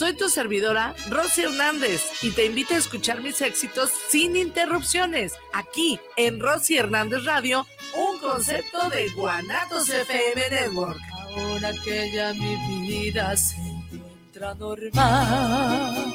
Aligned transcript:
Soy 0.00 0.14
tu 0.14 0.30
servidora, 0.30 0.94
Rosy 1.10 1.42
Hernández, 1.42 2.00
y 2.22 2.30
te 2.30 2.46
invito 2.46 2.72
a 2.72 2.78
escuchar 2.78 3.20
mis 3.20 3.42
éxitos 3.42 3.90
sin 4.08 4.34
interrupciones, 4.34 5.34
aquí 5.52 6.00
en 6.16 6.40
Rosy 6.40 6.78
Hernández 6.78 7.22
Radio, 7.24 7.66
un 7.94 8.18
concepto 8.18 8.88
de 8.88 9.10
Guanatos 9.10 9.90
FM 9.90 10.48
Network. 10.52 10.98
Ahora 11.36 11.72
que 11.84 12.10
ya 12.14 12.32
mi 12.32 12.56
vida 12.88 13.36
se 13.36 13.56
encuentra 13.56 14.54
normal. 14.54 16.14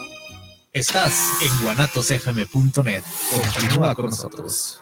Estás 0.73 1.33
en 1.43 1.63
guanatosfm.net. 1.63 3.03
Continúa 3.29 3.93
con 3.93 4.05
nosotros. 4.05 4.81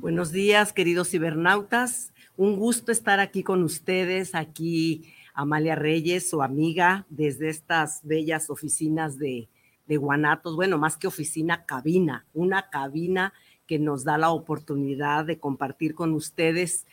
Buenos 0.00 0.32
días, 0.32 0.72
queridos 0.72 1.10
cibernautas. 1.10 2.14
Un 2.38 2.56
gusto 2.56 2.90
estar 2.90 3.20
aquí 3.20 3.42
con 3.42 3.62
ustedes, 3.62 4.34
aquí 4.34 5.12
Amalia 5.34 5.74
Reyes, 5.74 6.30
su 6.30 6.40
amiga, 6.40 7.04
desde 7.10 7.50
estas 7.50 8.00
bellas 8.02 8.48
oficinas 8.48 9.18
de, 9.18 9.50
Guanatos. 9.86 10.56
Bueno, 10.56 10.78
más 10.78 10.96
que 10.96 11.06
oficina, 11.06 11.66
cabina, 11.66 12.24
una 12.32 12.70
cabina 12.70 13.34
que 13.66 13.78
nos 13.78 14.02
da 14.02 14.16
la 14.16 14.30
oportunidad 14.30 15.26
de 15.26 15.38
compartir 15.38 15.94
con 15.94 16.14
ustedes 16.14 16.86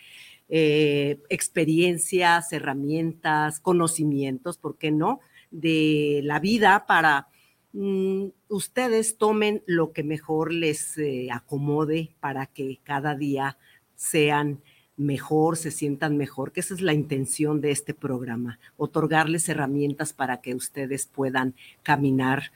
eh, 0.49 1.21
experiencias, 1.29 2.51
herramientas, 2.51 3.61
conocimientos, 3.61 4.57
¿por 4.57 4.77
qué 4.77 4.91
no? 4.91 5.21
De 5.49 6.19
la 6.25 6.41
vida 6.41 6.85
para 6.85 7.29
Mm, 7.73 8.27
ustedes 8.49 9.17
tomen 9.17 9.61
lo 9.65 9.91
que 9.91 10.03
mejor 10.03 10.53
les 10.53 10.97
eh, 10.97 11.29
acomode 11.31 12.15
para 12.19 12.45
que 12.45 12.79
cada 12.83 13.15
día 13.15 13.57
sean 13.95 14.61
mejor, 14.95 15.57
se 15.57 15.71
sientan 15.71 16.17
mejor, 16.17 16.51
que 16.51 16.61
esa 16.61 16.73
es 16.73 16.81
la 16.81 16.93
intención 16.93 17.61
de 17.61 17.71
este 17.71 17.93
programa, 17.93 18.59
otorgarles 18.77 19.47
herramientas 19.47 20.11
para 20.11 20.41
que 20.41 20.55
ustedes 20.55 21.05
puedan 21.05 21.53
caminar 21.83 22.51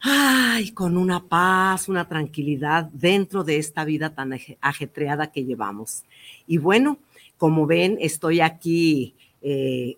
ay, 0.00 0.72
con 0.72 0.96
una 0.96 1.28
paz, 1.28 1.88
una 1.88 2.08
tranquilidad 2.08 2.84
dentro 2.92 3.44
de 3.44 3.58
esta 3.58 3.84
vida 3.84 4.14
tan 4.14 4.32
ajetreada 4.60 5.32
que 5.32 5.44
llevamos. 5.44 6.04
Y 6.46 6.58
bueno, 6.58 6.98
como 7.38 7.66
ven, 7.66 7.96
estoy 8.00 8.40
aquí 8.40 9.14
eh, 9.40 9.96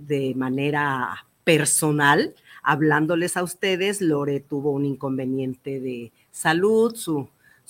de 0.00 0.34
manera 0.34 1.26
personal 1.44 2.34
hablándoles 2.64 3.36
a 3.36 3.44
ustedes. 3.44 4.00
Lore 4.00 4.40
tuvo 4.40 4.72
un 4.72 4.84
inconveniente 4.84 5.78
de 5.78 6.10
salud, 6.32 6.96
su, 6.96 7.28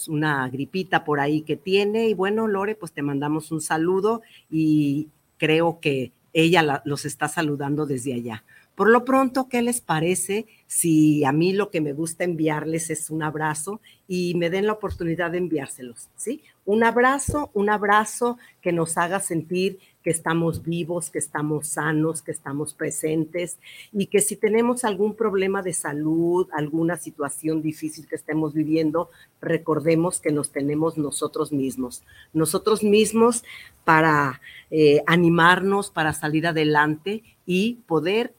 una 0.08 0.48
gripita 0.48 1.04
por 1.04 1.20
ahí 1.20 1.42
que 1.42 1.56
tiene. 1.56 2.08
Y 2.08 2.14
bueno, 2.14 2.46
Lore, 2.48 2.74
pues 2.74 2.92
te 2.92 3.02
mandamos 3.02 3.52
un 3.52 3.60
saludo 3.60 4.22
y 4.50 5.08
creo 5.36 5.80
que 5.80 6.12
ella 6.32 6.82
los 6.84 7.04
está 7.04 7.28
saludando 7.28 7.86
desde 7.86 8.14
allá. 8.14 8.44
Por 8.74 8.90
lo 8.90 9.04
pronto, 9.04 9.48
¿qué 9.48 9.62
les 9.62 9.80
parece 9.80 10.46
si 10.66 11.24
a 11.24 11.30
mí 11.30 11.52
lo 11.52 11.70
que 11.70 11.80
me 11.80 11.92
gusta 11.92 12.24
enviarles 12.24 12.90
es 12.90 13.08
un 13.08 13.22
abrazo 13.22 13.80
y 14.08 14.34
me 14.34 14.50
den 14.50 14.66
la 14.66 14.72
oportunidad 14.72 15.30
de 15.30 15.38
enviárselos? 15.38 16.08
¿sí? 16.16 16.42
Un 16.64 16.82
abrazo, 16.82 17.50
un 17.54 17.70
abrazo 17.70 18.36
que 18.60 18.72
nos 18.72 18.98
haga 18.98 19.20
sentir 19.20 19.78
que 20.04 20.10
estamos 20.10 20.62
vivos, 20.62 21.08
que 21.08 21.18
estamos 21.18 21.66
sanos, 21.66 22.20
que 22.20 22.30
estamos 22.30 22.74
presentes 22.74 23.58
y 23.90 24.06
que 24.06 24.20
si 24.20 24.36
tenemos 24.36 24.84
algún 24.84 25.16
problema 25.16 25.62
de 25.62 25.72
salud, 25.72 26.46
alguna 26.52 26.96
situación 26.98 27.62
difícil 27.62 28.06
que 28.06 28.16
estemos 28.16 28.52
viviendo, 28.52 29.08
recordemos 29.40 30.20
que 30.20 30.30
nos 30.30 30.52
tenemos 30.52 30.98
nosotros 30.98 31.52
mismos. 31.52 32.02
Nosotros 32.34 32.84
mismos 32.84 33.44
para 33.84 34.42
eh, 34.70 35.02
animarnos, 35.06 35.90
para 35.90 36.12
salir 36.12 36.46
adelante 36.46 37.22
y 37.46 37.76
poder 37.86 38.34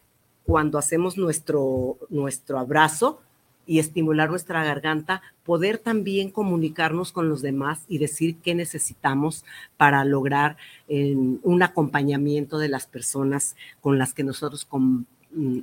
cuando 0.45 0.77
hacemos 0.77 1.17
nuestro, 1.17 1.97
nuestro 2.09 2.59
abrazo 2.59 3.21
y 3.65 3.79
estimular 3.79 4.29
nuestra 4.29 4.63
garganta, 4.63 5.21
poder 5.44 5.77
también 5.77 6.31
comunicarnos 6.31 7.12
con 7.12 7.29
los 7.29 7.41
demás 7.41 7.83
y 7.88 7.97
decir 7.97 8.38
qué 8.38 8.56
necesitamos 8.56 9.44
para 9.77 10.06
lograr 10.06 10.57
un 10.88 11.63
acompañamiento 11.63 12.57
de 12.57 12.69
las 12.69 12.88
personas 12.88 13.56
con 13.81 13.97
las 13.97 14.13
que 14.13 14.23
nosotros 14.23 14.67
mm, 14.71 15.59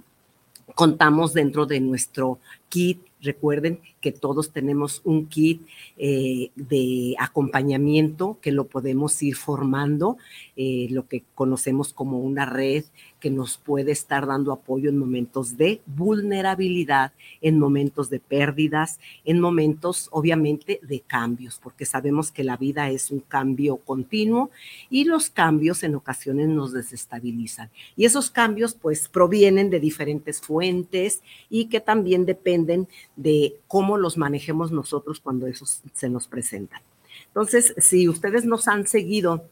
contamos 0.75 1.33
dentro 1.33 1.67
de 1.67 1.81
nuestro 1.81 2.39
kit 2.69 3.01
Recuerden 3.23 3.81
que 4.01 4.11
todos 4.11 4.51
tenemos 4.51 5.01
un 5.05 5.27
kit 5.27 5.63
eh, 5.97 6.51
de 6.57 7.15
acompañamiento 7.19 8.39
que 8.43 8.51
lo 8.51 8.67
podemos 8.67 9.23
ir 9.23 9.37
formando, 9.37 10.17
eh, 10.57 10.89
lo 10.91 11.07
que 11.07 11.23
conocemos 11.35 11.93
como 11.93 12.19
una 12.19 12.45
red 12.45 12.85
que 13.21 13.31
nos 13.31 13.57
puede 13.57 13.93
estar 13.93 14.27
dando 14.27 14.53
apoyo 14.53 14.91
en 14.91 14.99
momentos 14.99 15.57
de 15.57 15.81
vulnerabilidad, 15.87 17.13
en 17.41 17.61
momentos 17.61 18.11
de 18.11 18.19
pérdidas, 18.19 18.99
en 19.25 19.39
momentos 19.39 20.09
obviamente 20.11 20.81
de 20.83 20.99
cambios, 20.99 21.61
porque 21.63 21.87
sabemos 21.87 22.33
que 22.33 22.43
la 22.43 22.57
vida 22.57 22.91
es 22.91 23.13
un 23.13 23.21
cambio 23.21 23.77
continuo 23.77 24.51
y 24.91 25.05
los 25.05 25.31
cambios 25.31 25.85
en 25.85 25.95
ocasiones 25.95 26.49
nos 26.49 26.73
desestabilizan. 26.73 27.71
Y 27.97 28.05
esos 28.05 28.31
cambios 28.31 28.75
pues 28.75 29.07
provienen 29.07 29.71
de 29.71 29.79
diferentes 29.79 30.41
fuentes 30.41 31.23
y 31.49 31.67
que 31.67 31.79
también 31.81 32.27
dependen 32.27 32.89
de 33.17 33.57
cómo 33.67 33.99
los 33.99 34.17
manejemos 34.17 34.73
nosotros 34.73 35.21
cuando 35.21 35.47
esos 35.47 35.83
se 35.93 36.09
nos 36.09 36.29
presentan. 36.29 36.81
Entonces, 37.29 37.75
si 37.79 38.09
ustedes 38.09 38.45
nos 38.45 38.69
han 38.69 38.87
seguido 38.87 39.49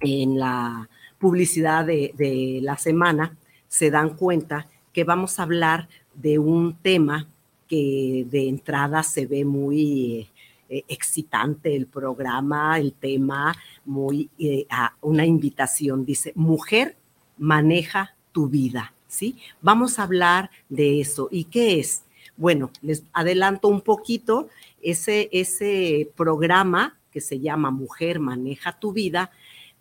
en 0.00 0.38
la 0.38 0.88
publicidad 1.18 1.84
de, 1.84 2.60
la 2.62 2.76
semana, 2.76 3.36
se 3.68 3.90
dan 3.90 4.10
cuenta 4.10 4.68
que 4.92 5.04
vamos 5.04 5.38
a 5.38 5.44
hablar 5.44 5.88
de 6.14 6.38
un 6.38 6.76
tema 6.76 7.26
que 7.68 8.26
de 8.30 8.48
entrada 8.48 9.02
se 9.02 9.26
ve 9.26 9.44
muy 9.44 10.28
eh, 10.68 10.84
excitante 10.88 11.74
el 11.74 11.86
programa, 11.86 12.78
el 12.78 12.92
tema, 12.92 13.56
muy 13.84 14.30
eh, 14.38 14.66
una 15.00 15.24
invitación, 15.24 16.04
dice, 16.04 16.32
mujer 16.36 16.96
maneja 17.38 18.14
tu 18.32 18.48
vida, 18.48 18.92
¿sí? 19.08 19.38
Vamos 19.60 19.98
a 19.98 20.04
hablar 20.04 20.50
de 20.68 21.00
eso. 21.00 21.28
¿Y 21.30 21.44
qué 21.44 21.80
es? 21.80 22.03
Bueno, 22.36 22.70
les 22.82 23.04
adelanto 23.12 23.68
un 23.68 23.80
poquito, 23.80 24.48
ese, 24.82 25.28
ese 25.32 26.10
programa 26.16 26.98
que 27.10 27.20
se 27.20 27.38
llama 27.38 27.70
Mujer 27.70 28.18
Maneja 28.18 28.78
tu 28.78 28.92
Vida, 28.92 29.30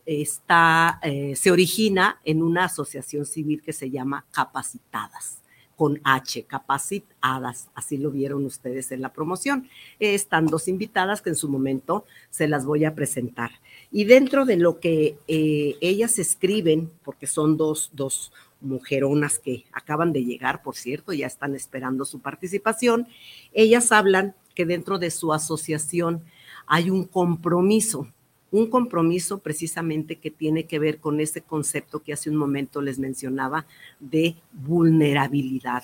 está, 0.05 0.99
eh, 1.01 1.35
se 1.35 1.51
origina 1.51 2.19
en 2.23 2.43
una 2.43 2.65
asociación 2.65 3.25
civil 3.25 3.61
que 3.61 3.73
se 3.73 3.89
llama 3.89 4.25
Capacitadas, 4.31 5.39
con 5.75 5.99
H, 6.03 6.43
Capacitadas, 6.43 7.69
así 7.73 7.97
lo 7.97 8.11
vieron 8.11 8.45
ustedes 8.45 8.91
en 8.91 9.01
la 9.01 9.11
promoción. 9.11 9.67
están 9.99 10.45
dos 10.45 10.67
invitadas 10.67 11.21
que 11.21 11.29
en 11.29 11.35
su 11.35 11.49
momento 11.49 12.05
se 12.29 12.47
las 12.47 12.65
voy 12.65 12.85
a 12.85 12.93
presentar. 12.93 13.51
Y 13.91 14.05
dentro 14.05 14.45
de 14.45 14.57
lo 14.57 14.79
que 14.79 15.17
eh, 15.27 15.75
ellas 15.81 16.19
escriben, 16.19 16.91
porque 17.03 17.27
son 17.27 17.57
dos, 17.57 17.89
dos, 17.93 18.31
mujeronas 18.63 19.39
que 19.39 19.65
acaban 19.71 20.13
de 20.13 20.23
llegar, 20.23 20.63
por 20.63 20.75
cierto, 20.75 21.13
ya 21.13 21.27
están 21.27 21.55
esperando 21.55 22.05
su 22.05 22.19
participación, 22.19 23.07
ellas 23.53 23.91
hablan 23.91 24.35
que 24.55 24.65
dentro 24.65 24.99
de 24.99 25.11
su 25.11 25.33
asociación 25.33 26.23
hay 26.65 26.89
un 26.89 27.03
compromiso, 27.03 28.07
un 28.51 28.67
compromiso 28.67 29.39
precisamente 29.39 30.17
que 30.17 30.29
tiene 30.29 30.65
que 30.65 30.77
ver 30.77 30.99
con 30.99 31.19
ese 31.19 31.41
concepto 31.41 32.01
que 32.01 32.13
hace 32.13 32.29
un 32.29 32.35
momento 32.35 32.81
les 32.81 32.99
mencionaba 32.99 33.65
de 33.99 34.35
vulnerabilidad. 34.51 35.83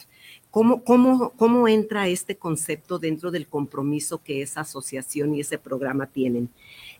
¿Cómo, 0.52 0.84
cómo, 0.84 1.32
cómo 1.32 1.68
entra 1.68 2.08
este 2.08 2.38
concepto 2.38 3.00
dentro 3.00 3.32
del 3.32 3.48
compromiso 3.48 4.22
que 4.24 4.44
esa 4.44 4.62
asociación 4.62 5.34
y 5.34 5.42
ese 5.42 5.58
programa 5.58 6.06
tienen? 6.06 6.50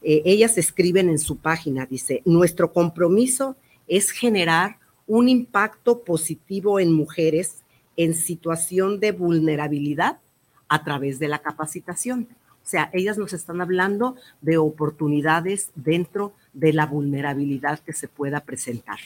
Eh, 0.02 0.24
ellas 0.26 0.58
escriben 0.58 1.08
en 1.08 1.20
su 1.20 1.38
página, 1.38 1.86
dice, 1.86 2.24
nuestro 2.26 2.74
compromiso 2.74 3.56
es 3.88 4.10
generar 4.10 4.78
un 5.10 5.28
impacto 5.28 6.04
positivo 6.04 6.80
en 6.80 6.94
mujeres 6.94 7.64
en 7.98 8.14
situación 8.14 9.00
de 9.00 9.12
vulnerabilidad 9.12 10.20
a 10.70 10.84
través 10.84 11.18
de 11.18 11.28
la 11.28 11.40
capacitación. 11.40 12.28
O 12.64 12.68
sea, 12.70 12.92
ellas 12.94 13.18
nos 13.18 13.34
están 13.34 13.60
hablando 13.60 14.16
de 14.42 14.58
oportunidades 14.58 15.72
dentro 15.74 16.34
de 16.54 16.74
la 16.74 16.86
vulnerabilidad 16.86 17.80
que 17.80 17.94
se 17.94 18.08
pueda 18.08 18.42
presentar. 18.42 19.00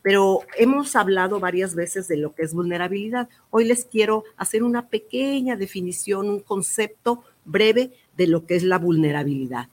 Pero 0.00 0.42
hemos 0.56 0.94
hablado 0.94 1.40
varias 1.40 1.74
veces 1.74 2.06
de 2.06 2.18
lo 2.18 2.36
que 2.36 2.42
es 2.42 2.54
vulnerabilidad. 2.54 3.28
Hoy 3.50 3.64
les 3.64 3.84
quiero 3.84 4.22
hacer 4.36 4.62
una 4.62 4.86
pequeña 4.86 5.56
definición, 5.56 6.30
un 6.30 6.38
concepto 6.38 7.24
breve 7.44 7.90
de 8.16 8.28
lo 8.28 8.46
que 8.46 8.54
es 8.54 8.62
la 8.62 8.78
vulnerabilidad. 8.78 9.68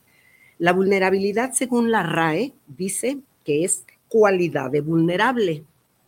La 0.57 0.73
vulnerabilidad, 0.73 1.51
según 1.53 1.91
la 1.91 2.01
RAE, 2.01 2.53
dice 2.65 3.19
que 3.43 3.63
es 3.63 3.85
cualidad 4.07 4.71
de 4.71 4.81
vulnerable, 4.81 5.63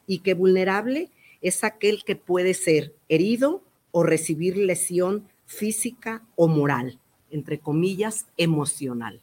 y 0.07 0.19
que 0.19 0.33
vulnerable 0.33 1.11
es 1.41 1.63
aquel 1.63 2.03
que 2.03 2.15
puede 2.15 2.53
ser 2.53 2.95
herido 3.09 3.63
o 3.91 4.03
recibir 4.03 4.57
lesión 4.57 5.27
física 5.45 6.23
o 6.35 6.47
moral, 6.47 6.99
entre 7.29 7.59
comillas, 7.59 8.25
emocional. 8.37 9.21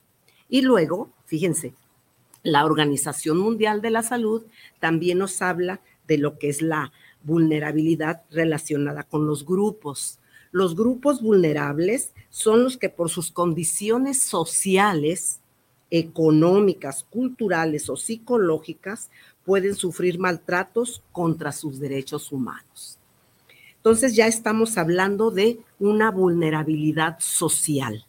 Y 0.48 0.62
luego, 0.62 1.10
fíjense, 1.26 1.74
la 2.42 2.64
Organización 2.64 3.38
Mundial 3.38 3.80
de 3.80 3.90
la 3.90 4.02
Salud 4.02 4.44
también 4.78 5.18
nos 5.18 5.40
habla 5.42 5.80
de 6.06 6.18
lo 6.18 6.38
que 6.38 6.50
es 6.50 6.60
la 6.60 6.92
vulnerabilidad 7.22 8.22
relacionada 8.30 9.02
con 9.02 9.26
los 9.26 9.46
grupos. 9.46 10.18
Los 10.52 10.76
grupos 10.76 11.22
vulnerables 11.22 12.12
son 12.28 12.62
los 12.62 12.76
que 12.76 12.90
por 12.90 13.08
sus 13.08 13.30
condiciones 13.30 14.20
sociales, 14.20 15.40
económicas, 15.90 17.04
culturales 17.04 17.88
o 17.88 17.96
psicológicas 17.96 19.10
pueden 19.44 19.74
sufrir 19.74 20.18
maltratos 20.18 21.02
contra 21.12 21.52
sus 21.52 21.78
derechos 21.78 22.32
humanos. 22.32 22.98
Entonces 23.76 24.16
ya 24.16 24.26
estamos 24.26 24.78
hablando 24.78 25.30
de 25.30 25.60
una 25.78 26.10
vulnerabilidad 26.10 27.18
social. 27.20 28.06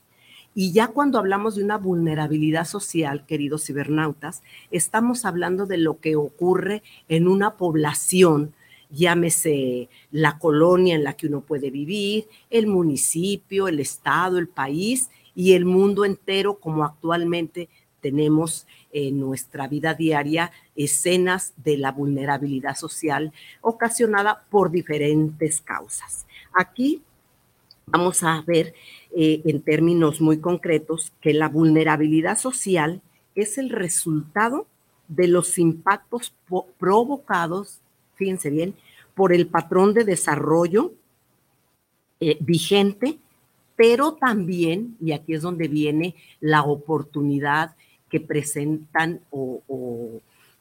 Y 0.58 0.72
ya 0.72 0.88
cuando 0.88 1.20
hablamos 1.20 1.56
de 1.56 1.66
una 1.66 1.78
vulnerabilidad 1.78 2.64
social, 2.64 3.26
queridos 3.26 3.66
cibernautas, 3.66 4.42
estamos 4.72 5.26
hablando 5.26 5.66
de 5.66 5.78
lo 5.78 6.00
que 6.00 6.16
ocurre 6.16 6.82
en 7.10 7.28
una 7.28 7.58
población, 7.58 8.54
llámese 8.90 9.90
la 10.12 10.40
colonia 10.40 10.96
en 10.96 11.04
la 11.04 11.18
que 11.18 11.28
uno 11.28 11.42
puede 11.42 11.72
vivir, 11.72 12.30
el 12.50 12.68
municipio, 12.68 13.68
el 13.68 13.82
estado, 13.82 14.38
el 14.38 14.48
país 14.48 15.10
y 15.36 15.54
el 15.54 15.66
mundo 15.66 16.06
entero 16.06 16.56
como 16.56 16.86
actualmente 16.86 17.68
tenemos 18.00 18.66
en 18.94 19.20
nuestra 19.20 19.68
vida 19.68 19.94
diaria 19.94 20.52
escenas 20.76 21.54
de 21.58 21.78
la 21.78 21.92
vulnerabilidad 21.92 22.76
social 22.76 23.32
ocasionada 23.62 24.44
por 24.50 24.72
diferentes 24.72 25.62
causas. 25.62 26.26
Aquí 26.54 27.02
vamos 27.86 28.24
a 28.24 28.44
ver 28.46 28.74
eh, 29.16 29.42
en 29.46 29.62
términos 29.62 30.22
muy 30.22 30.40
concretos 30.40 31.14
que 31.22 31.34
la 31.34 31.50
vulnerabilidad 31.50 32.38
social 32.38 33.02
es 33.36 33.58
el 33.58 33.70
resultado 33.70 34.68
de 35.08 35.28
los 35.28 35.58
impactos 35.58 36.34
provocados, 36.80 37.80
fíjense 38.16 38.50
bien, 38.50 38.76
por 39.14 39.34
el 39.34 39.48
patrón 39.48 39.94
de 39.94 40.04
desarrollo 40.04 40.94
eh, 42.20 42.38
vigente, 42.40 43.20
pero 43.76 44.14
también, 44.14 44.96
y 45.02 45.12
aquí 45.12 45.34
es 45.34 45.42
donde 45.42 45.68
viene 45.68 46.16
la 46.40 46.64
oportunidad 46.64 47.76
que 48.10 48.20
presentan 48.20 49.22
o, 49.32 49.62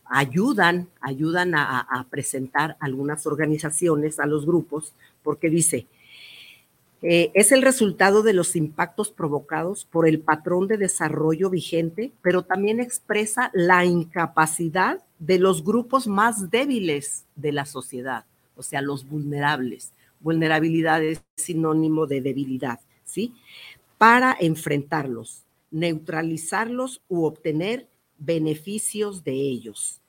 ayudan, 0.07 0.89
ayudan 1.01 1.55
a, 1.55 2.07
presentar 2.11 2.77
algunas 2.81 3.27
organizaciones, 3.27 4.21
a 4.21 4.27
los 4.27 4.47
grupos, 4.47 4.93
porque 5.23 5.51
dice, 5.51 5.87
eh, 7.03 7.31
es 7.35 7.53
el 7.53 7.63
resultado 7.63 8.23
de 8.23 8.33
los 8.33 8.57
impactos 8.57 9.11
provocados 9.11 9.85
por 9.85 10.09
el 10.09 10.21
patrón 10.21 10.69
de 10.69 10.79
desarrollo 10.79 11.51
vigente, 11.51 12.13
pero 12.23 12.43
también 12.43 12.81
expresa 12.81 13.51
la 13.53 13.85
incapacidad 13.85 15.03
de 15.19 15.39
los 15.39 15.65
grupos 15.65 16.07
más 16.07 16.51
débiles 16.51 17.25
de 17.37 17.53
la 17.53 17.67
sociedad, 17.67 18.25
o 18.57 18.63
sea, 18.63 18.81
los 18.83 19.07
vulnerables. 19.09 19.93
Vulnerabilidad 20.21 21.03
es 21.03 21.23
sinónimo 21.37 22.07
de 22.07 22.21
debilidad, 22.21 22.81
¿sí? 23.05 23.35
Para 23.99 24.37
enfrentarlos, 24.39 25.45
neutralizarlos 25.71 27.03
u 27.09 27.25
obtener 27.25 27.87
beneficios 28.19 29.25
de 29.25 29.33
ellos. 29.33 30.01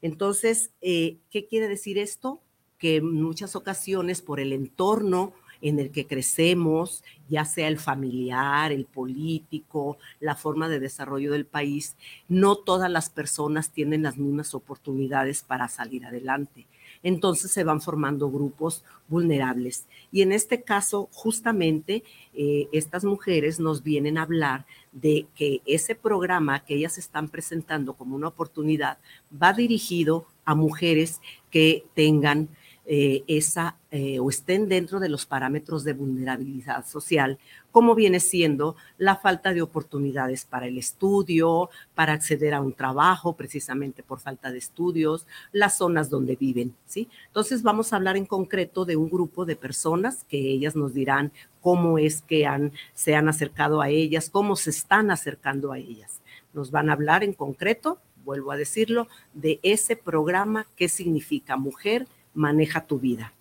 Entonces, 0.00 0.72
eh, 0.80 1.18
¿qué 1.30 1.46
quiere 1.46 1.68
decir 1.68 1.98
esto? 1.98 2.40
Que 2.78 2.96
en 2.96 3.12
muchas 3.12 3.54
ocasiones 3.54 4.20
por 4.20 4.40
el 4.40 4.52
entorno 4.52 5.32
en 5.62 5.78
el 5.78 5.92
que 5.92 6.06
crecemos, 6.06 7.04
ya 7.28 7.44
sea 7.44 7.68
el 7.68 7.78
familiar, 7.78 8.72
el 8.72 8.84
político, 8.84 9.96
la 10.18 10.34
forma 10.34 10.68
de 10.68 10.80
desarrollo 10.80 11.30
del 11.30 11.46
país, 11.46 11.96
no 12.28 12.56
todas 12.56 12.90
las 12.90 13.08
personas 13.08 13.70
tienen 13.70 14.02
las 14.02 14.18
mismas 14.18 14.54
oportunidades 14.54 15.42
para 15.42 15.68
salir 15.68 16.04
adelante. 16.04 16.66
Entonces 17.02 17.50
se 17.50 17.64
van 17.64 17.80
formando 17.80 18.30
grupos 18.30 18.84
vulnerables. 19.08 19.86
Y 20.10 20.22
en 20.22 20.32
este 20.32 20.62
caso, 20.62 21.08
justamente, 21.12 22.04
eh, 22.34 22.68
estas 22.72 23.04
mujeres 23.04 23.60
nos 23.60 23.82
vienen 23.82 24.18
a 24.18 24.22
hablar 24.22 24.66
de 24.92 25.26
que 25.34 25.62
ese 25.66 25.94
programa 25.94 26.64
que 26.64 26.74
ellas 26.74 26.98
están 26.98 27.28
presentando 27.28 27.94
como 27.94 28.16
una 28.16 28.28
oportunidad 28.28 28.98
va 29.30 29.52
dirigido 29.52 30.26
a 30.44 30.54
mujeres 30.54 31.20
que 31.50 31.84
tengan 31.94 32.48
eh, 32.84 33.22
esa 33.28 33.76
eh, 33.92 34.18
o 34.18 34.28
estén 34.28 34.68
dentro 34.68 34.98
de 34.98 35.08
los 35.08 35.24
parámetros 35.24 35.84
de 35.84 35.92
vulnerabilidad 35.92 36.84
social, 36.84 37.38
como 37.70 37.94
viene 37.94 38.18
siendo 38.18 38.74
la 38.98 39.14
falta 39.14 39.54
de 39.54 39.62
oportunidades 39.62 40.44
para 40.44 40.66
el 40.66 40.76
estudio, 40.78 41.70
para 41.94 42.12
acceder 42.12 42.54
a 42.54 42.60
un 42.60 42.72
trabajo 42.72 43.36
precisamente 43.36 44.02
por 44.02 44.18
falta 44.18 44.50
de 44.50 44.58
estudios, 44.58 45.28
las 45.52 45.78
zonas 45.78 46.10
donde 46.10 46.34
viven, 46.34 46.74
¿sí? 46.86 47.08
Entonces 47.28 47.62
vamos 47.62 47.92
a 47.92 47.96
hablar 47.96 48.16
en 48.16 48.26
concreto 48.26 48.84
de 48.84 48.96
un 48.96 49.08
grupo 49.08 49.44
de 49.44 49.54
personas 49.54 50.24
que 50.24 50.38
ellas 50.38 50.74
nos 50.74 50.92
dirán 50.92 51.30
cómo 51.60 51.98
es 51.98 52.22
que 52.22 52.46
han, 52.46 52.72
se 52.94 53.14
han 53.14 53.28
acercado 53.28 53.80
a 53.80 53.90
ellas, 53.90 54.28
cómo 54.28 54.56
se 54.56 54.70
están 54.70 55.12
acercando 55.12 55.70
a 55.70 55.78
ellas. 55.78 56.20
Nos 56.52 56.72
van 56.72 56.90
a 56.90 56.94
hablar 56.94 57.22
en 57.22 57.32
concreto, 57.32 58.00
vuelvo 58.24 58.50
a 58.50 58.56
decirlo, 58.56 59.06
de 59.34 59.60
ese 59.62 59.94
programa 59.94 60.66
que 60.76 60.88
significa 60.88 61.56
mujer 61.56 62.08
maneja 62.34 62.86
tu 62.86 62.98
vida. 62.98 63.32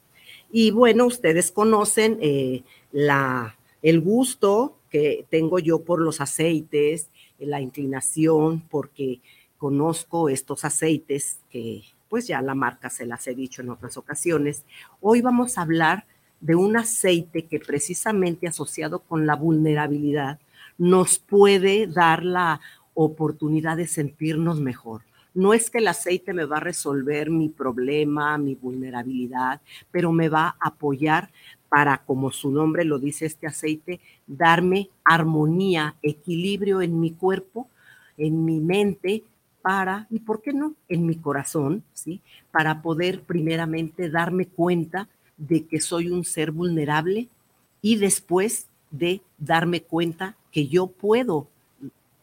Y 0.51 0.71
bueno, 0.71 1.05
ustedes 1.05 1.51
conocen 1.51 2.17
eh, 2.21 2.63
la, 2.91 3.55
el 3.81 4.01
gusto 4.01 4.75
que 4.89 5.25
tengo 5.29 5.59
yo 5.59 5.83
por 5.83 6.01
los 6.01 6.19
aceites, 6.19 7.09
la 7.39 7.61
inclinación, 7.61 8.61
porque 8.69 9.21
conozco 9.57 10.29
estos 10.29 10.65
aceites 10.65 11.39
que 11.49 11.83
pues 12.09 12.27
ya 12.27 12.41
la 12.41 12.55
marca 12.55 12.89
se 12.89 13.05
las 13.05 13.25
he 13.27 13.33
dicho 13.33 13.61
en 13.61 13.69
otras 13.69 13.95
ocasiones. 13.95 14.65
Hoy 14.99 15.21
vamos 15.21 15.57
a 15.57 15.61
hablar 15.61 16.05
de 16.41 16.55
un 16.55 16.75
aceite 16.75 17.45
que 17.45 17.59
precisamente 17.59 18.47
asociado 18.47 18.99
con 18.99 19.25
la 19.25 19.35
vulnerabilidad 19.35 20.39
nos 20.77 21.19
puede 21.19 21.87
dar 21.87 22.25
la 22.25 22.59
oportunidad 22.93 23.77
de 23.77 23.87
sentirnos 23.87 24.59
mejor. 24.59 25.03
No 25.33 25.53
es 25.53 25.69
que 25.69 25.77
el 25.77 25.87
aceite 25.87 26.33
me 26.33 26.45
va 26.45 26.57
a 26.57 26.61
resolver 26.61 27.29
mi 27.29 27.49
problema, 27.49 28.37
mi 28.37 28.55
vulnerabilidad, 28.55 29.61
pero 29.89 30.11
me 30.11 30.29
va 30.29 30.55
a 30.59 30.67
apoyar 30.67 31.29
para, 31.69 31.99
como 31.99 32.31
su 32.31 32.51
nombre 32.51 32.83
lo 32.83 32.99
dice 32.99 33.25
este 33.25 33.47
aceite, 33.47 34.01
darme 34.27 34.89
armonía, 35.05 35.95
equilibrio 36.01 36.81
en 36.81 36.99
mi 36.99 37.11
cuerpo, 37.11 37.69
en 38.17 38.43
mi 38.43 38.59
mente, 38.59 39.23
para, 39.61 40.07
y 40.09 40.19
por 40.19 40.41
qué 40.41 40.53
no, 40.53 40.73
en 40.89 41.05
mi 41.05 41.15
corazón, 41.15 41.83
¿sí? 41.93 42.19
Para 42.51 42.81
poder 42.81 43.21
primeramente 43.21 44.09
darme 44.09 44.47
cuenta 44.47 45.07
de 45.37 45.65
que 45.65 45.79
soy 45.79 46.09
un 46.09 46.25
ser 46.25 46.51
vulnerable 46.51 47.29
y 47.81 47.95
después 47.95 48.67
de 48.89 49.21
darme 49.37 49.81
cuenta 49.81 50.35
que 50.51 50.67
yo 50.67 50.87
puedo 50.87 51.47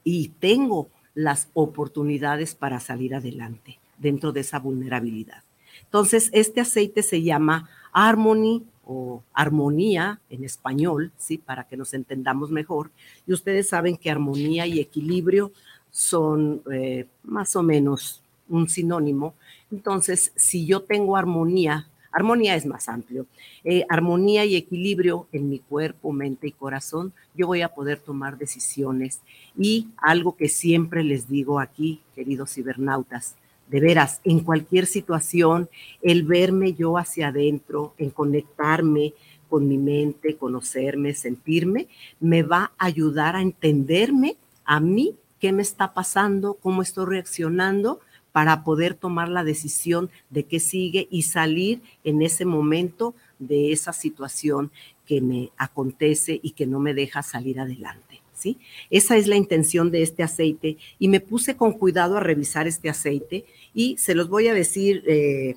y 0.05 0.29
tengo 0.41 0.89
las 1.19 1.49
oportunidades 1.53 2.55
para 2.55 2.79
salir 2.79 3.13
adelante 3.13 3.81
dentro 3.99 4.31
de 4.31 4.39
esa 4.39 4.61
vulnerabilidad. 4.61 5.43
Entonces, 5.83 6.31
este 6.33 6.61
aceite 6.61 7.03
se 7.03 7.23
llama 7.23 7.69
Harmony 7.93 8.63
o 8.85 9.25
armonía 9.35 10.21
en 10.31 10.45
español, 10.45 11.11
¿sí? 11.17 11.37
Para 11.37 11.65
que 11.65 11.77
nos 11.77 11.93
entendamos 11.93 12.53
mejor. 12.53 12.93
Y 13.27 13.33
ustedes 13.33 13.69
saben 13.69 13.97
que 13.97 14.13
armonía 14.13 14.69
y 14.69 14.79
equilibrio 14.79 15.51
son 15.91 16.63
eh, 16.73 17.09
más 17.25 17.57
o 17.57 17.65
menos 17.65 18.23
un 18.49 18.69
sinónimo. 18.69 19.35
Entonces, 19.73 20.31
si 20.37 20.67
yo 20.67 20.83
tengo 20.83 21.17
armonía 21.17 21.89
Armonía 22.19 22.57
es 22.57 22.67
más 22.67 22.89
amplio. 22.89 23.27
Eh, 23.63 23.85
armonía 23.89 24.45
y 24.45 24.57
equilibrio 24.57 25.29
en 25.31 25.49
mi 25.49 25.61
cuerpo, 25.61 26.11
mente 26.13 26.49
y 26.49 26.53
corazón, 26.53 27.13
yo 27.33 27.47
voy 27.47 27.63
a 27.63 27.69
poder 27.69 28.01
tomar 28.01 28.39
decisiones. 28.39 29.21
Y 29.57 29.87
algo 29.97 30.37
que 30.37 30.49
siempre 30.49 31.05
les 31.05 31.29
digo 31.29 31.61
aquí, 31.61 32.01
queridos 32.17 32.55
cibernautas, 32.55 33.37
de 33.69 33.79
veras, 33.79 34.21
en 34.25 34.41
cualquier 34.41 34.87
situación, 34.87 35.69
el 36.03 36.25
verme 36.25 36.73
yo 36.73 36.99
hacia 36.99 37.29
adentro, 37.29 37.95
en 37.99 38.11
conectarme 38.11 39.15
con 39.49 39.69
mi 39.69 39.79
mente, 39.79 40.37
conocerme, 40.37 41.15
sentirme, 41.15 41.87
me 42.19 42.43
va 42.43 42.73
a 42.79 42.87
ayudar 42.87 43.37
a 43.37 43.43
entenderme 43.43 44.37
a 44.65 44.81
mí, 44.81 45.15
qué 45.39 45.53
me 45.53 45.63
está 45.63 45.95
pasando, 45.95 46.55
cómo 46.55 46.83
estoy 46.83 47.07
reaccionando 47.07 48.01
para 48.39 48.63
poder 48.63 48.95
tomar 48.95 49.29
la 49.29 49.43
decisión 49.43 50.11
de 50.31 50.45
qué 50.45 50.61
sigue 50.61 51.09
y 51.11 51.23
salir 51.23 51.83
en 52.05 52.23
ese 52.23 52.45
momento 52.45 53.17
de 53.41 53.73
esa 53.73 53.93
situación 53.93 54.71
que 55.07 55.21
me 55.21 55.51
acontece 55.57 56.39
y 56.41 56.53
que 56.53 56.65
no 56.65 56.79
me 56.79 56.95
deja 56.95 57.25
salir 57.25 57.59
adelante. 57.59 58.23
¿sí? 58.35 58.59
Esa 58.91 59.17
es 59.17 59.27
la 59.27 59.35
intención 59.35 59.91
de 59.91 60.03
este 60.03 60.23
aceite 60.23 60.77
y 61.01 61.09
me 61.09 61.19
puse 61.19 61.57
con 61.57 61.73
cuidado 61.73 62.17
a 62.17 62.21
revisar 62.21 62.69
este 62.69 62.89
aceite 62.89 63.45
y 63.75 63.97
se 63.99 64.15
los 64.15 64.29
voy 64.29 64.47
a 64.47 64.55
decir 64.55 65.03
eh, 65.09 65.57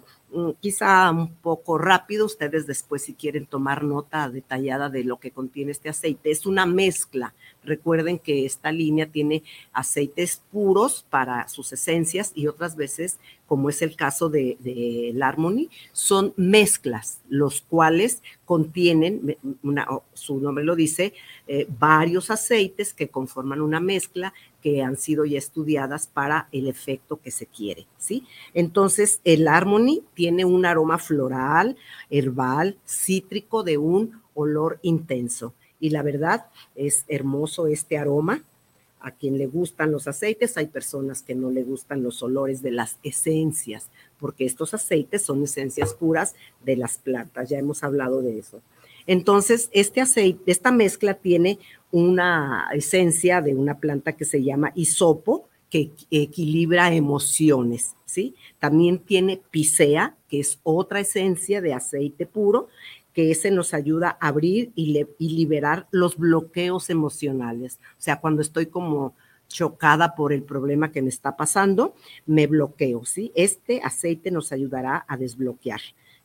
quizá 0.60 1.12
un 1.12 1.36
poco 1.36 1.78
rápido, 1.78 2.26
ustedes 2.26 2.66
después 2.66 3.04
si 3.04 3.14
quieren 3.14 3.46
tomar 3.46 3.84
nota 3.84 4.30
detallada 4.30 4.90
de 4.90 5.04
lo 5.04 5.20
que 5.20 5.32
contiene 5.32 5.72
este 5.72 5.90
aceite, 5.90 6.32
es 6.32 6.46
una 6.46 6.66
mezcla. 6.66 7.34
Recuerden 7.64 8.18
que 8.18 8.46
esta 8.46 8.72
línea 8.72 9.06
tiene 9.06 9.44
aceites 9.74 10.42
puros 10.52 11.06
para 11.10 11.48
sus 11.48 11.72
esencias 11.74 12.32
y 12.34 12.48
otras 12.48 12.76
veces, 12.76 13.20
como 13.46 13.70
es 13.70 13.82
el 13.82 13.96
caso 13.96 14.30
de, 14.30 14.58
de 14.62 15.14
Harmony, 15.22 15.70
son 15.92 16.34
mezclas, 16.38 17.20
los 17.30 17.62
cuales 17.62 18.24
contienen, 18.46 19.38
su 20.14 20.40
nombre 20.40 20.64
lo 20.64 20.76
dice, 20.76 21.14
eh, 21.48 21.68
varios 21.80 22.32
aceites 22.32 22.94
que 22.94 23.10
conforman 23.10 23.62
una 23.62 23.80
mezcla 23.80 24.34
que 24.62 24.82
han 24.82 24.98
sido 24.98 25.26
ya 25.26 25.38
estudiadas 25.38 26.08
para 26.08 26.48
el 26.52 26.68
efecto 26.68 27.20
que 27.20 27.32
se 27.32 27.46
quiere, 27.46 27.88
¿sí? 27.98 28.24
Entonces, 28.54 29.20
el 29.24 29.48
Harmony 29.48 30.04
tiene 30.14 30.46
un 30.46 30.66
aroma 30.66 30.98
floral, 30.98 31.76
herbal, 32.10 32.78
cítrico 32.86 33.64
de 33.64 33.78
un 33.78 34.22
olor 34.34 34.80
intenso. 34.82 35.54
Y 35.80 35.90
la 35.90 36.04
verdad 36.04 36.46
es 36.76 37.06
hermoso 37.08 37.68
este 37.68 37.98
aroma. 37.98 38.44
A 39.04 39.10
quien 39.10 39.40
le 39.40 39.48
gustan 39.48 39.92
los 39.92 40.08
aceites, 40.08 40.58
hay 40.58 40.68
personas 40.68 41.24
que 41.24 41.34
no 41.34 41.50
le 41.50 41.64
gustan 41.64 42.04
los 42.04 42.22
olores 42.22 42.62
de 42.62 42.70
las 42.70 43.00
esencias, 43.02 43.90
porque 44.20 44.46
estos 44.46 44.76
aceites 44.76 45.24
son 45.24 45.44
esencias 45.44 45.96
puras 45.96 46.36
de 46.64 46.76
las 46.76 47.00
plantas. 47.00 47.50
Ya 47.50 47.58
hemos 47.58 47.84
hablado 47.84 48.22
de 48.22 48.38
eso. 48.38 48.62
Entonces, 49.08 49.72
este 49.74 50.02
aceite, 50.02 50.52
esta 50.52 50.72
mezcla 50.72 51.16
tiene 51.16 51.58
una 51.92 52.68
esencia 52.74 53.42
de 53.42 53.56
una 53.56 53.80
planta 53.80 54.14
que 54.14 54.26
se 54.26 54.44
llama 54.44 54.72
hisopo, 54.76 55.48
que 55.70 55.92
equilibra 56.10 56.94
emociones, 56.94 57.96
¿sí? 58.06 58.36
También 58.60 59.00
tiene 59.00 59.42
pisea, 59.52 60.16
que 60.28 60.42
es 60.42 60.60
otra 60.64 61.00
esencia 61.00 61.62
de 61.62 61.74
aceite 61.74 62.26
puro, 62.26 62.68
que 63.14 63.32
ese 63.32 63.52
nos 63.52 63.74
ayuda 63.74 64.18
a 64.20 64.28
abrir 64.28 64.72
y, 64.76 65.06
y 65.18 65.30
liberar 65.30 65.88
los 65.92 66.18
bloqueos 66.18 66.90
emocionales. 66.90 67.80
O 67.98 68.02
sea, 68.02 68.20
cuando 68.20 68.42
estoy 68.42 68.66
como 68.66 69.14
chocada 69.48 70.16
por 70.16 70.34
el 70.34 70.44
problema 70.44 70.92
que 70.92 71.02
me 71.02 71.10
está 71.10 71.36
pasando, 71.36 71.94
me 72.26 72.48
bloqueo, 72.48 73.06
¿sí? 73.06 73.32
Este 73.36 73.82
aceite 73.84 74.32
nos 74.32 74.52
ayudará 74.52 75.06
a 75.08 75.18
desbloquear. 75.18 75.82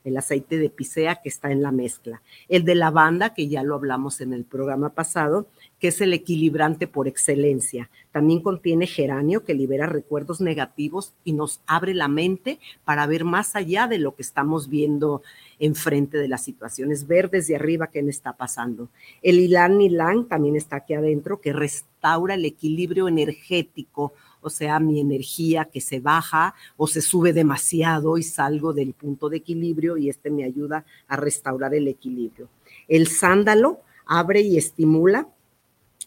El 0.07 0.17
aceite 0.17 0.57
de 0.57 0.71
pisea 0.71 1.17
que 1.17 1.29
está 1.29 1.51
en 1.51 1.63
la 1.63 1.73
mezcla. 1.73 2.23
El 2.49 2.65
de 2.65 2.77
lavanda, 2.77 3.35
que 3.35 3.49
ya 3.49 3.65
lo 3.65 3.75
hablamos 3.75 4.21
en 4.21 4.33
el 4.33 4.45
programa 4.45 4.91
pasado, 4.91 5.49
que 5.81 5.89
es 5.89 6.01
el 6.01 6.13
equilibrante 6.13 6.87
por 6.87 7.09
excelencia. 7.09 7.91
También 8.13 8.41
contiene 8.41 8.87
geranio 8.87 9.45
que 9.45 9.55
libera 9.55 9.87
recuerdos 9.87 10.41
negativos 10.41 11.13
y 11.25 11.33
nos 11.33 11.61
abre 11.67 11.93
la 11.93 12.07
mente 12.07 12.61
para 12.85 13.07
ver 13.07 13.25
más 13.25 13.57
allá 13.57 13.89
de 13.89 13.99
lo 13.99 14.15
que 14.15 14.23
estamos 14.23 14.69
viendo 14.69 15.23
enfrente 15.59 16.19
de 16.19 16.29
las 16.29 16.45
situaciones 16.45 17.07
verdes 17.09 17.49
de 17.49 17.57
arriba 17.57 17.89
que 17.89 18.03
me 18.03 18.11
está 18.11 18.35
pasando. 18.35 18.89
El 19.23 19.41
ilan 19.41 19.81
ilan 19.83 20.29
también 20.29 20.55
está 20.55 20.77
aquí 20.77 20.95
adentro 20.95 21.41
que 21.41 21.53
restaura 21.53 22.35
el 22.35 22.45
equilibrio 22.45 23.09
energético, 23.09 24.13
o 24.47 24.51
sea, 24.51 24.79
mi 24.79 25.01
energía 25.01 25.65
que 25.65 25.81
se 25.81 25.99
baja 25.99 26.55
o 26.77 26.87
se 26.87 27.01
sube 27.01 27.33
demasiado 27.33 28.17
y 28.17 28.23
salgo 28.23 28.73
del 28.73 28.93
punto 28.93 29.29
de 29.29 29.39
equilibrio 29.39 29.97
y 29.97 30.09
este 30.09 30.31
me 30.31 30.45
ayuda 30.45 30.85
a 31.09 31.17
restaurar 31.17 31.75
el 31.75 31.89
equilibrio. 31.89 32.49
El 32.87 33.09
sándalo 33.09 33.81
abre 34.07 34.43
y 34.43 34.57
estimula 34.57 35.29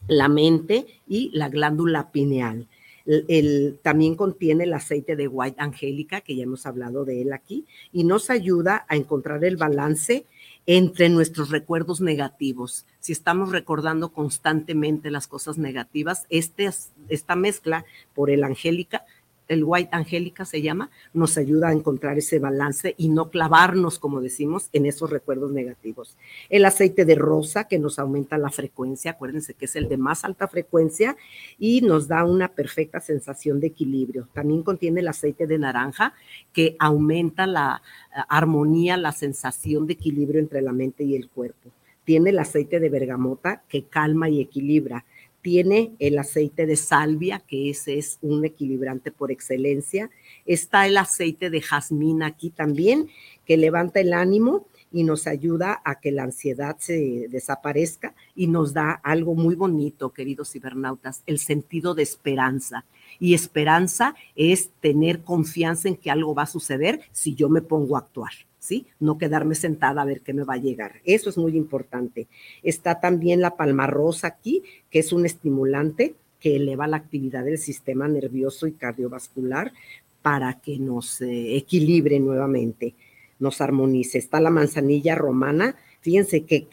la 0.07 0.29
mente 0.29 0.85
y 1.05 1.31
la 1.33 1.49
glándula 1.49 2.13
pineal. 2.13 2.69
El, 3.05 3.77
también 3.81 4.15
contiene 4.15 4.63
el 4.63 4.73
aceite 4.73 5.17
de 5.17 5.27
White 5.27 5.59
Angélica, 5.59 6.21
que 6.21 6.37
ya 6.37 6.43
hemos 6.43 6.65
hablado 6.65 7.03
de 7.03 7.21
él 7.21 7.33
aquí, 7.33 7.65
y 7.91 8.05
nos 8.05 8.29
ayuda 8.29 8.85
a 8.87 8.95
encontrar 8.95 9.43
el 9.43 9.57
balance 9.57 10.25
entre 10.71 11.09
nuestros 11.09 11.49
recuerdos 11.49 11.99
negativos. 11.99 12.85
Si 12.99 13.11
estamos 13.11 13.51
recordando 13.51 14.09
constantemente 14.09 15.09
las 15.09 15.25
cosas 15.25 15.57
negativas, 15.57 16.27
este, 16.29 16.69
esta 17.07 17.35
mezcla 17.35 17.85
por 18.13 18.29
el 18.29 18.43
Angélica 18.43 19.03
el 19.49 19.63
White 19.63 19.89
Angélica 19.91 20.45
se 20.45 20.61
llama, 20.61 20.91
nos 21.11 21.37
ayuda 21.37 21.69
a 21.69 21.73
encontrar 21.73 22.17
ese 22.17 22.39
balance 22.39 22.93
y 22.97 23.09
no 23.09 23.29
clavarnos, 23.29 23.99
como 23.99 24.21
decimos, 24.21 24.69
en 24.71 24.85
esos 24.85 25.09
recuerdos 25.09 25.51
negativos. 25.51 26.15
El 26.49 26.63
aceite 26.65 27.03
de 27.03 27.15
rosa 27.15 27.65
que 27.65 27.79
nos 27.79 27.99
aumenta 27.99 28.37
la 28.37 28.51
frecuencia, 28.51 29.11
acuérdense 29.11 29.55
que 29.55 29.65
es 29.65 29.75
el 29.75 29.89
de 29.89 29.97
más 29.97 30.23
alta 30.23 30.47
frecuencia 30.47 31.17
y 31.57 31.81
nos 31.81 32.07
da 32.07 32.23
una 32.23 32.49
perfecta 32.49 33.01
sensación 33.01 33.59
de 33.59 33.67
equilibrio. 33.67 34.27
También 34.33 34.61
contiene 34.61 35.01
el 35.01 35.07
aceite 35.07 35.47
de 35.47 35.57
naranja 35.57 36.13
que 36.53 36.75
aumenta 36.79 37.47
la 37.47 37.81
eh, 38.15 38.21
armonía, 38.29 38.97
la 38.97 39.11
sensación 39.11 39.87
de 39.87 39.93
equilibrio 39.93 40.39
entre 40.39 40.61
la 40.61 40.71
mente 40.71 41.03
y 41.03 41.15
el 41.15 41.27
cuerpo. 41.27 41.71
Tiene 42.05 42.29
el 42.29 42.39
aceite 42.39 42.79
de 42.79 42.89
bergamota 42.89 43.63
que 43.67 43.83
calma 43.83 44.29
y 44.29 44.41
equilibra 44.41 45.05
tiene 45.41 45.91
el 45.99 46.17
aceite 46.17 46.65
de 46.65 46.75
salvia, 46.75 47.39
que 47.39 47.69
ese 47.69 47.97
es 47.97 48.17
un 48.21 48.45
equilibrante 48.45 49.11
por 49.11 49.31
excelencia. 49.31 50.09
Está 50.45 50.85
el 50.87 50.97
aceite 50.97 51.49
de 51.49 51.61
jazmín 51.61 52.23
aquí 52.23 52.49
también, 52.49 53.09
que 53.45 53.57
levanta 53.57 53.99
el 53.99 54.13
ánimo 54.13 54.67
y 54.91 55.03
nos 55.03 55.27
ayuda 55.27 55.81
a 55.85 55.99
que 55.99 56.11
la 56.11 56.23
ansiedad 56.23 56.77
se 56.79 57.27
desaparezca 57.29 58.15
y 58.35 58.47
nos 58.47 58.73
da 58.73 58.91
algo 58.91 59.35
muy 59.35 59.55
bonito, 59.55 60.11
queridos 60.11 60.51
cibernautas, 60.51 61.23
el 61.25 61.39
sentido 61.39 61.93
de 61.93 62.03
esperanza. 62.03 62.85
Y 63.19 63.33
esperanza 63.33 64.15
es 64.35 64.69
tener 64.81 65.21
confianza 65.21 65.87
en 65.87 65.95
que 65.95 66.11
algo 66.11 66.35
va 66.35 66.43
a 66.43 66.47
suceder 66.47 67.01
si 67.11 67.35
yo 67.35 67.49
me 67.49 67.61
pongo 67.61 67.95
a 67.95 67.99
actuar. 67.99 68.31
¿sí? 68.59 68.85
No 68.99 69.17
quedarme 69.17 69.55
sentada 69.55 70.01
a 70.01 70.05
ver 70.05 70.21
qué 70.21 70.33
me 70.33 70.43
va 70.43 70.55
a 70.55 70.57
llegar. 70.57 71.01
Eso 71.05 71.29
es 71.29 71.37
muy 71.37 71.57
importante. 71.57 72.27
Está 72.61 72.99
también 72.99 73.41
la 73.41 73.55
palma 73.55 73.87
rosa 73.87 74.27
aquí, 74.27 74.63
que 74.89 74.99
es 74.99 75.11
un 75.11 75.25
estimulante 75.25 76.15
que 76.39 76.55
eleva 76.55 76.87
la 76.87 76.97
actividad 76.97 77.43
del 77.43 77.57
sistema 77.57 78.07
nervioso 78.07 78.67
y 78.67 78.73
cardiovascular 78.73 79.73
para 80.21 80.59
que 80.59 80.77
nos 80.77 81.21
eh, 81.21 81.55
equilibre 81.55 82.19
nuevamente, 82.19 82.95
nos 83.39 83.61
armonice. 83.61 84.17
Está 84.17 84.39
la 84.39 84.49
manzanilla 84.49 85.15
romana, 85.15 85.75
fíjense 86.01 86.45
que, 86.45 86.67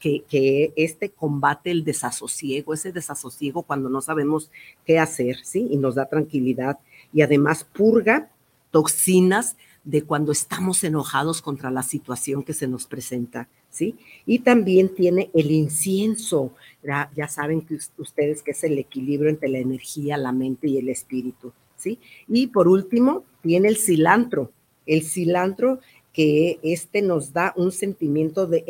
que, 0.00 0.24
que, 0.28 0.72
este 0.76 1.10
combate 1.10 1.70
el 1.70 1.84
desasosiego, 1.84 2.74
ese 2.74 2.92
desasosiego 2.92 3.62
cuando 3.62 3.88
no 3.88 4.00
sabemos 4.00 4.50
qué 4.84 4.98
hacer, 4.98 5.36
¿sí? 5.44 5.68
Y 5.70 5.76
nos 5.76 5.94
da 5.94 6.06
tranquilidad 6.06 6.78
y 7.12 7.22
además 7.22 7.64
purga 7.64 8.30
toxinas 8.70 9.56
de 9.84 10.02
cuando 10.02 10.32
estamos 10.32 10.84
enojados 10.84 11.40
contra 11.42 11.70
la 11.70 11.82
situación 11.82 12.42
que 12.42 12.52
se 12.52 12.68
nos 12.68 12.86
presenta, 12.86 13.48
¿sí? 13.70 13.96
Y 14.26 14.40
también 14.40 14.94
tiene 14.94 15.30
el 15.34 15.50
incienso, 15.50 16.54
ya, 16.82 17.28
saben 17.28 17.66
ustedes 17.96 18.42
que 18.42 18.50
es 18.50 18.64
el 18.64 18.78
equilibrio 18.78 19.30
entre 19.30 19.48
la 19.48 19.58
energía, 19.58 20.16
la 20.16 20.32
mente 20.32 20.68
y 20.68 20.78
el 20.78 20.88
espíritu, 20.88 21.52
¿sí? 21.76 21.98
Y 22.28 22.48
por 22.48 22.68
último, 22.68 23.24
tiene 23.42 23.68
el 23.68 23.78
cilantro, 23.78 24.52
el 24.86 25.02
cilantro 25.02 25.80
que 26.12 26.58
este 26.62 27.02
nos 27.02 27.32
da 27.32 27.52
un 27.56 27.72
sentimiento 27.72 28.46
de 28.46 28.64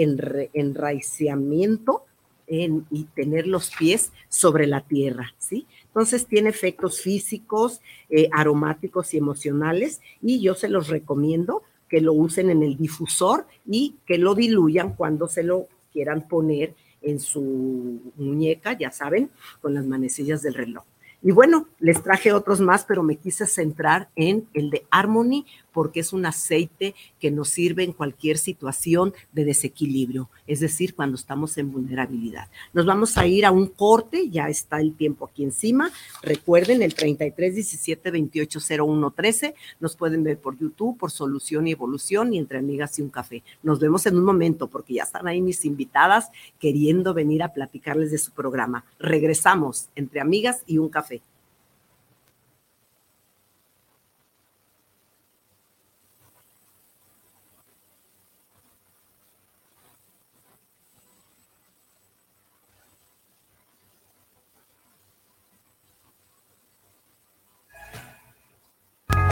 enraiciamiento 0.53 2.05
en, 2.47 2.87
y 2.91 3.05
tener 3.05 3.47
los 3.47 3.71
pies 3.71 4.13
sobre 4.29 4.67
la 4.67 4.83
tierra, 4.83 5.35
¿sí? 5.39 5.67
Entonces 5.87 6.27
tiene 6.27 6.51
efectos 6.51 7.01
físicos, 7.01 7.81
eh, 8.11 8.29
aromáticos 8.33 9.15
y 9.15 9.19
emocionales 9.19 10.01
y 10.21 10.41
yo 10.41 10.55
se 10.55 10.69
los 10.69 10.89
recomiendo 10.89 11.63
que 11.89 12.01
lo 12.01 12.13
usen 12.13 12.51
en 12.51 12.63
el 12.63 12.77
difusor 12.77 13.47
y 13.67 13.97
que 14.07 14.19
lo 14.19 14.35
diluyan 14.35 14.95
cuando 14.95 15.29
se 15.29 15.43
lo 15.43 15.67
quieran 15.93 16.29
poner 16.29 16.75
en 17.03 17.19
su 17.19 18.01
muñeca, 18.17 18.77
ya 18.79 18.91
saben, 18.91 19.31
con 19.61 19.75
las 19.75 19.87
manecillas 19.87 20.43
del 20.43 20.55
reloj. 20.55 20.85
Y 21.23 21.33
bueno, 21.33 21.69
les 21.79 22.03
traje 22.03 22.33
otros 22.33 22.61
más, 22.61 22.85
pero 22.85 23.03
me 23.03 23.17
quise 23.17 23.47
centrar 23.47 24.09
en 24.17 24.49
el 24.55 24.71
de 24.71 24.87
Harmony 24.91 25.45
porque 25.73 26.01
es 26.01 26.13
un 26.13 26.27
aceite 26.27 26.95
que 27.19 27.31
nos 27.31 27.51
sirve 27.51 27.85
en 27.85 27.93
cualquier 27.93 28.39
situación 28.39 29.15
de 29.33 29.45
desequilibrio, 29.45 30.31
es 30.47 30.61
decir, 30.61 30.95
cuando 30.95 31.17
estamos 31.17 31.57
en 31.59 31.71
vulnerabilidad. 31.71 32.49
Nos 32.73 32.87
vamos 32.87 33.17
a 33.17 33.27
ir 33.27 33.47
a 33.47 33.51
un 33.51 33.67
corte, 33.67 34.29
ya 34.29 34.49
está 34.49 34.81
el 34.81 34.95
tiempo 34.95 35.27
aquí 35.27 35.45
encima. 35.45 35.91
Recuerden 36.23 36.83
el 36.83 36.95
33 36.95 37.55
17 37.55 38.11
28 38.11 38.59
01 38.85 39.11
13. 39.11 39.55
Nos 39.81 39.97
pueden 39.97 40.25
ver 40.25 40.39
por 40.39 40.59
YouTube, 40.59 40.99
por 40.99 41.11
Solución 41.11 41.67
y 41.67 41.73
Evolución 41.73 42.33
y 42.35 42.39
entre 42.39 42.59
amigas 42.59 42.99
y 42.99 43.03
un 43.03 43.11
café. 43.11 43.43
Nos 43.63 43.81
vemos 43.81 44.07
en 44.07 44.17
un 44.17 44.25
momento 44.25 44.69
porque 44.69 44.95
ya 44.95 45.05
están 45.05 45.27
ahí 45.27 45.41
mis 45.41 45.65
invitadas 45.65 46.31
queriendo 46.59 47.15
venir 47.15 47.43
a 47.43 47.53
platicarles 47.53 48.11
de 48.11 48.19
su 48.19 48.33
programa. 48.33 48.85
Regresamos 48.99 49.89
entre 49.95 50.21
amigas 50.21 50.63
y 50.67 50.79
un 50.79 50.89
café. 50.89 51.23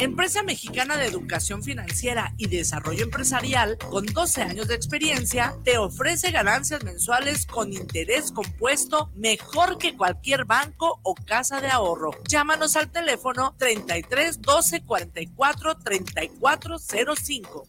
Empresa 0.00 0.44
mexicana 0.44 0.96
de 0.96 1.06
educación 1.06 1.64
financiera 1.64 2.32
y 2.36 2.46
desarrollo 2.46 3.02
empresarial 3.02 3.76
con 3.90 4.06
12 4.06 4.42
años 4.42 4.68
de 4.68 4.76
experiencia 4.76 5.56
te 5.64 5.76
ofrece 5.76 6.30
ganancias 6.30 6.84
mensuales 6.84 7.46
con 7.46 7.72
interés 7.72 8.30
compuesto 8.30 9.10
mejor 9.16 9.76
que 9.76 9.96
cualquier 9.96 10.44
banco 10.44 11.00
o 11.02 11.16
casa 11.16 11.60
de 11.60 11.66
ahorro. 11.66 12.12
Llámanos 12.28 12.76
al 12.76 12.92
teléfono 12.92 13.56
33 13.58 14.40
12 14.40 14.82
44 14.82 15.78
34 15.78 16.76
05. 16.78 17.66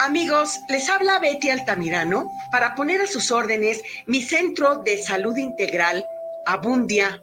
Amigos, 0.00 0.60
les 0.68 0.90
habla 0.90 1.20
Betty 1.20 1.48
Altamirano 1.48 2.30
para 2.52 2.74
poner 2.74 3.00
a 3.00 3.06
sus 3.06 3.30
órdenes 3.30 3.80
mi 4.06 4.20
centro 4.20 4.82
de 4.82 5.02
salud 5.02 5.38
integral 5.38 6.04
Abundia 6.44 7.22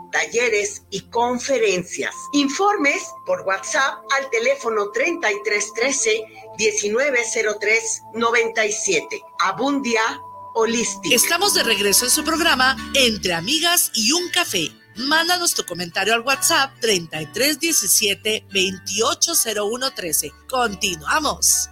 talleres 0.11 0.83
y 0.89 1.01
conferencias. 1.09 2.15
Informes 2.33 3.03
por 3.25 3.41
WhatsApp 3.41 4.03
al 4.17 4.29
teléfono 4.29 4.91
3313 4.91 6.23
1903 6.57 8.01
97. 8.13 9.21
Abundia 9.39 10.01
Holistic. 10.53 11.13
Estamos 11.13 11.53
de 11.53 11.63
regreso 11.63 12.05
en 12.05 12.11
su 12.11 12.23
programa 12.23 12.75
Entre 12.93 13.33
Amigas 13.33 13.91
y 13.93 14.11
un 14.11 14.29
Café. 14.29 14.71
Mándanos 14.95 15.53
tu 15.53 15.63
comentario 15.63 16.13
al 16.13 16.21
WhatsApp 16.21 16.73
3317 16.81 18.45
280113. 18.51 20.31
Continuamos. 20.49 21.69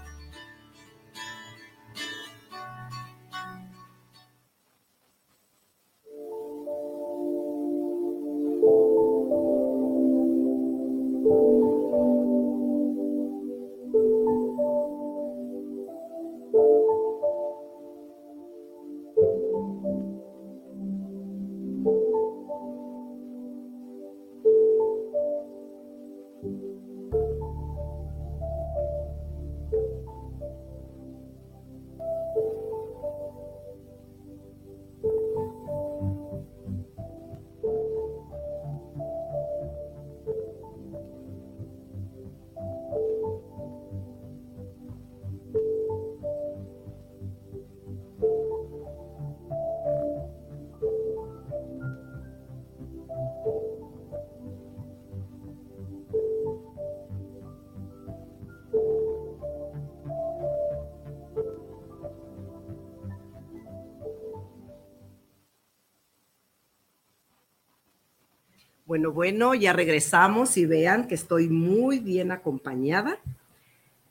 Bueno, 68.90 69.12
bueno, 69.12 69.54
ya 69.54 69.72
regresamos 69.72 70.58
y 70.58 70.66
vean 70.66 71.08
que 71.08 71.14
estoy 71.14 71.48
muy 71.48 72.00
bien 72.00 72.32
acompañada. 72.32 73.20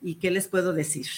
¿Y 0.01 0.15
qué 0.15 0.31
les 0.31 0.47
puedo 0.47 0.73
decir? 0.73 1.09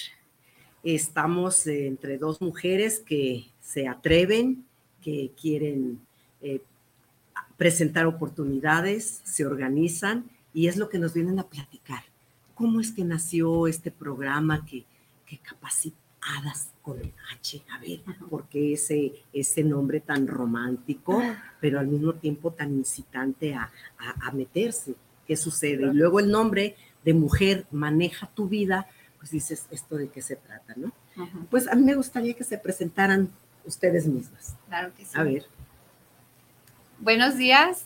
Estamos 0.81 1.67
eh, 1.67 1.85
entre 1.85 2.17
dos 2.17 2.41
mujeres 2.41 2.97
que 2.97 3.45
se 3.61 3.87
atreven, 3.87 4.65
que 5.03 5.29
quieren 5.39 6.01
eh, 6.41 6.61
presentar 7.55 8.07
oportunidades, 8.07 9.21
se 9.25 9.45
organizan 9.45 10.27
y 10.55 10.65
es 10.65 10.75
lo 10.75 10.89
que 10.89 10.97
nos 10.97 11.13
vienen 11.13 11.37
a 11.37 11.47
platicar. 11.47 12.01
¿Cómo 12.55 12.81
es 12.81 12.91
que 12.91 13.03
nació 13.03 13.67
este 13.67 13.91
programa 13.91 14.65
que, 14.65 14.85
que 15.27 15.37
capacitadas 16.21 16.69
con 16.81 16.99
H? 17.33 17.63
A 17.71 17.79
ver, 17.79 18.01
¿por 18.29 18.47
qué 18.47 18.73
ese, 18.73 19.13
ese 19.33 19.63
nombre 19.63 19.99
tan 19.99 20.27
romántico? 20.27 21.21
pero 21.59 21.79
al 21.79 21.87
mismo 21.87 22.13
tiempo 22.13 22.51
tan 22.51 22.73
incitante 22.73 23.53
a, 23.53 23.71
a, 23.99 24.31
meterse. 24.31 24.95
¿Qué 25.27 25.37
sucede? 25.37 25.85
Y 25.85 25.93
luego 25.93 26.19
el 26.19 26.31
nombre 26.31 26.75
de 27.05 27.13
mujer 27.13 27.67
maneja 27.69 28.27
tu 28.33 28.47
vida, 28.47 28.87
pues 29.19 29.29
dices, 29.29 29.67
¿esto 29.69 29.95
de 29.95 30.09
qué 30.09 30.23
se 30.23 30.37
trata? 30.37 30.73
¿no? 30.75 30.91
Pues 31.51 31.67
a 31.67 31.75
mí 31.75 31.83
me 31.83 31.93
gustaría 31.93 32.33
que 32.33 32.43
se 32.43 32.57
presentaran 32.57 33.29
ustedes 33.63 34.07
mismas. 34.07 34.55
Claro 34.67 34.91
que 34.97 35.05
sí. 35.05 35.11
A 35.13 35.21
ver. 35.21 35.45
Buenos 36.99 37.37
días. 37.37 37.85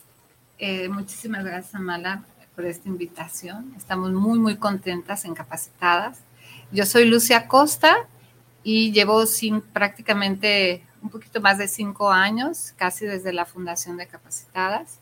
Eh, 0.58 0.88
muchísimas 0.88 1.44
gracias, 1.44 1.74
Amala, 1.74 2.24
por 2.54 2.64
esta 2.64 2.88
invitación. 2.88 3.74
Estamos 3.76 4.10
muy, 4.12 4.38
muy 4.38 4.56
contentas 4.56 5.26
en 5.26 5.34
Capacitadas. 5.34 6.20
Yo 6.72 6.86
soy 6.86 7.04
Lucia 7.04 7.46
Costa 7.46 8.08
y 8.68 8.90
llevo 8.90 9.26
sin, 9.26 9.60
prácticamente 9.60 10.82
un 11.00 11.08
poquito 11.08 11.40
más 11.40 11.56
de 11.56 11.68
cinco 11.68 12.10
años, 12.10 12.74
casi 12.76 13.06
desde 13.06 13.32
la 13.32 13.44
fundación 13.44 13.96
de 13.96 14.08
Capacitadas. 14.08 14.98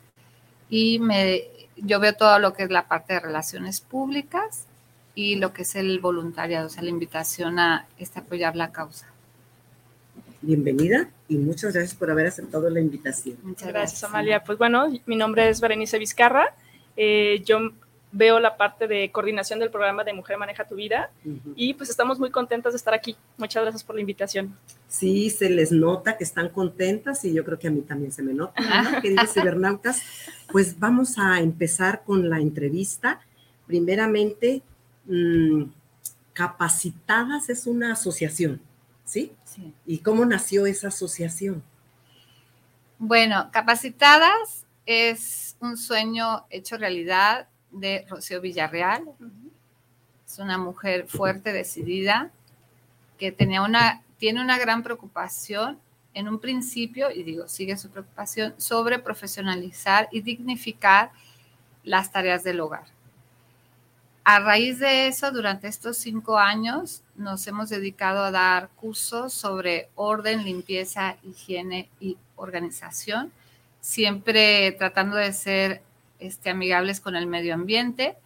Y 0.69 0.99
me, 0.99 1.45
yo 1.77 1.99
veo 1.99 2.13
todo 2.13 2.39
lo 2.39 2.53
que 2.53 2.65
es 2.65 2.71
la 2.71 2.87
parte 2.89 3.15
de 3.15 3.21
relaciones 3.21 3.81
públicas 3.81 4.67
y 5.15 5.37
lo 5.37 5.55
que 5.55 5.63
es 5.63 5.77
el 5.77 5.99
voluntariado, 5.99 6.67
o 6.67 6.69
sea, 6.69 6.83
la 6.83 6.91
invitación 6.91 7.59
a 7.59 7.87
este, 7.99 8.19
apoyar 8.19 8.55
la 8.55 8.71
causa. 8.71 9.07
Bienvenida 10.43 11.09
y 11.27 11.39
muchas 11.39 11.73
gracias 11.73 11.95
por 11.95 12.11
haber 12.11 12.27
aceptado 12.27 12.69
la 12.69 12.81
invitación. 12.81 13.39
Muchas 13.43 13.69
gracias, 13.69 14.05
Amalia. 14.05 14.45
Pues 14.45 14.59
bueno, 14.59 14.93
mi 15.07 15.17
nombre 15.17 15.49
es 15.49 15.63
Berenice 15.63 15.99
Vizcarra. 15.99 16.55
Eh, 16.99 17.43
yo 17.47 17.71
veo 18.15 18.39
la 18.39 18.57
parte 18.57 18.87
de 18.87 19.11
coordinación 19.11 19.59
del 19.59 19.71
programa 19.71 20.05
de 20.05 20.13
Mujer 20.13 20.39
Maneja 20.39 20.65
tu 20.65 20.77
Vida 20.77 21.11
y 21.57 21.75
pues 21.75 21.91
estamos 21.91 22.21
muy 22.21 22.31
contentas 22.31 22.73
de 22.73 22.77
estar 22.77 22.95
aquí. 22.95 23.17
Muchas 23.37 23.63
gracias 23.63 23.83
por 23.83 23.97
la 23.97 24.01
invitación. 24.01 24.57
Sí, 24.87 25.31
se 25.31 25.51
les 25.51 25.73
nota 25.73 26.17
que 26.17 26.23
están 26.23 26.49
contentas 26.51 27.25
y 27.25 27.35
yo 27.35 27.45
creo 27.45 27.59
que 27.59 27.67
a 27.67 27.73
mí 27.73 27.81
también 27.83 28.13
se 28.13 28.23
me 28.23 28.33
nota, 28.33 28.63
¿no? 28.63 29.03
queridos 29.03 29.33
cibernautas. 29.35 30.01
Pues 30.53 30.79
vamos 30.79 31.19
a 31.19 31.41
empezar 31.41 32.05
con 32.05 32.31
la 32.31 32.39
entrevista. 32.39 33.21
Primeramente, 33.67 34.63
mmm, 35.07 35.65
Capacitadas 36.33 37.49
es 37.49 37.67
una 37.67 37.93
asociación, 37.93 38.61
¿sí? 39.05 39.33
Sí. 39.45 39.73
¿Y 39.87 39.99
cómo 39.99 40.25
nació 40.25 40.67
esa 40.67 40.89
asociación? 40.89 41.65
Bueno, 42.99 43.51
Capacitadas 43.53 44.67
es 44.87 45.57
un 45.61 45.77
sueño 45.77 46.47
hecho 46.51 46.77
realidad 46.77 47.49
de 47.75 48.07
Rocío 48.09 48.41
Villarreal. 48.41 49.05
Es 50.27 50.39
una 50.39 50.59
mujer 50.59 51.07
fuerte, 51.07 51.53
decidida, 51.53 52.31
que 53.19 53.33
tenía 53.33 53.63
una, 53.63 54.03
tiene 54.19 54.41
una 54.41 54.59
gran 54.59 54.83
preocupación 54.83 55.79
en 56.15 56.29
un 56.29 56.39
principio, 56.39 57.11
y 57.11 57.25
digo, 57.25 57.49
sigue 57.49 57.77
su 57.77 57.91
preocupación, 57.91 58.55
sobre 58.57 58.99
profesionalizar 58.99 60.09
y 60.13 60.23
dignificar 60.23 61.11
las 61.83 62.13
tareas 62.13 62.45
del 62.45 62.61
hogar. 62.61 62.85
A 64.27 64.41
raíz 64.41 64.79
de 64.79 65.07
eso, 65.07 65.31
durante 65.33 65.69
estos 65.69 65.99
cinco 65.99 66.39
años, 66.39 67.03
nos 67.15 67.47
hemos 67.47 67.69
dedicado 67.69 68.25
a 68.25 68.31
dar 68.31 68.71
cursos 68.71 69.35
sobre 69.35 69.91
orden, 69.97 70.45
limpieza, 70.45 71.17
higiene 71.23 71.91
y 72.01 72.17
organización, 72.37 73.33
siempre 73.83 74.73
tratando 74.73 75.17
de 75.17 75.33
ser 75.35 75.83
este, 76.19 76.51
amigables 76.51 77.01
con 77.01 77.17
el 77.17 77.27
medio 77.27 77.55
ambiente, 77.55 78.17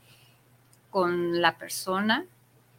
con 0.91 1.41
la 1.41 1.59
persona 1.59 2.27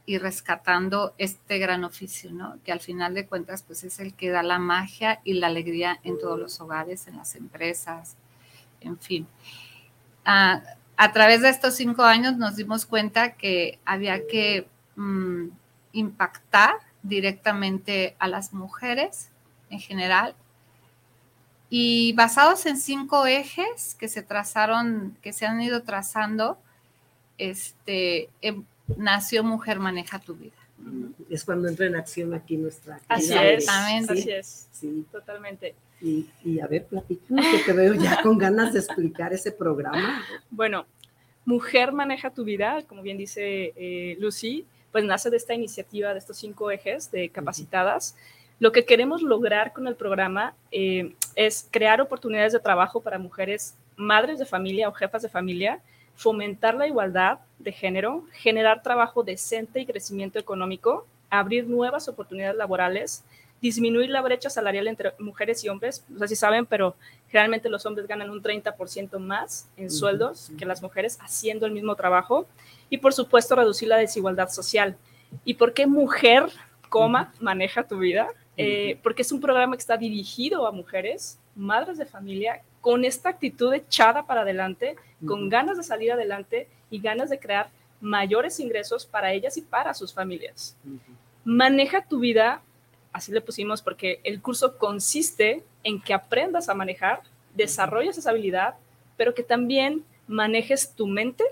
y 0.06 0.18
rescatando 0.18 1.14
este 1.18 1.60
gran 1.60 1.84
oficio, 1.84 2.32
¿no? 2.32 2.58
Que 2.64 2.72
al 2.72 2.80
final 2.80 3.14
de 3.14 3.28
cuentas, 3.28 3.64
pues 3.64 3.84
es 3.84 4.00
el 4.00 4.14
que 4.16 4.30
da 4.30 4.42
la 4.42 4.58
magia 4.58 5.22
y 5.24 5.34
la 5.34 5.48
alegría 5.48 6.00
en 6.04 6.18
todos 6.18 6.40
los 6.40 6.60
hogares, 6.62 7.08
en 7.08 7.18
las 7.18 7.36
empresas, 7.36 8.16
en 8.82 8.98
fin. 8.98 9.28
Ah, 10.26 10.62
a 10.98 11.14
través 11.14 11.42
de 11.42 11.50
estos 11.50 11.76
cinco 11.76 12.04
años 12.04 12.38
nos 12.38 12.56
dimos 12.56 12.86
cuenta 12.86 13.34
que 13.34 13.80
había 13.86 14.28
que 14.28 14.68
mm, 14.96 15.48
impactar 15.94 16.76
directamente 17.04 18.16
a 18.20 18.28
las 18.28 18.52
mujeres 18.52 19.30
en 19.70 19.80
general. 19.80 20.36
Y 21.70 22.14
basados 22.14 22.66
en 22.66 22.78
cinco 22.78 23.26
ejes 23.28 23.96
que 24.00 24.08
se 24.08 24.24
trazaron, 24.24 25.16
que 25.22 25.34
se 25.34 25.46
han 25.46 25.62
ido 25.62 25.84
trazando, 25.84 26.58
este, 27.38 28.30
em, 28.42 28.64
nació 28.98 29.44
Mujer 29.44 29.80
Maneja 29.80 30.20
tu 30.20 30.36
Vida. 30.36 30.56
Es 31.30 31.44
cuando 31.44 31.68
entra 31.68 31.86
en 31.86 31.96
acción 31.96 32.34
aquí 32.34 32.56
nuestra 32.58 33.00
Así 33.08 33.34
es, 33.34 33.68
Bere. 33.68 34.06
así 34.10 34.32
es, 34.32 34.68
Sí. 34.72 35.06
totalmente. 35.12 35.76
Y, 36.02 36.26
y 36.46 36.60
a 36.62 36.68
ver, 36.68 36.86
platícanos 36.86 37.46
que 37.46 37.60
te 37.66 37.74
veo 37.74 37.94
ya 37.94 38.22
con 38.24 38.38
ganas 38.38 38.74
de 38.74 38.80
explicar 38.80 39.34
ese 39.34 39.52
programa. 39.52 40.24
Bueno, 40.50 40.86
Mujer 41.46 41.92
Maneja 41.92 42.32
tu 42.32 42.44
Vida, 42.46 42.82
como 42.88 43.02
bien 43.02 43.18
dice 43.18 43.74
eh, 43.76 44.16
Lucy, 44.20 44.66
pues 44.92 45.04
nace 45.04 45.30
de 45.30 45.38
esta 45.38 45.54
iniciativa, 45.54 46.14
de 46.14 46.20
estos 46.20 46.38
cinco 46.38 46.72
ejes 46.72 47.12
de 47.12 47.30
capacitadas. 47.30 48.16
Lo 48.60 48.74
que 48.74 48.84
queremos 48.84 49.22
lograr 49.22 49.72
con 49.72 49.88
el 49.88 49.96
programa 49.96 50.54
eh, 50.72 51.14
es 51.36 51.68
crear 51.72 52.02
oportunidades 52.02 52.52
de 52.52 52.60
trabajo 52.60 53.00
para 53.00 53.18
mujeres 53.18 53.78
madres 53.96 54.38
de 54.38 54.46
familia 54.46 54.90
o 54.90 54.94
jefas 54.94 55.22
de 55.22 55.30
familia, 55.30 55.82
fomentar 56.16 56.76
la 56.76 56.86
igualdad 56.86 57.40
de 57.58 57.72
género, 57.72 58.26
generar 58.34 58.84
trabajo 58.84 59.24
decente 59.24 59.80
y 59.80 59.86
crecimiento 59.86 60.40
económico, 60.40 61.08
abrir 61.30 61.68
nuevas 61.68 62.10
oportunidades 62.10 62.58
laborales, 62.58 63.24
disminuir 63.62 64.10
la 64.10 64.22
brecha 64.22 64.50
salarial 64.50 64.88
entre 64.88 65.14
mujeres 65.20 65.64
y 65.64 65.70
hombres. 65.70 66.04
No 66.10 66.20
sé 66.20 66.30
si 66.30 66.36
saben, 66.36 66.66
pero 66.66 66.96
generalmente 67.30 67.70
los 67.70 67.86
hombres 67.86 68.08
ganan 68.08 68.30
un 68.30 68.44
30% 68.44 69.20
más 69.20 69.70
en 69.78 69.90
sueldos 69.90 70.52
que 70.58 70.66
las 70.66 70.82
mujeres 70.82 71.18
haciendo 71.22 71.66
el 71.66 71.72
mismo 71.72 71.96
trabajo. 71.96 72.48
Y 72.90 72.98
por 72.98 73.14
supuesto, 73.14 73.56
reducir 73.56 73.88
la 73.88 73.98
desigualdad 73.98 74.50
social. 74.50 74.98
¿Y 75.46 75.54
por 75.54 75.74
qué 75.74 75.88
mujer, 75.88 76.44
coma, 76.90 77.34
maneja 77.40 77.88
tu 77.88 78.00
vida? 78.00 78.30
Eh, 78.62 79.00
porque 79.02 79.22
es 79.22 79.32
un 79.32 79.40
programa 79.40 79.78
que 79.78 79.80
está 79.80 79.96
dirigido 79.96 80.68
a 80.68 80.72
mujeres, 80.72 81.40
madres 81.56 81.98
de 81.98 82.06
familia, 82.06 82.62
con 82.82 83.06
esta 83.06 83.30
actitud 83.30 83.74
echada 83.74 84.26
para 84.26 84.42
adelante, 84.42 84.98
con 85.26 85.48
ganas 85.48 85.78
de 85.78 85.84
salir 85.84 86.12
adelante 86.12 86.68
y 86.90 87.00
ganas 87.00 87.30
de 87.30 87.40
crear 87.40 87.70
mayores 88.02 88.60
ingresos 88.60 89.06
para 89.06 89.32
ellas 89.32 89.56
y 89.56 89.62
para 89.62 89.94
sus 89.94 90.14
familias. 90.14 90.76
Maneja 91.46 92.04
tu 92.04 92.20
vida, 92.20 92.62
así 93.14 93.32
le 93.32 93.40
pusimos, 93.40 93.82
porque 93.82 94.20
el 94.26 94.42
curso 94.42 94.78
consiste 94.78 95.64
en 95.86 96.02
que 96.02 96.14
aprendas 96.14 96.68
a 96.68 96.74
manejar, 96.74 97.22
desarrolles 97.56 98.18
esa 98.18 98.32
habilidad, 98.32 98.76
pero 99.16 99.34
que 99.34 99.44
también 99.44 100.04
manejes 100.28 100.94
tu 100.96 101.08
mente, 101.08 101.46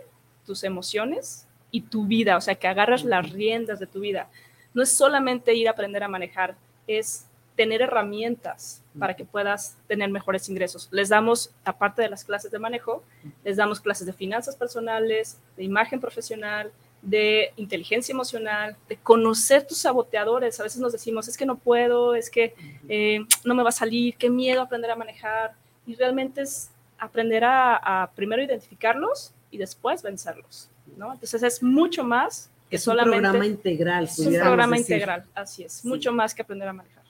tus 0.46 0.66
emociones 0.66 1.48
y 1.72 1.82
tu 1.82 2.06
vida, 2.06 2.36
o 2.36 2.42
sea, 2.42 2.56
que 2.56 2.68
agarras 2.68 3.06
las 3.06 3.32
riendas 3.32 3.80
de 3.80 3.88
tu 3.88 4.02
vida. 4.02 4.30
No 4.74 4.84
es 4.84 4.92
solamente 4.92 5.56
ir 5.56 5.70
a 5.70 5.72
aprender 5.72 6.04
a 6.04 6.10
manejar, 6.10 6.56
es 6.88 7.28
tener 7.58 7.82
herramientas 7.82 8.84
para 8.98 9.16
que 9.16 9.26
puedas 9.26 9.78
tener 9.88 10.10
mejores 10.10 10.48
ingresos. 10.48 10.88
Les 10.92 11.10
damos, 11.10 11.52
aparte 11.66 12.04
de 12.04 12.10
las 12.10 12.24
clases 12.24 12.52
de 12.52 12.60
manejo, 12.60 13.04
les 13.44 13.58
damos 13.58 13.82
clases 13.82 14.06
de 14.06 14.14
finanzas 14.14 14.56
personales, 14.56 15.40
de 15.58 15.64
imagen 15.64 16.00
profesional, 16.00 16.72
de 17.02 17.52
inteligencia 17.58 18.14
emocional, 18.14 18.76
de 18.88 18.98
conocer 18.98 19.66
tus 19.66 19.80
saboteadores. 19.80 20.60
A 20.60 20.64
veces 20.64 20.80
nos 20.80 20.92
decimos, 20.92 21.28
es 21.28 21.36
que 21.36 21.46
no 21.46 21.58
puedo, 21.58 22.16
es 22.16 22.30
que 22.30 22.54
eh, 22.88 23.26
no 23.44 23.56
me 23.56 23.64
va 23.64 23.70
a 23.70 23.74
salir, 23.74 24.16
qué 24.18 24.30
miedo 24.30 24.62
aprender 24.62 24.92
a 24.92 24.96
manejar. 24.96 25.54
Y 25.86 25.96
realmente 25.96 26.42
es 26.42 26.70
aprender 27.00 27.44
a, 27.44 28.04
a 28.04 28.12
primero 28.12 28.44
identificarlos 28.44 29.34
y 29.50 29.58
después 29.58 30.04
vencerlos. 30.04 30.70
¿no? 30.96 31.14
Entonces 31.14 31.42
es 31.44 31.64
mucho 31.64 32.04
más 32.04 32.52
Es 32.70 32.88
un 32.88 32.98
programa 32.98 33.46
integral, 33.46 34.06
Es 34.06 34.20
un 34.20 34.34
programa 34.34 34.76
decir. 34.78 34.96
integral, 34.96 35.26
así 35.34 35.64
es. 35.64 35.86
Mucho 35.86 36.12
más 36.12 36.34
que 36.34 36.42
aprender 36.42 36.68
a 36.68 36.74
manejar. 36.74 37.04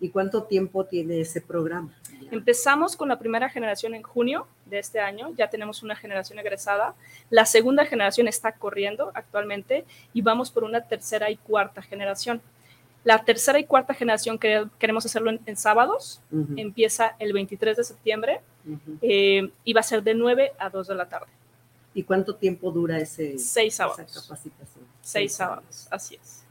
¿Y 0.00 0.10
cuánto 0.10 0.44
tiempo 0.44 0.84
tiene 0.84 1.20
ese 1.20 1.40
programa? 1.40 1.92
Empezamos 2.30 2.94
con 2.96 3.08
la 3.08 3.18
primera 3.18 3.48
generación 3.48 3.94
en 3.94 4.02
junio 4.02 4.46
de 4.66 4.78
este 4.78 5.00
año, 5.00 5.32
ya 5.36 5.48
tenemos 5.48 5.82
una 5.82 5.96
generación 5.96 6.38
egresada, 6.38 6.94
la 7.30 7.46
segunda 7.46 7.84
generación 7.86 8.28
está 8.28 8.52
corriendo 8.52 9.10
actualmente 9.14 9.84
y 10.12 10.20
vamos 10.22 10.50
por 10.50 10.64
una 10.64 10.82
tercera 10.82 11.30
y 11.30 11.36
cuarta 11.36 11.80
generación. 11.82 12.40
La 13.04 13.24
tercera 13.24 13.58
y 13.58 13.64
cuarta 13.64 13.94
generación 13.94 14.38
que 14.38 14.66
queremos 14.78 15.06
hacerlo 15.06 15.30
en, 15.30 15.40
en 15.46 15.56
sábados, 15.56 16.20
empieza 16.56 17.14
el 17.18 17.32
23 17.32 17.76
de 17.76 17.84
septiembre 17.84 18.40
eh, 19.00 19.50
y 19.64 19.72
va 19.72 19.80
a 19.80 19.84
ser 19.84 20.02
de 20.02 20.14
9 20.14 20.52
a 20.58 20.68
2 20.68 20.86
de 20.88 20.94
la 20.94 21.08
tarde. 21.08 21.28
¿Y 21.98 22.04
cuánto 22.04 22.36
tiempo 22.36 22.70
dura 22.70 22.98
ese, 22.98 23.36
Seis 23.38 23.74
esa 23.74 23.88
sábados. 23.88 24.22
capacitación? 24.22 24.84
Seis 25.02 25.32
sábados, 25.34 25.88
así 25.90 26.14
es. 26.14 26.44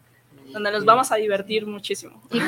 Donde 0.51 0.71
nos 0.73 0.83
vamos 0.83 1.09
a 1.11 1.15
divertir 1.15 1.65
muchísimo. 1.65 2.21
Y 2.31 2.39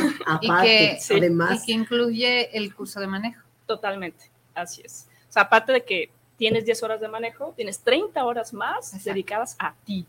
Aparte, 0.48 0.68
que, 0.68 0.98
Sí. 1.00 1.14
además, 1.16 1.64
y 1.64 1.66
que 1.66 1.72
incluye 1.72 2.58
el 2.58 2.76
curso 2.76 3.00
de 3.00 3.08
manejo. 3.08 3.42
Totalmente, 3.66 4.30
así 4.54 4.82
es. 4.84 5.08
O 5.30 5.32
sea, 5.32 5.44
aparte 5.44 5.72
de 5.72 5.86
que 5.86 6.10
tienes 6.38 6.66
10 6.66 6.84
horas 6.84 7.00
de 7.00 7.08
manejo, 7.08 7.54
tienes 7.56 7.80
30 7.80 8.22
horas 8.26 8.52
más 8.54 9.02
dedicadas 9.06 9.56
a 9.60 9.74
ti 9.86 10.06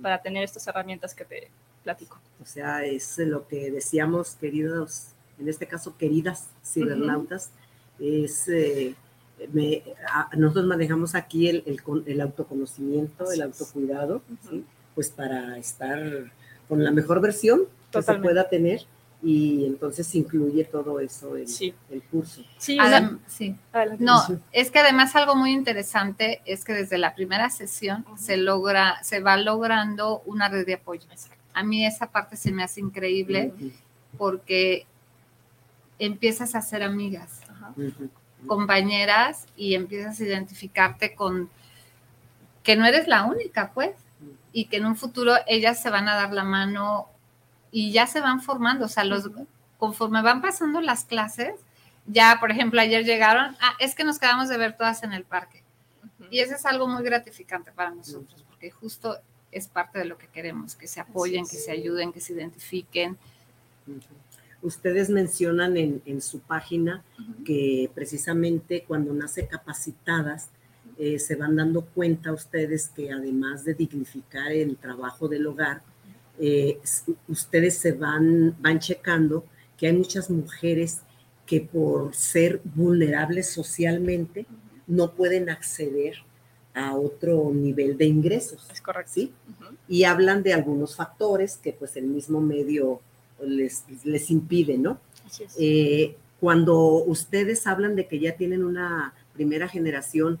para 0.00 0.22
tener 0.22 0.44
estas 0.44 0.64
herramientas 0.68 1.14
que 1.16 1.24
te 1.24 1.50
platico. 1.82 2.20
o 2.40 2.44
sea, 2.46 2.84
es 2.84 3.18
lo 3.18 3.48
que 3.48 3.70
decíamos, 3.72 4.36
queridos, 4.40 5.08
en 5.40 5.48
este 5.48 5.66
caso, 5.66 5.96
queridas 5.96 6.50
cibernautas, 6.64 7.50
es, 7.98 8.46
eh, 8.48 8.94
me- 9.52 9.82
a- 10.12 10.30
nosotros 10.36 10.66
manejamos 10.66 11.14
aquí 11.14 11.48
el, 11.48 11.62
el 11.66 11.82
con- 11.82 12.04
el 12.06 12.20
autoconocimiento, 12.20 13.24
Así 13.24 13.34
el 13.34 13.42
autocuidado, 13.42 14.22
¿sí? 14.48 14.64
pues 14.94 15.10
para 15.10 15.56
estar 15.58 15.98
con 16.68 16.82
la 16.84 16.90
mejor 16.90 17.20
versión 17.20 17.62
que 17.92 18.02
se 18.02 18.14
pueda 18.14 18.48
tener 18.48 18.82
y 19.22 19.64
entonces 19.64 20.14
incluye 20.14 20.62
todo 20.64 21.00
eso 21.00 21.36
en 21.36 21.48
Sí. 21.48 21.74
el 21.90 22.02
curso. 22.02 22.42
Sí, 22.58 22.78
sí. 23.26 23.56
No, 23.98 24.20
es 24.52 24.70
que 24.70 24.78
además 24.78 25.16
algo 25.16 25.34
muy 25.34 25.50
interesante 25.52 26.40
es 26.44 26.64
que 26.64 26.72
desde 26.72 26.98
la 26.98 27.14
primera 27.14 27.50
sesión 27.50 28.04
se 28.16 28.36
logra, 28.36 29.02
se 29.02 29.20
va 29.20 29.36
logrando 29.36 30.22
una 30.26 30.48
red 30.48 30.64
de 30.66 30.74
apoyo. 30.74 31.02
A 31.54 31.62
mí 31.64 31.84
esa 31.84 32.06
parte 32.10 32.36
se 32.36 32.52
me 32.52 32.62
hace 32.62 32.80
increíble 32.80 33.52
porque 34.16 34.86
empiezas 35.98 36.54
a 36.54 36.60
ser 36.62 36.82
amigas, 36.82 37.40
Ujú. 37.76 38.08
Compañeras 38.46 39.46
y 39.56 39.74
empiezas 39.74 40.20
a 40.20 40.24
identificarte 40.24 41.14
con 41.14 41.50
que 42.62 42.76
no 42.76 42.86
eres 42.86 43.08
la 43.08 43.24
única, 43.24 43.72
pues, 43.72 43.92
y 44.52 44.66
que 44.66 44.76
en 44.76 44.86
un 44.86 44.96
futuro 44.96 45.34
ellas 45.46 45.82
se 45.82 45.90
van 45.90 46.08
a 46.08 46.14
dar 46.14 46.32
la 46.32 46.44
mano 46.44 47.08
y 47.70 47.92
ya 47.92 48.06
se 48.06 48.20
van 48.20 48.40
formando, 48.40 48.86
o 48.86 48.88
sea, 48.88 49.04
los 49.04 49.30
conforme 49.78 50.22
van 50.22 50.42
pasando 50.42 50.80
las 50.80 51.04
clases, 51.04 51.54
ya, 52.06 52.38
por 52.40 52.50
ejemplo, 52.50 52.80
ayer 52.80 53.04
llegaron, 53.04 53.56
ah, 53.60 53.74
es 53.78 53.94
que 53.94 54.04
nos 54.04 54.18
quedamos 54.18 54.48
de 54.48 54.56
ver 54.56 54.76
todas 54.76 55.02
en 55.02 55.12
el 55.12 55.24
parque. 55.24 55.62
Y 56.30 56.40
eso 56.40 56.54
es 56.54 56.66
algo 56.66 56.88
muy 56.88 57.02
gratificante 57.02 57.70
para 57.70 57.90
nosotros, 57.90 58.44
porque 58.48 58.70
justo 58.70 59.18
es 59.52 59.68
parte 59.68 59.98
de 59.98 60.04
lo 60.04 60.18
que 60.18 60.26
queremos, 60.26 60.74
que 60.74 60.88
se 60.88 61.00
apoyen, 61.00 61.46
que 61.46 61.56
se 61.56 61.70
ayuden, 61.70 62.12
que 62.12 62.20
se 62.20 62.32
identifiquen. 62.32 63.16
Ustedes 64.62 65.08
mencionan 65.10 65.76
en, 65.76 66.02
en 66.04 66.20
su 66.20 66.40
página 66.40 67.04
que 67.44 67.90
precisamente 67.94 68.84
cuando 68.86 69.12
nace 69.12 69.46
capacitadas, 69.46 70.50
eh, 70.98 71.20
se 71.20 71.36
van 71.36 71.54
dando 71.54 71.82
cuenta 71.82 72.32
ustedes 72.32 72.88
que 72.88 73.12
además 73.12 73.64
de 73.64 73.74
dignificar 73.74 74.50
el 74.50 74.76
trabajo 74.76 75.28
del 75.28 75.46
hogar, 75.46 75.80
eh, 76.40 76.80
ustedes 77.28 77.78
se 77.78 77.92
van, 77.92 78.56
van 78.60 78.80
checando 78.80 79.44
que 79.76 79.86
hay 79.86 79.92
muchas 79.92 80.28
mujeres 80.28 81.02
que 81.46 81.60
por 81.60 82.16
ser 82.16 82.60
vulnerables 82.64 83.48
socialmente 83.48 84.44
no 84.88 85.12
pueden 85.12 85.50
acceder 85.50 86.16
a 86.74 86.96
otro 86.96 87.52
nivel 87.54 87.96
de 87.96 88.06
ingresos. 88.06 88.68
Es 88.72 88.80
correcto. 88.80 89.12
¿sí? 89.14 89.32
Y 89.86 90.02
hablan 90.02 90.42
de 90.42 90.52
algunos 90.52 90.96
factores 90.96 91.58
que 91.58 91.72
pues 91.72 91.96
el 91.96 92.06
mismo 92.06 92.40
medio 92.40 93.00
les, 93.44 93.84
les 94.04 94.30
impide, 94.30 94.78
¿no? 94.78 94.98
Así 95.26 95.44
es. 95.44 95.54
Eh, 95.58 96.16
cuando 96.40 96.76
ustedes 97.04 97.66
hablan 97.66 97.96
de 97.96 98.06
que 98.06 98.18
ya 98.20 98.36
tienen 98.36 98.64
una 98.64 99.12
primera 99.34 99.68
generación, 99.68 100.38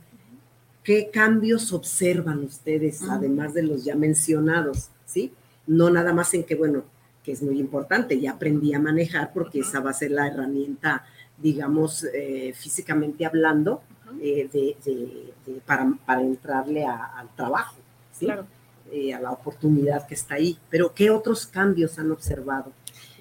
¿qué 0.84 1.10
cambios 1.10 1.72
observan 1.72 2.40
ustedes, 2.44 3.02
además 3.08 3.54
de 3.54 3.62
los 3.62 3.84
ya 3.84 3.94
mencionados? 3.96 4.88
¿Sí? 5.04 5.32
No 5.66 5.90
nada 5.90 6.12
más 6.12 6.32
en 6.34 6.44
que, 6.44 6.54
bueno, 6.54 6.84
que 7.24 7.32
es 7.32 7.42
muy 7.42 7.58
importante, 7.58 8.18
ya 8.20 8.32
aprendí 8.32 8.72
a 8.74 8.80
manejar 8.80 9.32
porque 9.32 9.60
esa 9.60 9.80
va 9.80 9.90
a 9.90 9.94
ser 9.94 10.10
la 10.12 10.26
herramienta, 10.28 11.04
digamos, 11.36 12.04
eh, 12.14 12.52
físicamente 12.56 13.26
hablando, 13.26 13.82
eh, 14.22 14.48
de, 14.52 14.76
de- 14.84 15.32
de- 15.46 15.60
para, 15.66 15.92
para 16.06 16.22
entrarle 16.22 16.84
a- 16.86 17.04
al 17.18 17.28
trabajo, 17.36 17.76
¿sí? 18.12 18.24
Claro. 18.26 18.46
Eh, 18.90 19.12
a 19.12 19.20
la 19.20 19.32
oportunidad 19.32 20.06
que 20.06 20.14
está 20.14 20.36
ahí. 20.36 20.56
Pero, 20.70 20.94
¿qué 20.94 21.10
otros 21.10 21.46
cambios 21.46 21.98
han 21.98 22.10
observado? 22.10 22.72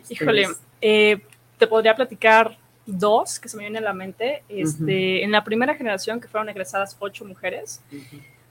Híjole, 0.10 0.48
eh, 0.82 1.22
te 1.58 1.68
podría 1.68 1.96
platicar 1.96 2.58
dos 2.86 3.40
que 3.40 3.50
se 3.50 3.58
me 3.58 3.64
vienen 3.64 3.84
a 3.84 3.88
la 3.88 3.94
mente. 3.94 4.44
Este, 4.50 5.24
En 5.24 5.32
la 5.32 5.44
primera 5.44 5.76
generación, 5.76 6.20
que 6.20 6.28
fueron 6.28 6.50
egresadas 6.50 6.96
ocho 7.00 7.26
mujeres, 7.26 7.82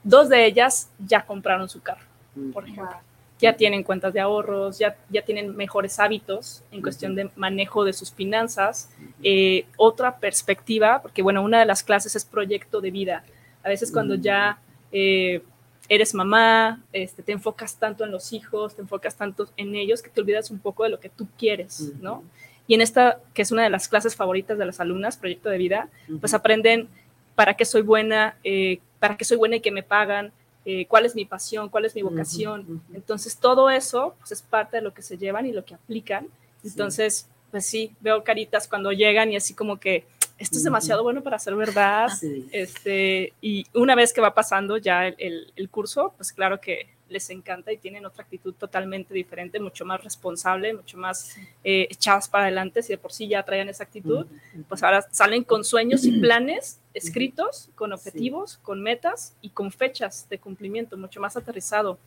dos 0.03 0.29
de 0.29 0.45
ellas 0.45 0.89
ya 0.99 1.25
compraron 1.25 1.67
su 1.67 1.81
carro, 1.81 2.05
por 2.53 2.63
ejemplo. 2.63 2.97
Ya 3.39 3.55
tienen 3.55 3.83
cuentas 3.83 4.13
de 4.13 4.19
ahorros, 4.19 4.79
ya, 4.79 4.97
ya 5.09 5.21
tienen 5.21 5.55
mejores 5.55 5.99
hábitos 5.99 6.63
en 6.71 6.81
cuestión 6.81 7.13
de 7.13 7.29
manejo 7.35 7.83
de 7.83 7.93
sus 7.93 8.11
finanzas. 8.11 8.89
Eh, 9.21 9.65
otra 9.77 10.17
perspectiva, 10.17 11.01
porque 11.03 11.21
bueno, 11.21 11.43
una 11.43 11.59
de 11.59 11.65
las 11.65 11.83
clases 11.83 12.15
es 12.15 12.25
proyecto 12.25 12.81
de 12.81 12.89
vida. 12.89 13.23
A 13.63 13.69
veces 13.69 13.91
cuando 13.91 14.15
ya 14.15 14.59
eh, 14.91 15.43
eres 15.89 16.13
mamá, 16.13 16.83
este, 16.93 17.23
te 17.23 17.31
enfocas 17.31 17.77
tanto 17.77 18.03
en 18.03 18.11
los 18.11 18.33
hijos, 18.33 18.75
te 18.75 18.81
enfocas 18.81 19.15
tanto 19.15 19.47
en 19.57 19.75
ellos 19.75 20.01
que 20.01 20.09
te 20.09 20.21
olvidas 20.21 20.51
un 20.51 20.59
poco 20.59 20.83
de 20.83 20.89
lo 20.89 20.99
que 20.99 21.09
tú 21.09 21.27
quieres, 21.37 21.91
¿no? 22.01 22.23
Y 22.67 22.75
en 22.75 22.81
esta, 22.81 23.19
que 23.33 23.41
es 23.41 23.51
una 23.51 23.63
de 23.63 23.69
las 23.69 23.87
clases 23.87 24.15
favoritas 24.15 24.57
de 24.57 24.65
las 24.65 24.79
alumnas, 24.79 25.17
proyecto 25.17 25.49
de 25.49 25.57
vida, 25.57 25.89
pues 26.19 26.33
aprenden 26.33 26.89
para 27.35 27.55
qué 27.55 27.63
soy 27.63 27.81
buena, 27.81 28.37
eh, 28.43 28.79
para 28.99 29.15
qué 29.15 29.23
soy 29.23 29.37
buena 29.37 29.55
y 29.55 29.61
que 29.61 29.71
me 29.71 29.83
pagan, 29.83 30.33
eh, 30.65 30.85
cuál 30.85 31.05
es 31.05 31.15
mi 31.15 31.23
pasión, 31.23 31.69
cuál 31.69 31.85
es 31.85 31.95
mi 31.95 32.01
vocación. 32.01 32.81
Entonces, 32.93 33.37
todo 33.37 33.69
eso 33.69 34.15
pues, 34.19 34.33
es 34.33 34.41
parte 34.41 34.77
de 34.77 34.83
lo 34.83 34.93
que 34.93 35.01
se 35.01 35.17
llevan 35.17 35.45
y 35.45 35.53
lo 35.53 35.63
que 35.63 35.75
aplican. 35.75 36.27
Entonces, 36.61 37.29
pues 37.51 37.65
sí, 37.65 37.95
veo 38.01 38.23
caritas 38.25 38.67
cuando 38.67 38.91
llegan 38.91 39.31
y 39.31 39.37
así 39.37 39.53
como 39.53 39.79
que 39.79 40.05
esto 40.37 40.57
es 40.57 40.63
demasiado 40.63 41.03
bueno 41.03 41.23
para 41.23 41.39
ser 41.39 41.55
verdad. 41.55 42.09
Este, 42.51 43.33
y 43.41 43.65
una 43.73 43.95
vez 43.95 44.13
que 44.13 44.21
va 44.21 44.33
pasando 44.33 44.77
ya 44.77 45.07
el, 45.07 45.51
el, 45.55 45.69
curso, 45.69 46.13
pues 46.17 46.31
claro 46.31 46.61
que 46.61 46.87
les 47.09 47.29
encanta 47.29 47.71
y 47.71 47.77
tienen 47.77 48.05
otra 48.05 48.23
actitud 48.23 48.53
totalmente 48.53 49.13
diferente, 49.13 49.59
mucho 49.59 49.85
más 49.85 50.03
responsable, 50.03 50.73
mucho 50.73 50.97
más 50.97 51.37
eh, 51.63 51.87
echadas 51.89 52.27
para 52.27 52.45
adelante, 52.45 52.83
si 52.83 52.93
de 52.93 52.97
por 52.97 53.13
sí 53.13 53.27
ya 53.27 53.43
traían 53.43 53.69
esa 53.69 53.83
actitud, 53.83 54.25
pues 54.67 54.83
ahora 54.83 55.07
salen 55.11 55.43
con 55.43 55.63
sueños 55.63 56.05
y 56.05 56.19
planes 56.19 56.79
escritos, 56.93 57.69
con 57.75 57.93
objetivos, 57.93 58.57
con 58.57 58.81
metas 58.81 59.35
y 59.41 59.49
con 59.49 59.71
fechas 59.71 60.27
de 60.29 60.39
cumplimiento, 60.39 60.97
mucho 60.97 61.21
más 61.21 61.37
aterrizado. 61.37 61.97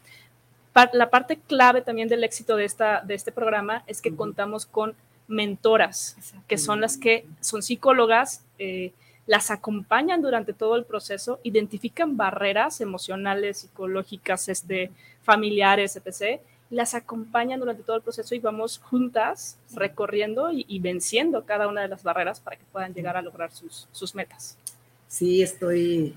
La 0.93 1.11
parte 1.11 1.38
clave 1.49 1.83
también 1.83 2.09
del 2.09 2.23
éxito 2.23 2.57
de, 2.57 2.64
esta, 2.64 3.01
de 3.01 3.14
este 3.14 3.33
programa 3.33 3.83
es 3.87 4.01
que 4.01 4.14
contamos 4.14 4.66
con 4.66 4.95
mentoras, 5.31 6.16
que 6.47 6.59
son 6.59 6.81
las 6.81 6.97
que 6.97 7.27
son 7.40 7.62
psicólogas, 7.62 8.45
eh, 8.59 8.93
las 9.27 9.51
acompañan 9.51 10.23
durante 10.23 10.53
todo 10.53 10.77
el 10.77 10.85
proceso, 10.85 11.38
identifican 11.45 12.16
barreras 12.16 12.81
emocionales, 12.81 13.59
psicológicas, 13.59 14.49
este, 14.49 14.90
familiares, 15.23 15.97
etc. 15.97 16.40
Las 16.69 16.95
acompañan 16.95 17.61
durante 17.61 17.85
todo 17.85 17.97
el 17.97 18.03
proceso 18.03 18.35
y 18.35 18.40
vamos 18.40 18.79
juntas 18.79 19.57
recorriendo 19.75 20.51
y, 20.53 20.79
venciendo 20.81 21.45
cada 21.45 21.69
una 21.69 21.83
de 21.83 21.88
las 21.88 22.03
barreras 22.03 22.40
para 22.40 22.57
que 22.57 22.64
puedan 22.73 22.93
llegar 22.93 23.16
a 23.16 23.23
lograr 23.23 23.53
sus, 23.53 23.88
sus 23.93 24.14
metas. 24.14 24.59
Sí, 25.07 25.43
estoy 25.43 26.16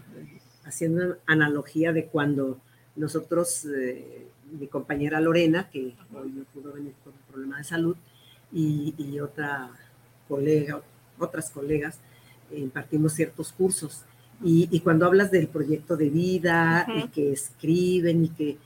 haciendo 0.65 1.17
analogía 1.27 1.93
de 1.93 2.05
cuando 2.05 2.59
nosotros, 2.95 3.65
eh, 3.65 4.27
mi 4.51 4.67
compañera 4.67 5.19
Lorena, 5.19 5.69
que 5.69 5.93
hoy 6.13 6.31
no 6.31 6.43
pudo 6.45 6.73
venir 6.73 6.93
por 7.03 7.13
un 7.13 7.19
problema 7.29 7.57
de 7.57 7.63
salud, 7.63 7.95
y, 8.53 9.19
otra 9.19 9.69
colega, 10.27 10.81
otras 11.19 11.49
colegas, 11.49 11.99
eh, 12.51 12.59
impartimos 12.59 13.13
ciertos 13.13 13.51
cursos. 13.51 14.03
Y, 14.43 14.79
cuando 14.81 15.05
hablas 15.05 15.31
del 15.31 15.47
proyecto 15.47 15.95
de 15.95 16.09
vida 16.09 16.85
y 16.95 17.07
que 17.09 17.31
escriben 17.31 18.25
y 18.25 18.29
que 18.29 18.57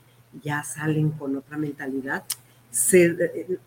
ya 0.43 0.63
salen 0.63 1.11
con 1.11 1.35
otra 1.35 1.57
mentalidad, 1.57 2.23
se, 2.71 3.59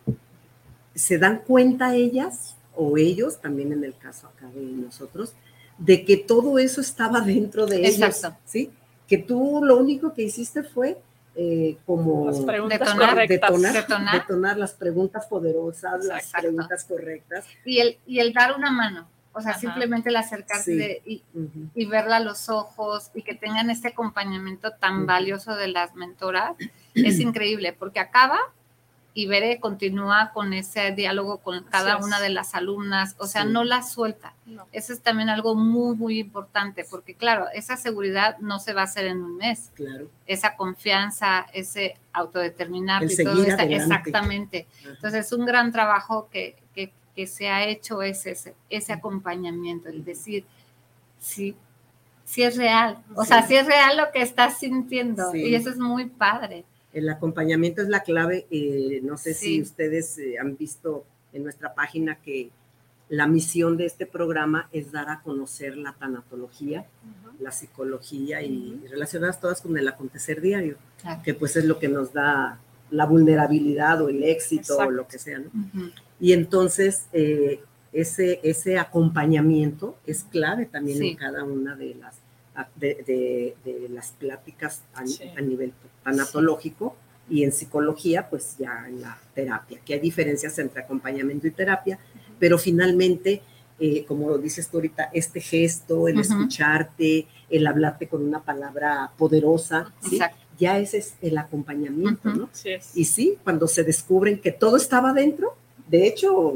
se 0.93 1.17
dan 1.17 1.39
cuenta 1.39 1.95
ellas 1.95 2.57
o 2.75 2.97
ellos, 2.97 3.39
también 3.39 3.71
en 3.71 3.83
el 3.83 3.95
caso 3.95 4.27
acá 4.27 4.47
de 4.49 4.61
nosotros, 4.61 5.33
de 5.77 6.03
que 6.03 6.17
todo 6.17 6.59
eso 6.59 6.81
estaba 6.81 7.21
dentro 7.21 7.65
de 7.65 7.87
ellos. 7.87 8.21
¿sí? 8.45 8.71
Que 9.07 9.17
tú 9.17 9.61
lo 9.63 9.77
único 9.77 10.13
que 10.13 10.23
hiciste 10.23 10.63
fue 10.63 10.97
eh, 11.35 11.77
como 11.85 12.29
detonar, 12.29 13.27
detonar, 13.27 14.57
las 14.57 14.73
preguntas 14.73 15.25
poderosas, 15.27 16.03
las 16.03 16.31
preguntas 16.31 16.83
correctas. 16.83 17.45
Y 17.63 17.79
el, 17.79 17.97
y 18.05 18.19
el 18.19 18.33
dar 18.33 18.55
una 18.55 18.69
mano, 18.69 19.07
o 19.33 19.41
sea, 19.41 19.53
simplemente 19.53 20.09
el 20.09 20.17
acercarse 20.17 21.01
y, 21.05 21.23
y, 21.73 21.85
verla 21.85 22.17
a 22.17 22.19
los 22.19 22.49
ojos 22.49 23.11
y 23.13 23.21
que 23.21 23.33
tengan 23.33 23.69
este 23.69 23.89
acompañamiento 23.89 24.71
tan 24.71 25.05
valioso 25.05 25.55
de 25.55 25.69
las 25.69 25.95
mentoras, 25.95 26.55
es 26.93 27.19
increíble, 27.21 27.71
porque 27.71 28.01
acaba 28.01 28.37
y 29.13 29.27
Bere 29.27 29.59
continúa 29.59 30.31
con 30.33 30.53
ese 30.53 30.91
diálogo 30.91 31.39
con 31.39 31.63
cada 31.65 31.97
una 31.97 32.21
de 32.21 32.29
las 32.29 32.55
alumnas, 32.55 33.15
o 33.17 33.27
sea, 33.27 33.43
no 33.43 33.65
la 33.65 33.83
suelta. 33.83 34.33
Eso 34.71 34.93
es 34.93 35.01
también 35.01 35.29
algo 35.29 35.53
muy, 35.53 35.95
muy 35.95 36.19
importante, 36.19 36.85
porque 36.89 37.15
claro, 37.15 37.47
esa 37.53 37.75
seguridad 37.75 38.37
no 38.39 38.59
se 38.59 38.73
va 38.73 38.81
a 38.81 38.83
hacer 38.85 39.05
en 39.07 39.21
un 39.21 39.35
mes. 39.35 39.71
Claro. 39.75 40.07
Esa 40.27 40.55
confianza, 40.55 41.45
ese 41.53 41.97
autodeterminar 42.13 43.03
y 43.03 43.23
todo 43.23 43.43
eso, 43.43 43.57
exactamente. 43.59 44.65
Entonces, 44.85 45.25
es 45.25 45.33
un 45.33 45.45
gran 45.45 45.73
trabajo 45.73 46.29
que, 46.31 46.55
que, 46.73 46.93
que, 47.13 47.27
se 47.27 47.49
ha 47.49 47.65
hecho 47.65 48.01
ese, 48.01 48.37
ese 48.69 48.93
acompañamiento, 48.93 49.89
el 49.89 50.05
decir, 50.05 50.45
sí, 51.19 51.55
sí 52.23 52.43
es 52.43 52.55
real, 52.55 53.03
o 53.15 53.25
sea, 53.25 53.45
sí 53.45 53.55
es 53.55 53.65
real 53.65 53.97
lo 53.97 54.09
que 54.13 54.21
estás 54.21 54.59
sintiendo, 54.59 55.35
y 55.35 55.53
eso 55.53 55.69
es 55.69 55.77
muy 55.77 56.05
padre. 56.05 56.63
El 56.93 57.09
acompañamiento 57.09 57.81
es 57.81 57.89
la 57.89 58.03
clave. 58.03 58.47
Eh, 58.51 58.99
no 59.03 59.17
sé 59.17 59.33
si 59.33 59.61
ustedes 59.61 60.17
eh, 60.17 60.37
han 60.39 60.57
visto 60.57 61.05
en 61.33 61.43
nuestra 61.43 61.73
página 61.73 62.15
que 62.15 62.49
la 63.09 63.27
misión 63.27 63.75
de 63.75 63.85
este 63.85 64.05
programa 64.05 64.69
es 64.71 64.91
dar 64.91 65.09
a 65.09 65.21
conocer 65.21 65.75
la 65.75 65.93
tanatología, 65.93 66.85
la 67.39 67.51
psicología 67.51 68.41
y, 68.41 68.81
relacionadas 68.89 69.39
todas 69.41 69.61
con 69.61 69.77
el 69.77 69.87
acontecer 69.87 70.39
diario, 70.39 70.77
que 71.23 71.33
pues 71.33 71.57
es 71.57 71.65
lo 71.65 71.77
que 71.77 71.89
nos 71.89 72.13
da 72.13 72.59
la 72.89 73.05
vulnerabilidad 73.05 74.01
o 74.01 74.07
el 74.07 74.23
éxito 74.23 74.77
o 74.77 74.89
lo 74.89 75.07
que 75.09 75.19
sea. 75.19 75.41
Y 76.21 76.31
entonces 76.31 77.07
eh, 77.11 77.61
ese, 77.91 78.39
ese 78.43 78.77
acompañamiento 78.77 79.97
es 80.05 80.23
clave 80.23 80.65
también 80.65 81.03
en 81.03 81.15
cada 81.17 81.43
una 81.43 81.75
de 81.75 81.95
las 81.95 82.15
de, 82.75 83.55
las 83.89 84.11
pláticas 84.11 84.83
a, 84.93 85.41
nivel 85.41 85.73
tanatológico 86.03 86.95
y 87.29 87.43
en 87.43 87.51
psicología, 87.51 88.29
pues 88.29 88.55
ya 88.59 88.85
en 88.87 89.01
la 89.01 89.17
terapia, 89.33 89.79
que 89.85 89.93
hay 89.93 89.99
diferencias 89.99 90.57
entre 90.59 90.81
acompañamiento 90.81 91.47
y 91.47 91.51
terapia, 91.51 91.97
pero 92.39 92.57
finalmente, 92.57 93.41
eh, 93.79 94.03
como 94.05 94.37
dices 94.37 94.67
tú 94.67 94.77
ahorita, 94.77 95.09
este 95.13 95.39
gesto, 95.39 96.07
el 96.07 96.19
escucharte, 96.19 97.27
el 97.49 97.67
hablarte 97.67 98.07
con 98.07 98.23
una 98.23 98.43
palabra 98.43 99.11
poderosa, 99.17 99.93
ya 100.59 100.77
ese 100.77 100.97
es 100.99 101.15
el 101.21 101.37
acompañamiento, 101.37 102.29
¿no? 102.33 102.49
Y 102.95 103.05
sí, 103.05 103.37
cuando 103.43 103.67
se 103.67 103.83
descubren 103.83 104.39
que 104.39 104.51
todo 104.51 104.77
estaba 104.77 105.13
dentro, 105.13 105.55
de 105.87 106.07
hecho, 106.07 106.55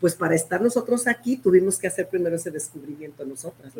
pues 0.00 0.14
para 0.14 0.34
estar 0.34 0.60
nosotros 0.60 1.06
aquí 1.06 1.36
tuvimos 1.36 1.78
que 1.78 1.86
hacer 1.86 2.08
primero 2.08 2.36
ese 2.36 2.50
descubrimiento 2.50 3.24
nosotras. 3.24 3.72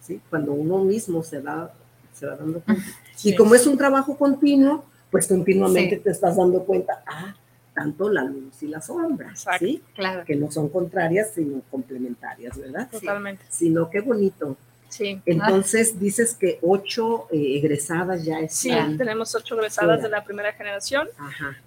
¿sí? 0.00 0.20
Cuando 0.30 0.52
uno 0.52 0.82
mismo 0.84 1.22
se 1.22 1.40
va, 1.40 1.72
se 2.16 2.26
va 2.26 2.36
dando 2.36 2.60
cuenta. 2.60 2.82
Y 3.22 3.34
como 3.34 3.54
es 3.54 3.66
un 3.66 3.76
trabajo 3.76 4.16
continuo, 4.16 4.84
pues 5.10 5.26
continuamente 5.26 5.98
te 5.98 6.10
estás 6.10 6.36
dando 6.36 6.64
cuenta, 6.64 7.02
ah, 7.06 7.34
tanto 7.74 8.08
la 8.08 8.24
luz 8.24 8.62
y 8.62 8.68
la 8.68 8.80
sombra, 8.80 9.34
¿sí? 9.58 9.82
Claro. 9.94 10.24
Que 10.24 10.34
no 10.34 10.50
son 10.50 10.68
contrarias, 10.70 11.32
sino 11.34 11.60
complementarias, 11.70 12.58
¿verdad? 12.58 12.88
Totalmente. 12.90 13.44
Sino 13.50 13.90
qué 13.90 14.00
bonito. 14.00 14.56
Sí. 14.88 15.20
Entonces 15.26 15.98
dices 15.98 16.34
que 16.34 16.58
ocho 16.62 17.26
eh, 17.30 17.58
egresadas 17.58 18.24
ya 18.24 18.38
están. 18.38 18.92
Sí, 18.92 18.96
tenemos 18.96 19.34
ocho 19.34 19.56
egresadas 19.56 20.00
de 20.02 20.08
la 20.08 20.24
primera 20.24 20.52
generación. 20.52 21.08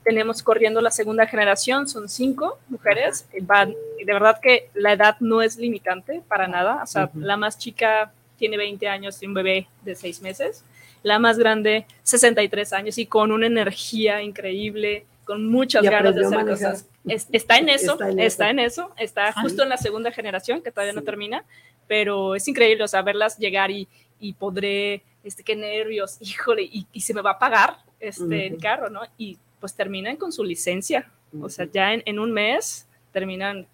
Tenemos 0.04 0.42
corriendo 0.42 0.82
la 0.82 0.90
segunda 0.90 1.28
generación, 1.28 1.88
son 1.88 2.10
cinco 2.10 2.58
mujeres. 2.70 3.28
Van, 3.42 3.76
de 4.04 4.14
verdad 4.14 4.40
que 4.42 4.70
la 4.74 4.94
edad 4.94 5.18
no 5.20 5.42
es 5.42 5.58
limitante 5.58 6.24
para 6.28 6.48
nada. 6.48 6.82
O 6.82 6.88
sea, 6.88 7.12
la 7.14 7.38
más 7.38 7.58
chica 7.58 8.14
tiene 8.40 8.58
20 8.58 8.88
años 8.88 9.22
y 9.22 9.28
un 9.28 9.36
bebé 9.36 9.68
de 9.84 9.94
seis 9.96 10.22
meses. 10.22 10.64
La 11.04 11.20
más 11.20 11.38
grande, 11.38 11.86
63 12.04 12.74
años 12.74 12.98
y 12.98 13.06
con 13.06 13.32
una 13.32 13.46
energía 13.46 14.22
increíble, 14.22 15.06
con 15.30 15.48
muchas 15.48 15.84
ganas 15.84 16.16
de 16.16 16.26
hacer 16.26 16.46
cosas. 16.46 16.88
está 17.06 17.58
en 17.60 17.70
eso, 17.70 18.00
está 18.18 18.50
en, 18.50 18.58
eso, 18.58 18.92
está 18.98 19.32
justo 19.34 19.62
en 19.62 19.70
la 19.70 19.78
segunda 19.78 20.12
generación 20.12 20.64
que 20.64 20.72
todavía 20.72 20.94
no 20.94 21.04
termina, 21.04 21.46
pero 21.88 22.34
es 22.34 22.48
increíble, 22.48 22.84
o 22.84 22.88
sea, 22.88 23.04
verlas 23.04 23.38
llegar 23.38 23.70
y, 23.70 23.88
y 24.20 24.34
podré, 24.34 25.04
este, 25.24 25.44
qué 25.44 25.56
nervios, 25.56 26.18
híjole, 26.20 26.64
y, 26.64 26.88
y 26.92 27.02
se 27.02 27.14
me 27.14 27.22
va 27.22 27.32
a 27.32 27.40
pagar 27.40 27.78
este, 28.00 28.48
el 28.48 28.58
carro, 28.58 28.90
¿no? 28.90 29.02
Y 29.18 29.38
pues 29.60 29.76
terminan 29.76 30.18
con 30.18 30.32
su 30.32 30.44
licencia, 30.44 31.12
o 31.40 31.48
sea, 31.48 31.68
ya 31.72 31.94
en, 31.94 32.02
en, 32.06 32.18
un 32.18 32.32
mes 32.32 32.88
terminan 33.12 33.68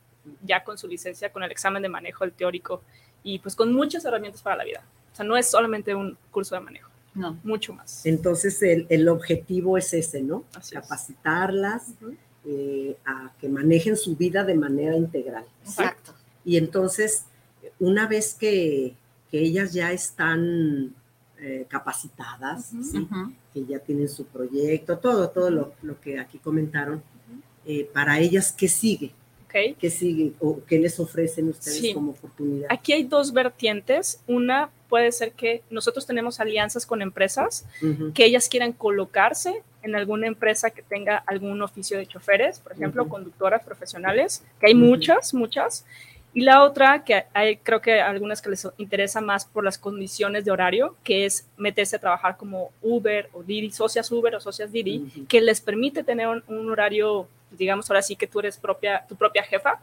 ya 0.43 0.63
con 0.63 0.78
su 0.78 0.88
licencia, 0.88 1.32
con 1.32 1.43
el 1.43 1.51
examen 1.51 1.82
de 1.82 1.89
manejo, 1.89 2.26
el 2.26 2.34
teórico, 2.34 2.82
y 3.26 3.39
pues 3.39 3.55
con 3.55 3.73
muchas 3.73 4.05
herramientas 4.05 4.41
para 4.41 4.57
la 4.57 4.63
vida. 4.63 4.84
O 5.11 5.15
sea, 5.15 5.26
no 5.26 5.36
es 5.36 5.49
solamente 5.49 5.95
un 5.95 6.15
curso 6.32 6.55
de 6.55 6.61
manejo, 6.61 6.89
no, 7.15 7.38
mucho 7.43 7.73
más. 7.73 8.05
Entonces, 8.05 8.61
el, 8.61 8.86
el 8.89 9.09
objetivo 9.09 9.78
es 9.78 9.93
ese, 9.93 10.21
¿no? 10.21 10.45
Capacitarlas 10.71 11.93
eh, 12.45 12.95
a 13.03 13.34
que 13.41 13.49
manejen 13.49 13.97
su 13.97 14.15
vida 14.15 14.43
de 14.43 14.53
manera 14.53 14.95
integral. 14.95 15.43
Exacto. 15.63 16.13
Y 16.45 16.57
entonces, 16.57 17.26
una 17.80 18.07
vez 18.07 18.36
que, 18.36 18.95
ellas 19.32 19.73
ya 19.73 19.91
están 19.91 20.95
eh, 21.41 21.65
capacitadas, 21.67 22.71
que 23.53 23.65
ya 23.65 23.80
tienen 23.80 24.07
su 24.07 24.23
proyecto, 24.28 24.97
todo, 24.97 25.30
todo 25.30 25.49
lo, 25.49 25.73
lo 25.82 25.99
que 25.99 26.19
aquí 26.19 26.38
comentaron. 26.38 27.03
Eh, 27.65 27.89
para 27.93 28.17
ellas, 28.19 28.53
¿qué 28.53 28.69
sigue? 28.69 29.11
¿Qué 29.79 29.89
sigue 29.89 30.33
o 30.39 30.59
qué 30.67 30.79
les 30.79 30.99
ofrecen 30.99 31.49
ustedes 31.49 31.93
como 31.93 32.11
oportunidad? 32.11 32.67
Aquí 32.69 32.93
hay 32.93 33.03
dos 33.03 33.31
vertientes. 33.31 34.21
Una 34.27 34.69
puede 34.89 35.11
ser 35.11 35.31
que 35.31 35.61
nosotros 35.69 36.05
tenemos 36.05 36.39
alianzas 36.39 36.85
con 36.85 37.01
empresas 37.01 37.65
que 38.13 38.25
ellas 38.25 38.49
quieran 38.49 38.73
colocarse 38.73 39.63
en 39.81 39.95
alguna 39.95 40.27
empresa 40.27 40.71
que 40.71 40.81
tenga 40.81 41.17
algún 41.17 41.61
oficio 41.61 41.97
de 41.97 42.07
choferes, 42.07 42.59
por 42.59 42.73
ejemplo, 42.73 43.07
conductoras 43.07 43.63
profesionales, 43.63 44.43
que 44.59 44.67
hay 44.67 44.75
muchas, 44.75 45.33
muchas. 45.33 45.85
Y 46.33 46.41
la 46.41 46.63
otra, 46.63 47.05
que 47.05 47.23
hay, 47.33 47.55
creo 47.57 47.79
que 47.79 48.01
algunas 48.01 48.41
que 48.41 48.49
les 48.49 48.67
interesa 48.77 49.21
más 49.21 49.45
por 49.45 49.63
las 49.63 49.77
condiciones 49.77 50.43
de 50.43 50.51
horario, 50.51 50.95
que 51.01 51.25
es 51.25 51.47
meterse 51.55 51.95
a 51.95 51.99
trabajar 51.99 52.35
como 52.35 52.71
Uber 52.81 53.29
o 53.31 53.41
Didi, 53.41 53.71
socias 53.71 54.11
Uber 54.11 54.35
o 54.35 54.41
socias 54.41 54.69
Didi, 54.69 55.25
que 55.29 55.39
les 55.39 55.61
permite 55.61 56.03
tener 56.03 56.27
un, 56.27 56.69
horario, 56.69 57.27
digamos, 57.51 57.89
ahora 57.89 58.01
sí 58.01 58.15
que 58.15 58.27
tú 58.27 58.39
eres 58.39 58.57
propia, 58.57 59.05
tu 59.07 59.15
propia 59.15 59.43
jefa 59.43 59.81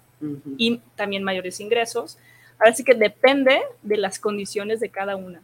y 0.57 0.81
también 0.97 1.23
mayores 1.23 1.61
ingresos. 1.61 2.19
Ahora 2.59 2.75
sí 2.75 2.85
que 2.85 2.95
depende 2.95 3.61
de 3.83 3.97
las 3.97 4.19
condiciones 4.19 4.81
de 4.81 4.89
cada 4.89 5.17
una. 5.17 5.41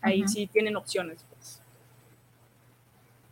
Ahí 0.00 0.26
sí 0.28 0.46
tienen 0.46 0.76
opciones. 0.76 1.24
Pues. 1.30 1.60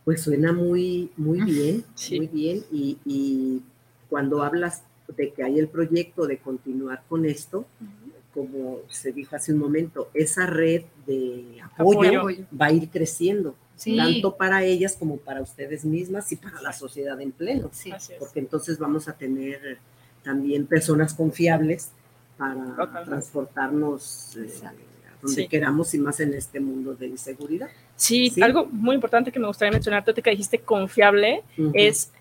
pues 0.05 0.23
suena 0.23 0.53
muy, 0.53 1.11
muy 1.17 1.41
bien, 1.43 1.85
muy 2.11 2.27
bien. 2.27 2.65
Y, 2.73 2.99
y 3.05 3.63
cuando 4.09 4.43
hablas 4.43 4.83
de 5.17 5.33
que 5.33 5.45
hay 5.45 5.59
el 5.59 5.69
proyecto 5.69 6.27
de 6.27 6.39
continuar 6.39 7.03
con 7.09 7.27
esto, 7.27 7.67
como 8.35 8.81
se 8.89 9.13
dijo 9.13 9.35
hace 9.37 9.53
un 9.53 9.59
momento, 9.59 10.11
esa 10.13 10.47
red 10.47 10.83
de 11.07 11.59
apoyo, 11.63 12.27
va 12.61 12.67
a 12.67 12.73
ir 12.73 12.91
creciendo, 12.91 13.55
tanto 13.85 14.37
para 14.37 14.65
ellas 14.65 14.97
como 14.99 15.19
para 15.19 15.43
ustedes 15.43 15.85
mismas 15.85 16.31
y 16.33 16.37
para 16.37 16.61
la 16.63 16.73
sociedad 16.73 17.21
en 17.21 17.33
pleno, 17.33 17.71
porque 18.19 18.41
entonces 18.41 18.79
vamos 18.79 19.09
a 19.09 19.13
tener 19.13 19.79
también 20.23 20.67
personas 20.67 21.15
confiables 21.15 21.91
para 22.37 23.05
transportarnos 23.05 24.37
eh, 24.37 24.51
donde 25.23 25.49
queramos 25.49 25.95
y 25.95 25.99
más 25.99 26.21
en 26.21 26.35
este 26.35 26.61
mundo 26.61 26.95
de 26.95 27.07
inseguridad. 27.07 27.69
Sí, 27.97 28.33
algo 28.43 28.67
muy 28.67 28.95
importante 28.95 29.33
que 29.33 29.39
me 29.39 29.47
gustaría 29.47 29.73
mencionar, 29.73 30.05
tú 30.05 30.13
que 30.15 30.31
dijiste 30.31 30.59
confiable, 30.59 31.43
es 31.73 32.13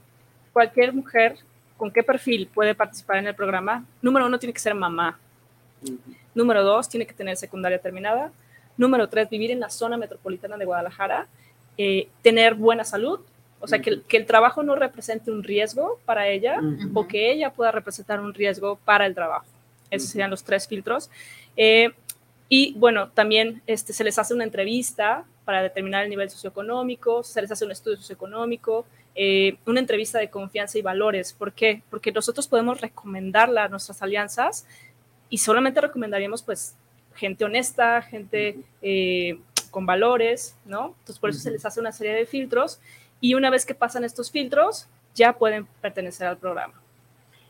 cualquier 0.54 0.94
mujer 0.94 1.38
con 1.78 1.92
qué 1.92 2.04
perfil 2.04 2.48
puede 2.54 2.76
participar 2.76 3.18
en 3.18 3.28
el 3.28 3.36
programa. 3.36 3.86
Número 4.02 4.26
uno, 4.26 4.40
tiene 4.40 4.54
que 4.54 4.60
ser 4.60 4.74
mamá. 4.74 5.20
Número 6.34 6.64
dos, 6.64 6.88
tiene 6.88 7.06
que 7.06 7.14
tener 7.14 7.36
secundaria 7.38 7.80
terminada. 7.80 8.32
Número 8.78 9.08
tres, 9.08 9.30
vivir 9.30 9.52
en 9.52 9.60
la 9.60 9.70
zona 9.70 9.98
metropolitana 9.98 10.58
de 10.58 10.66
Guadalajara. 10.66 11.28
Eh, 11.78 12.08
tener 12.22 12.56
buena 12.56 12.84
salud, 12.84 13.20
o 13.60 13.68
sea, 13.68 13.80
que, 13.80 14.02
el 14.10 14.26
trabajo 14.26 14.64
no 14.64 14.76
represente 14.76 15.32
un 15.32 15.44
riesgo 15.44 16.00
para 16.06 16.28
ella 16.28 16.62
o 16.94 17.08
que 17.08 17.32
ella 17.32 17.52
pueda 17.52 17.72
representar 17.72 18.20
un 18.20 18.34
riesgo 18.34 18.78
para 18.86 19.06
el 19.06 19.16
trabajo. 19.16 19.46
Esos 19.90 20.10
serían 20.10 20.30
los 20.30 20.44
tres 20.44 20.68
filtros. 20.68 21.10
Eh, 21.58 21.92
y 22.48 22.74
bueno, 22.78 23.10
también 23.10 23.62
este, 23.66 23.92
se 23.94 24.04
les 24.04 24.20
hace 24.20 24.34
una 24.34 24.44
entrevista 24.44 25.26
para 25.46 25.64
determinar 25.64 26.04
el 26.04 26.10
nivel 26.10 26.30
socioeconómico, 26.30 27.24
se 27.24 27.42
les 27.42 27.52
hace 27.52 27.66
un 27.66 27.72
estudio 27.72 27.98
socioeconómico, 27.98 28.86
eh, 29.16 29.58
una 29.66 29.80
entrevista 29.80 30.20
de 30.20 30.30
confianza 30.30 30.78
y 30.78 30.82
valores. 30.82 31.34
¿Por 31.34 31.54
qué? 31.54 31.82
Porque 31.90 32.12
nosotros 32.12 32.48
podemos 32.48 32.82
recomendarla 32.82 33.64
a 33.64 33.68
nuestras 33.68 34.02
alianzas 34.02 34.66
y 35.30 35.38
solamente 35.38 35.82
recomendaríamos 35.82 36.44
pues 36.44 36.76
gente 37.16 37.46
honesta, 37.46 38.02
gente 38.02 38.58
eh, 38.82 39.40
con 39.76 39.86
valores, 39.86 40.56
¿no? 40.64 40.96
Entonces 41.00 41.20
por 41.20 41.32
eso 41.32 41.40
se 41.40 41.52
les 41.52 41.66
hace 41.66 41.82
una 41.82 41.92
serie 41.92 42.14
de 42.14 42.26
filtros 42.26 42.80
y 43.20 43.34
una 43.34 43.50
vez 43.50 43.66
que 43.66 43.76
pasan 43.76 44.06
estos 44.06 44.32
filtros 44.32 44.88
ya 45.14 45.38
pueden 45.38 45.68
pertenecer 45.82 46.28
al 46.28 46.38
programa. 46.38 46.76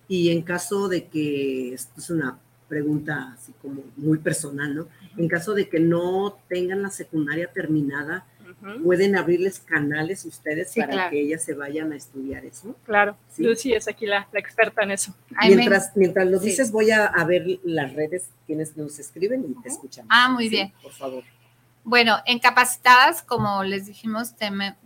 Y 0.07 0.31
en 0.31 0.41
caso 0.41 0.87
de 0.87 1.05
que, 1.05 1.75
esto 1.75 1.93
es 1.99 2.09
una 2.09 2.39
pregunta 2.67 3.35
así 3.35 3.53
como 3.61 3.83
muy 3.95 4.17
personal, 4.17 4.73
¿no? 4.73 4.87
En 5.17 5.27
caso 5.27 5.53
de 5.53 5.69
que 5.69 5.79
no 5.79 6.39
tengan 6.49 6.81
la 6.81 6.89
secundaria 6.89 7.45
terminada, 7.45 8.25
pueden 8.83 9.15
abrirles 9.15 9.59
canales 9.59 10.25
ustedes 10.25 10.73
para 10.75 11.11
que 11.11 11.21
ellas 11.21 11.43
se 11.43 11.53
vayan 11.53 11.91
a 11.91 11.95
estudiar 11.95 12.43
eso. 12.43 12.75
Claro, 12.87 13.15
¿Sí? 13.29 13.43
Lucy 13.43 13.73
es 13.73 13.87
aquí 13.87 14.07
la, 14.07 14.27
experta 14.33 14.81
en 14.81 14.89
eso. 14.89 15.13
Mientras, 15.45 15.95
mientras 15.95 16.25
lo 16.25 16.39
dices, 16.39 16.71
voy 16.71 16.89
a, 16.89 17.11
ver 17.23 17.59
las 17.63 17.93
redes, 17.93 18.29
quienes 18.47 18.75
nos 18.75 18.97
escriben 18.97 19.45
y 19.47 19.61
te 19.61 19.69
escuchan. 19.69 20.07
Ah, 20.09 20.31
muy 20.31 20.49
bien. 20.49 20.73
Por 20.81 20.91
favor. 20.91 21.23
Bueno, 21.87 22.17
en 22.25 22.39
capacitadas, 22.39 23.21
como 23.21 23.63
les 23.63 23.85
dijimos, 23.85 24.33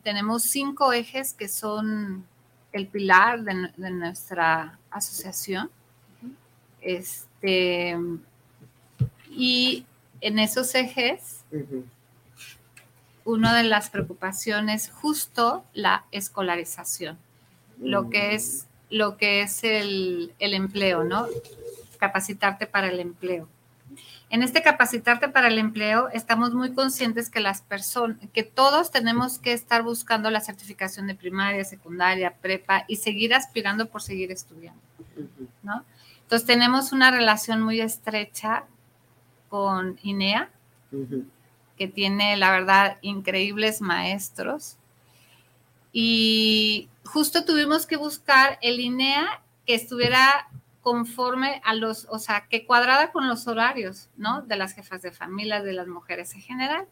tenemos 0.04 0.44
cinco 0.44 0.92
ejes 0.92 1.34
que 1.34 1.48
son 1.48 2.26
el 2.74 2.88
pilar 2.88 3.42
de, 3.44 3.90
nuestra 3.90 4.78
asociación. 4.92 5.72
Este, 6.82 7.98
y 9.30 9.86
en 10.20 10.40
esos 10.40 10.76
ejes, 10.76 11.46
una 13.24 13.56
de 13.56 13.64
las 13.64 13.90
preocupaciones 13.90 14.90
justo 14.90 15.64
la 15.74 16.04
escolarización, 16.12 17.18
lo 17.80 18.10
que 18.10 18.36
es, 18.36 18.68
lo 18.90 19.16
que 19.16 19.42
es 19.44 19.64
el, 19.64 20.34
empleo, 20.40 21.06
¿no? 21.06 21.28
Capacitarte 21.98 22.68
para 22.68 22.90
el 22.90 23.00
empleo. 23.00 23.48
En 24.32 24.44
este 24.44 24.62
capacitarte 24.62 25.28
para 25.28 25.48
el 25.48 25.58
empleo, 25.58 26.10
estamos 26.10 26.54
muy 26.54 26.72
conscientes 26.74 27.32
que 27.32 27.40
las 27.40 27.62
personas, 27.62 28.18
que 28.32 28.44
todos 28.44 28.92
tenemos 28.92 29.40
que 29.40 29.54
estar 29.54 29.82
buscando 29.82 30.30
la 30.30 30.40
certificación 30.40 31.08
de 31.08 31.16
primaria, 31.16 31.66
secundaria, 31.66 32.36
prepa 32.36 32.86
y 32.88 32.98
seguir 32.98 33.34
aspirando 33.34 33.88
por 33.88 34.04
seguir 34.04 34.32
estudiando, 34.32 34.82
¿no? 35.64 35.84
Entonces 36.22 36.46
tenemos 36.46 36.92
una 36.92 37.10
relación 37.10 37.62
muy 37.62 37.82
estrecha 37.82 38.66
con 39.50 39.98
INEA, 40.04 40.52
que 41.76 41.88
tiene, 41.88 42.38
la 42.38 42.52
verdad, 42.52 42.98
increíbles 43.02 43.82
maestros. 43.82 44.78
Y 45.92 46.88
justo 47.04 47.46
tuvimos 47.46 47.88
que 47.88 47.98
buscar 47.98 48.60
el 48.62 48.80
INEA 48.80 49.42
que 49.66 49.74
estuviera 49.74 50.48
conforme 50.82 51.62
a 51.66 51.74
los, 51.74 52.08
o 52.10 52.20
sea, 52.20 52.48
que 52.50 52.66
cuadrada 52.66 53.12
con 53.12 53.28
los 53.28 53.48
horarios, 53.48 54.10
¿no? 54.18 54.42
De 54.42 54.56
las 54.56 54.74
jefas 54.74 55.02
de 55.02 55.12
familia, 55.12 55.62
de 55.62 55.74
las 55.74 55.88
mujeres 55.88 56.34
en 56.36 56.42
general. 56.42 56.88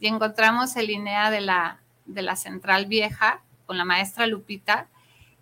Y 0.00 0.08
encontramos 0.08 0.76
el 0.76 0.90
INEA 0.90 1.30
de 1.30 1.40
la, 1.40 1.80
de 2.06 2.22
la 2.22 2.36
Central 2.36 2.86
Vieja 2.86 3.42
con 3.66 3.78
la 3.78 3.84
maestra 3.84 4.26
Lupita, 4.26 4.88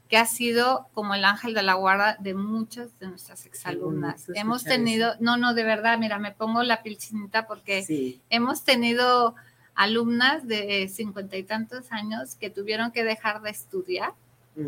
que 0.08 0.16
ha 0.16 0.26
sido 0.26 0.86
como 0.92 1.14
el 1.14 1.24
ángel 1.24 1.54
de 1.54 1.62
la 1.62 1.74
guarda 1.74 2.16
de 2.20 2.34
muchas 2.34 2.98
de 2.98 3.08
nuestras 3.08 3.46
exalumnas. 3.46 4.26
hemos 4.34 4.64
tenido, 4.64 5.14
no, 5.18 5.36
no, 5.36 5.54
de 5.54 5.64
verdad, 5.64 5.98
mira, 5.98 6.18
me 6.18 6.32
pongo 6.32 6.62
la 6.62 6.82
pilchinita 6.82 7.46
porque 7.46 8.20
hemos 8.28 8.64
tenido 8.64 9.34
alumnas 9.74 10.46
de 10.46 10.88
cincuenta 10.88 11.36
y 11.36 11.42
tantos 11.42 11.90
años 11.90 12.36
que 12.36 12.50
tuvieron 12.50 12.92
que 12.92 13.02
dejar 13.02 13.42
de 13.42 13.50
estudiar 13.50 14.12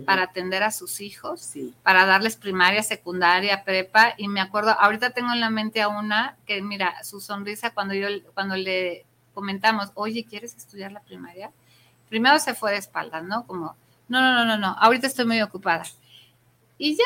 para 0.04 0.22
atender 0.22 0.62
a 0.62 0.70
sus 0.70 1.00
hijos, 1.00 1.52
para 1.82 2.06
darles 2.06 2.36
primaria, 2.36 2.82
secundaria, 2.82 3.64
prepa. 3.64 4.14
Y 4.16 4.28
me 4.28 4.40
acuerdo, 4.40 4.70
ahorita 4.70 5.10
tengo 5.10 5.32
en 5.32 5.40
la 5.40 5.50
mente 5.50 5.80
a 5.80 5.88
una 5.88 6.36
que, 6.46 6.60
mira, 6.62 7.02
su 7.04 7.20
sonrisa 7.20 7.70
cuando 7.70 7.94
yo, 7.94 8.08
cuando 8.34 8.56
le 8.56 9.04
comentamos, 9.34 9.92
oye, 9.94 10.24
¿quieres 10.24 10.56
estudiar 10.56 10.92
la 10.92 11.00
primaria? 11.00 11.52
Primero 12.08 12.38
se 12.38 12.54
fue 12.54 12.72
de 12.72 12.78
espaldas, 12.78 13.22
¿no? 13.24 13.46
Como, 13.46 13.76
no, 14.08 14.20
no, 14.20 14.32
no, 14.34 14.44
no, 14.44 14.58
no, 14.58 14.76
ahorita 14.78 15.06
estoy 15.06 15.26
muy 15.26 15.40
ocupada. 15.42 15.84
Y 16.78 16.96
ya, 16.96 17.04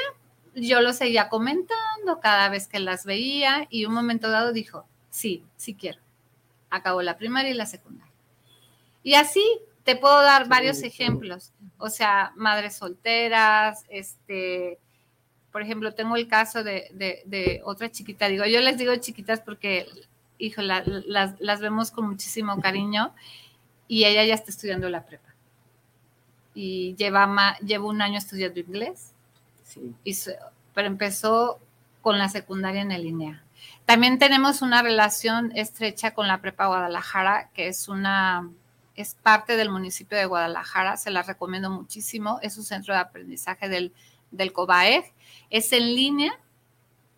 yo 0.54 0.80
lo 0.80 0.92
seguía 0.92 1.28
comentando 1.28 2.20
cada 2.20 2.48
vez 2.48 2.66
que 2.66 2.78
las 2.78 3.04
veía 3.04 3.66
y 3.70 3.84
un 3.84 3.94
momento 3.94 4.30
dado 4.30 4.52
dijo, 4.52 4.86
sí, 5.10 5.44
sí 5.56 5.74
quiero. 5.74 6.00
Acabó 6.70 7.02
la 7.02 7.18
primaria 7.18 7.50
y 7.50 7.54
la 7.54 7.66
secundaria. 7.66 8.12
Y 9.02 9.14
así 9.14 9.42
te 9.84 9.96
puedo 9.96 10.20
dar 10.22 10.48
varios 10.48 10.82
ejemplos. 10.82 11.52
O 11.80 11.90
sea, 11.90 12.32
madres 12.36 12.76
solteras, 12.76 13.84
este, 13.88 14.78
por 15.50 15.62
ejemplo, 15.62 15.94
tengo 15.94 16.16
el 16.16 16.28
caso 16.28 16.62
de, 16.62 17.60
otra 17.64 17.90
chiquita. 17.90 18.28
Digo, 18.28 18.44
yo 18.46 18.60
les 18.60 18.78
digo 18.78 18.94
chiquitas 18.96 19.40
porque, 19.40 19.86
hijo, 20.38 20.62
las, 20.62 20.86
las 21.06 21.60
vemos 21.60 21.90
con 21.90 22.08
muchísimo 22.08 22.60
cariño 22.60 23.14
y 23.88 24.04
ella 24.04 24.24
ya 24.24 24.34
está 24.34 24.50
estudiando 24.50 24.88
la 24.88 25.04
prepa 25.04 25.30
y 26.54 26.94
lleva, 26.96 27.56
lleva 27.60 27.86
un 27.86 28.02
año 28.02 28.18
estudiando 28.18 28.60
inglés, 28.60 29.12
pero 30.74 30.86
empezó 30.86 31.58
con 32.02 32.18
la 32.18 32.28
secundaria 32.28 32.82
en 32.82 32.92
el 32.92 33.06
INEA. 33.06 33.42
También 33.84 34.18
tenemos 34.18 34.62
una 34.62 34.82
relación 34.82 35.52
estrecha 35.54 36.12
con 36.12 36.28
la 36.28 36.40
Prepa 36.40 36.66
Guadalajara, 36.66 37.50
que 37.54 37.68
es 37.68 37.88
una 37.88 38.48
es 39.00 39.16
parte 39.22 39.56
del 39.56 39.70
municipio 39.70 40.16
de 40.16 40.26
Guadalajara, 40.26 40.96
se 40.96 41.10
la 41.10 41.22
recomiendo 41.22 41.70
muchísimo, 41.70 42.38
es 42.42 42.56
un 42.56 42.64
centro 42.64 42.94
de 42.94 43.00
aprendizaje 43.00 43.68
del, 43.68 43.92
del 44.30 44.52
COBAEG, 44.52 45.12
es 45.50 45.72
en 45.72 45.94
línea 45.94 46.38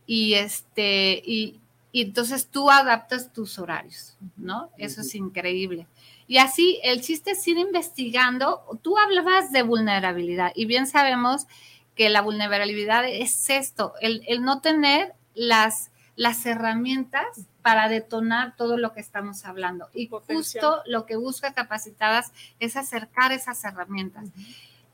y 0.06 0.34
este 0.34 1.22
y 1.24 1.60
y 1.92 2.00
entonces 2.00 2.48
tú 2.48 2.70
adaptas 2.70 3.32
tus 3.34 3.58
horarios, 3.58 4.16
¿no? 4.38 4.70
Eso 4.78 5.02
es 5.02 5.14
increíble. 5.14 5.86
Y 6.26 6.38
así, 6.38 6.80
el 6.82 7.02
chiste 7.02 7.32
es 7.32 7.46
ir 7.46 7.58
investigando. 7.58 8.62
Tú 8.80 8.96
hablabas 8.96 9.52
de 9.52 9.62
vulnerabilidad 9.62 10.52
y 10.54 10.64
bien 10.64 10.86
sabemos 10.86 11.46
que 11.94 12.08
la 12.08 12.22
vulnerabilidad 12.22 13.06
es 13.06 13.50
esto, 13.50 13.92
el, 14.00 14.22
el 14.26 14.42
no 14.42 14.62
tener 14.62 15.12
las, 15.34 15.90
las 16.16 16.46
herramientas 16.46 17.26
para 17.62 17.88
detonar 17.88 18.56
todo 18.56 18.76
lo 18.76 18.92
que 18.92 19.00
estamos 19.00 19.44
hablando. 19.44 19.88
Y 19.94 20.08
justo 20.08 20.82
lo 20.86 21.06
que 21.06 21.16
busca 21.16 21.54
Capacitadas 21.54 22.32
es 22.60 22.76
acercar 22.76 23.32
esas 23.32 23.64
herramientas. 23.64 24.28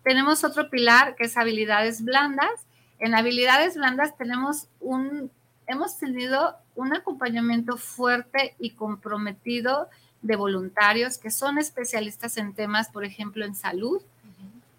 Tenemos 0.05 0.45
otro 0.45 0.71
pilar 0.71 1.17
que 1.17 1.25
es 1.25 1.37
habilidades 1.37 2.05
blandas. 2.05 2.51
En 2.99 3.15
habilidades 3.15 3.77
blandas 3.77 4.17
tenemos 4.17 4.69
un, 4.81 5.31
hemos 5.67 5.99
tenido 5.99 6.57
un 6.75 6.95
acompañamiento 6.95 7.77
fuerte 7.77 8.55
y 8.59 8.71
comprometido 8.71 9.89
de 10.23 10.37
voluntarios 10.37 11.19
que 11.19 11.31
son 11.31 11.59
especialistas 11.59 12.37
en 12.37 12.53
temas, 12.53 12.89
por 12.89 13.05
ejemplo, 13.05 13.45
en 13.45 13.55
salud, 13.55 14.03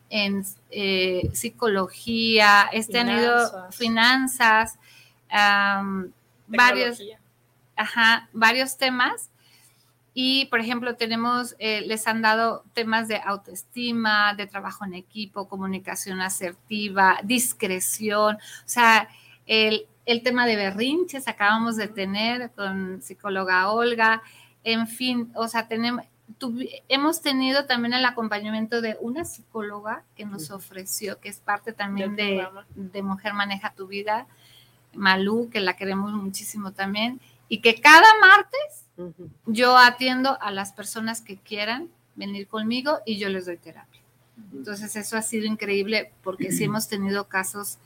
en 0.10 0.44
eh, 0.72 1.30
psicología, 1.34 2.70
este 2.74 3.00
han 3.00 3.10
ido 3.10 3.72
finanzas, 3.72 4.78
varios, 6.48 7.00
ajá, 7.80 8.30
varios 8.34 8.78
temas. 8.78 9.30
Y, 10.14 10.46
por 10.48 10.60
ejemplo, 10.60 10.96
tenemos, 10.96 11.56
eh, 11.60 11.82
les 11.82 12.06
han 12.08 12.22
dado 12.22 12.64
temas 12.74 13.08
de 13.08 13.18
autoestima, 13.18 14.34
de 14.34 14.48
trabajo 14.48 14.84
en 14.84 14.94
equipo, 14.96 15.48
comunicación 15.48 16.20
asertiva, 16.20 17.20
discreción, 17.24 18.36
o 18.36 18.68
sea, 18.68 19.08
el, 19.46 19.86
el 20.06 20.22
tema 20.24 20.46
de 20.46 20.56
berrinches 20.56 21.28
acabamos 21.28 21.78
de 21.78 21.88
tener 21.88 22.52
con 22.52 23.02
psicóloga 23.02 23.72
Olga, 23.72 24.22
en 24.64 24.88
fin, 24.88 25.32
o 25.36 25.48
sea, 25.48 25.68
tenemos, 25.68 26.04
hemos 26.90 27.22
tenido 27.22 27.66
también 27.66 27.94
el 27.94 28.06
acompañamiento 28.06 28.82
de 28.82 28.98
una 29.00 29.24
psicóloga 29.24 30.04
que 30.16 30.26
nos 30.26 30.52
ofreció, 30.52 31.20
que 31.20 31.30
es 31.30 31.40
parte 31.40 31.72
también 31.72 32.16
de, 32.16 32.46
de, 32.76 33.02
Mujer 33.04 33.34
Maneja 33.34 33.74
tu 33.74 33.88
Vida, 33.88 34.28
Malú, 34.94 35.50
que 35.52 35.60
la 35.60 35.76
queremos 35.76 36.12
muchísimo 36.12 36.72
también, 36.72 37.22
y 37.50 37.60
que 37.62 37.82
cada 37.82 38.08
martes 38.22 38.86
yo 39.46 39.78
atiendo 39.78 40.42
a 40.42 40.52
las 40.52 40.72
personas 40.72 41.22
que 41.22 41.38
quieran 41.38 41.90
venir 42.16 42.48
conmigo 42.48 43.00
y 43.06 43.18
yo 43.18 43.30
les 43.30 43.46
doy 43.46 43.58
terapia. 43.58 44.02
Entonces 44.54 44.96
eso 44.96 45.18
ha 45.18 45.22
sido 45.22 45.46
increíble 45.46 46.14
porque 46.24 46.52
sí 46.52 46.64
hemos 46.66 46.88
tenido 46.88 47.28
casos 47.28 47.80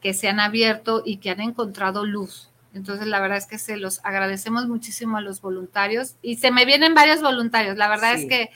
que 0.00 0.14
se 0.14 0.28
han 0.28 0.40
abierto 0.40 1.02
y 1.04 1.18
que 1.18 1.30
han 1.30 1.40
encontrado 1.40 2.06
luz. 2.06 2.50
Entonces, 2.74 3.06
la 3.06 3.20
verdad 3.20 3.38
es 3.38 3.46
que 3.46 3.58
se 3.58 3.78
los 3.78 4.00
agradecemos 4.04 4.68
muchísimo 4.68 5.16
a 5.16 5.22
los 5.22 5.40
voluntarios 5.40 6.16
y 6.20 6.36
se 6.36 6.50
me 6.50 6.66
vienen 6.66 6.94
varios 6.94 7.22
voluntarios. 7.22 7.78
La 7.78 7.88
verdad 7.88 8.14
es 8.14 8.28
que 8.28 8.50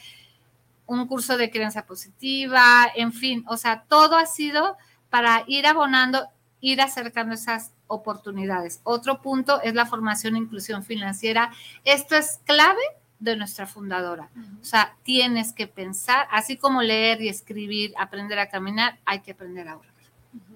un 0.85 1.07
curso 1.07 1.39
de 1.39 1.51
crianza 1.51 1.87
positiva, 1.87 2.87
en 2.95 3.15
fin, 3.15 3.45
o 3.49 3.57
sea, 3.57 3.85
todo 3.89 4.17
ha 4.17 4.27
sido 4.27 4.77
para 5.09 5.45
ir 5.47 5.67
abonando, 5.67 6.29
ir 6.61 6.83
acercando 6.83 7.35
esas 7.35 7.73
oportunidades. 7.91 8.81
Otro 8.85 9.21
punto 9.21 9.61
es 9.61 9.75
la 9.75 9.85
formación 9.85 10.37
e 10.37 10.39
inclusión 10.39 10.83
financiera. 10.83 11.51
Esto 11.85 12.17
es 12.17 12.41
clave 12.47 12.81
de 13.19 13.37
nuestra 13.37 13.67
fundadora. 13.67 14.31
O 14.61 14.65
sea, 14.65 14.97
tienes 15.03 15.53
que 15.53 15.67
pensar, 15.67 16.27
así 16.31 16.57
como 16.57 16.81
leer 16.81 17.21
y 17.21 17.29
escribir, 17.29 17.93
aprender 17.99 18.39
a 18.39 18.49
caminar, 18.49 18.99
hay 19.05 19.21
que 19.21 19.33
aprender 19.33 19.69
a 19.69 19.73
ahorrar. 19.73 19.93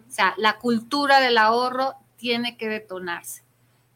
O 0.08 0.10
sea, 0.10 0.34
la 0.38 0.58
cultura 0.58 1.20
del 1.20 1.36
ahorro 1.36 1.94
tiene 2.16 2.56
que 2.56 2.68
detonarse 2.68 3.44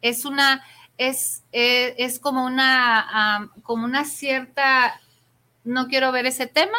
es 0.03 0.25
una, 0.25 0.63
es, 0.97 1.43
eh, 1.53 1.95
es, 1.99 2.19
como 2.19 2.45
una, 2.45 3.51
como 3.63 3.85
una 3.85 4.05
cierta, 4.05 5.01
no 5.65 5.89
quiero 5.89 6.13
ver 6.13 6.27
ese 6.27 6.47
tema, 6.47 6.79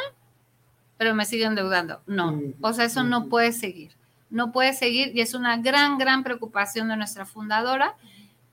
pero 0.97 1.15
me 1.15 1.25
sigo 1.25 1.47
endeudando. 1.47 2.01
No, 2.07 2.39
o 2.61 2.73
sea, 2.73 2.85
eso 2.85 3.03
no 3.03 3.27
puede 3.27 3.51
seguir, 3.51 3.91
no 4.29 4.51
puede 4.51 4.73
seguir 4.73 5.11
y 5.15 5.21
es 5.21 5.33
una 5.33 5.57
gran, 5.57 5.97
gran 5.97 6.23
preocupación 6.23 6.89
de 6.89 6.97
nuestra 6.97 7.25
fundadora. 7.25 7.95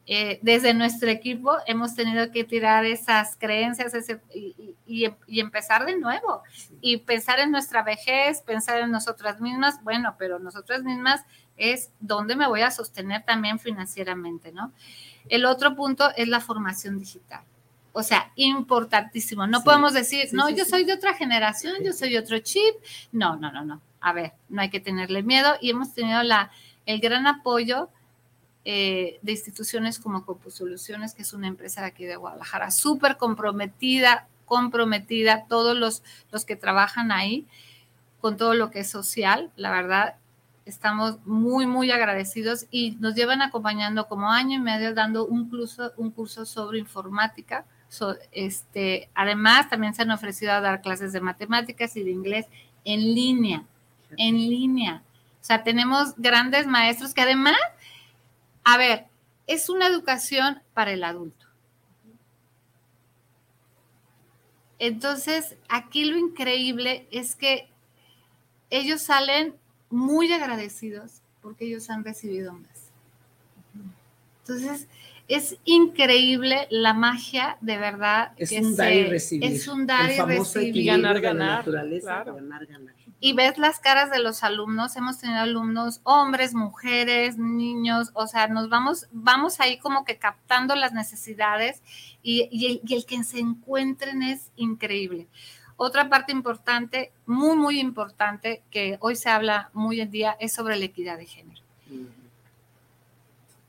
Eh, 0.09 0.39
desde 0.41 0.73
nuestro 0.73 1.11
equipo 1.11 1.57
hemos 1.67 1.97
tenido 1.97 2.31
que 2.31 2.45
tirar 2.45 2.85
esas 2.85 3.37
creencias 3.37 3.93
y, 4.33 5.05
empezar 5.27 5.85
de 5.85 5.99
nuevo 5.99 6.43
y 6.81 6.99
pensar 6.99 7.41
en 7.41 7.51
nuestra 7.51 7.83
vejez, 7.83 8.41
pensar 8.43 8.81
en 8.81 8.93
nosotras 8.93 9.41
mismas, 9.41 9.83
bueno, 9.83 10.15
pero 10.17 10.39
nosotras 10.39 10.85
mismas 10.85 11.23
es 11.57 11.91
dónde 11.99 12.37
me 12.37 12.47
voy 12.47 12.61
a 12.61 12.71
sostener 12.71 13.25
también 13.25 13.59
financieramente, 13.59 14.53
¿no? 14.53 14.73
El 15.29 15.45
otro 15.45 15.75
punto 15.75 16.11
es 16.17 16.29
la 16.29 16.41
formación 16.41 17.01
digital. 17.01 17.43
O 17.93 18.03
sea, 18.03 18.31
importantísimo. 18.37 19.47
No 19.47 19.65
podemos 19.65 19.95
decir, 19.95 20.29
no, 20.33 20.51
yo 20.51 20.65
soy 20.67 20.85
de 20.85 20.93
otra 20.93 21.15
generación, 21.15 21.77
yo 21.83 21.93
soy 21.95 22.17
otro 22.17 22.39
chip. 22.41 22.75
No, 23.11 23.37
no, 23.37 23.51
no, 23.51 23.65
no. 23.65 23.81
A 24.07 24.13
ver, 24.13 24.35
no 24.49 24.63
hay 24.63 24.71
que 24.71 24.79
tenerle 24.79 25.25
miedo 25.25 25.57
y 25.61 25.71
hemos 25.71 25.93
tenido 25.93 26.23
la, 26.23 26.53
el 26.87 27.01
gran 27.01 27.27
apoyo 27.27 27.89
eh, 28.65 29.19
de 29.21 29.33
instituciones 29.33 29.99
como 29.99 30.25
Copu 30.25 30.53
Soluciones, 30.53 31.13
que 31.13 31.23
es 31.23 31.33
una 31.33 31.49
empresa 31.49 31.81
de 31.81 31.89
aquí 31.89 32.05
de 32.05 32.15
Guadalajara, 32.15 32.71
súper 32.71 33.17
comprometida, 33.17 34.29
comprometida, 34.45 35.47
todos 35.49 35.77
los, 35.77 36.05
los 36.31 36.45
que 36.45 36.55
trabajan 36.55 37.11
ahí 37.11 37.49
con 38.21 38.37
todo 38.37 38.55
lo 38.55 38.71
que 38.71 38.79
es 38.79 38.89
social, 38.89 39.51
la 39.57 39.73
verdad, 39.73 40.15
estamos 40.67 41.19
muy, 41.27 41.67
muy 41.67 41.91
agradecidos 41.91 42.67
y 42.71 42.93
nos 43.01 43.17
llevan 43.17 43.43
acompañando 43.43 44.07
como 44.07 44.31
año 44.31 44.55
y 44.55 44.63
medio 44.63 44.95
dando 44.95 45.27
un 45.27 45.51
curso, 45.51 45.91
un 45.97 46.13
curso 46.13 46.47
sobre 46.47 46.79
informática. 46.79 47.65
este, 48.31 49.11
además, 49.17 49.69
también 49.69 49.95
se 49.95 50.03
han 50.03 50.13
ofrecido 50.13 50.53
a 50.53 50.61
dar 50.61 50.81
clases 50.81 51.13
de 51.13 51.21
matemáticas 51.21 51.97
y 51.97 52.05
de 52.05 52.13
inglés 52.13 52.47
en 52.85 53.01
línea, 53.01 53.65
en 54.17 54.37
línea. 54.37 55.03
O 55.41 55.45
sea, 55.45 55.63
tenemos 55.63 56.15
grandes 56.17 56.67
maestros 56.67 57.15
que 57.15 57.23
además, 57.23 57.57
a 58.65 58.77
ver, 58.77 59.07
es 59.47 59.69
una 59.69 59.87
educación 59.87 60.61
para 60.75 60.93
el 60.93 61.05
adulto. 61.05 61.47
Entonces, 64.79 65.57
aquí 65.69 66.05
lo 66.05 66.19
increíble 66.19 67.07
es 67.11 67.35
que 67.35 67.69
ellos 68.71 69.03
salen 69.03 69.55
muy 69.89 70.33
agradecidos 70.33 71.23
porque 71.41 71.67
ellos 71.67 71.89
han 71.91 72.05
recibido 72.05 72.53
más. 72.53 72.91
Entonces, 74.41 74.89
es 75.29 75.57
increíble 75.65 76.67
la 76.71 76.93
magia, 76.93 77.57
de 77.61 77.79
verdad. 77.79 78.33
Es 78.37 78.53
un 78.53 78.77
dar 78.77 78.93
y 78.93 79.05
recibir. 79.05 79.51
Es 79.51 79.69
un 79.69 79.87
dar 79.87 80.11
y 80.11 80.21
recibir. 80.21 80.87
Ganar, 80.87 81.21
ganar. 81.21 81.65
ganar, 81.65 82.67
ganar. 82.67 82.96
Y 83.19 83.33
ves 83.33 83.57
las 83.57 83.81
caras 83.81 84.11
de 84.11 84.19
los 84.19 84.43
alumnos, 84.43 84.95
hemos 84.97 85.19
tenido 85.19 85.41
alumnos, 85.41 86.01
hombres, 86.05 86.55
mujeres, 86.55 87.39
niños, 87.39 88.11
o 88.13 88.27
sea, 88.27 88.47
nos 88.49 88.69
vamos, 88.69 89.07
vamos 89.11 89.59
ahí 89.59 89.79
como 89.79 90.05
que 90.05 90.19
captando 90.19 90.75
las 90.77 90.93
necesidades 90.93 91.83
y, 92.23 92.49
y 92.53 92.95
el 92.95 93.07
que 93.07 93.25
se 93.25 93.39
encuentren 93.39 94.23
es 94.23 94.51
increíble. 94.57 95.29
Otra 95.79 96.09
parte 96.09 96.33
importante, 96.33 97.13
muy, 97.27 97.55
muy 97.55 97.81
importante, 97.81 98.63
que 98.71 98.97
hoy 99.01 99.15
se 99.15 99.29
habla 99.29 99.71
muy 99.75 100.01
en 100.01 100.11
día, 100.11 100.37
es 100.41 100.55
sobre 100.55 100.77
la 100.77 100.87
equidad 100.87 101.19
de 101.19 101.27
género. 101.27 101.61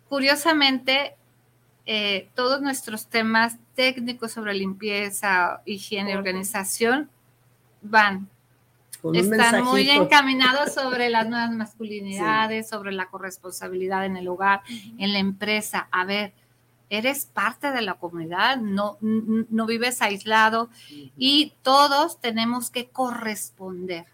Curiosamente, 0.08 1.16
eh, 1.86 2.30
todos 2.34 2.62
nuestros 2.62 3.08
temas 3.08 3.58
técnicos 3.76 4.32
sobre 4.32 4.54
limpieza, 4.54 5.62
higiene, 5.66 6.12
y 6.12 6.16
organización 6.16 7.10
van. 7.82 8.30
Están 9.14 9.64
muy 9.64 9.90
encaminados 9.90 10.74
sobre 10.74 11.10
las 11.10 11.28
nuevas 11.28 11.52
masculinidades, 11.52 12.68
sobre 12.70 12.92
la 12.92 13.08
corresponsabilidad 13.08 14.06
en 14.06 14.18
el 14.18 14.28
hogar, 14.28 14.62
en 14.98 15.14
la 15.14 15.20
empresa. 15.20 15.88
A 15.92 16.06
ver, 16.06 16.34
eres 16.90 17.26
parte 17.26 17.72
de 17.72 17.82
la 17.82 17.96
comunidad, 17.96 18.58
no, 18.58 18.98
no 19.02 19.66
vives 19.66 20.02
aislado 20.02 20.70
y 21.18 21.54
todos 21.62 22.20
tenemos 22.20 22.70
que 22.70 22.88
corresponder. 22.88 24.06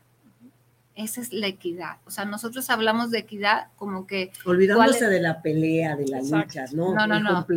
Esa 0.95 1.21
es 1.21 1.33
la 1.33 1.47
equidad. 1.47 1.97
O 2.05 2.11
sea, 2.11 2.25
nosotros 2.25 2.69
hablamos 2.69 3.09
de 3.09 3.17
equidad 3.19 3.67
como 3.77 4.05
que... 4.05 4.31
Olvidándose 4.45 5.07
de 5.07 5.19
la 5.21 5.41
pelea, 5.41 5.95
de 5.95 6.07
la 6.07 6.21
lucha, 6.21 6.65
¿no? 6.71 6.93
No, 6.93 7.07
no, 7.07 7.19
no. 7.19 7.47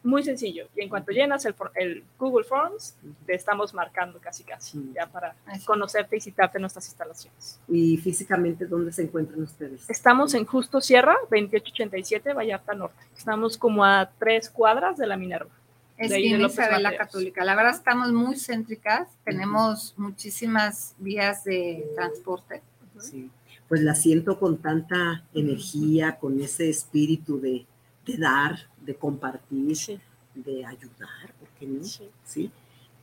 Muy 0.02 0.22
sencillo. 0.22 0.66
Y 0.74 0.80
en 0.80 0.88
cuanto 0.88 1.12
llenas 1.12 1.44
el, 1.44 1.54
el 1.74 2.04
Google 2.18 2.44
Forms, 2.44 2.96
te 3.26 3.34
estamos 3.34 3.74
marcando 3.74 4.18
casi 4.18 4.44
casi, 4.44 4.92
ya 4.94 5.06
para 5.06 5.34
conocerte 5.66 6.16
y 6.16 6.20
citarte 6.20 6.56
en 6.56 6.62
nuestras 6.62 6.86
instalaciones. 6.88 7.60
Y 7.68 7.98
físicamente, 7.98 8.64
¿dónde 8.64 8.92
se 8.92 9.02
encuentran 9.02 9.42
ustedes? 9.42 9.88
Estamos 9.90 10.32
en 10.32 10.46
Justo 10.46 10.80
Sierra, 10.80 11.16
2887, 11.30 12.32
Vallarta 12.32 12.74
Norte. 12.74 13.02
Estamos 13.16 13.58
como 13.58 13.84
a 13.84 14.10
tres 14.18 14.48
cuadras 14.48 14.96
de 14.96 15.06
la 15.06 15.18
Minerva. 15.18 15.50
Es 15.98 16.14
bien 16.14 16.40
Isabel. 16.40 16.96
Católica. 16.96 17.44
La 17.44 17.54
verdad 17.54 17.74
estamos 17.74 18.10
muy 18.10 18.36
céntricas, 18.36 19.08
tenemos 19.22 19.92
muchísimas 19.98 20.94
vías 20.98 21.44
de 21.44 21.86
transporte. 21.94 22.62
Sí. 22.98 23.30
Pues 23.68 23.82
la 23.82 23.94
siento 23.94 24.38
con 24.40 24.56
tanta 24.56 25.24
energía, 25.34 26.18
con 26.18 26.40
ese 26.40 26.70
espíritu 26.70 27.38
de, 27.38 27.66
de 28.06 28.16
dar, 28.16 28.69
de 28.84 28.94
compartir, 28.94 30.00
de 30.34 30.64
ayudar, 30.64 31.34
¿por 31.38 31.48
qué 31.58 31.66
no? 31.66 31.82
Sí. 32.24 32.50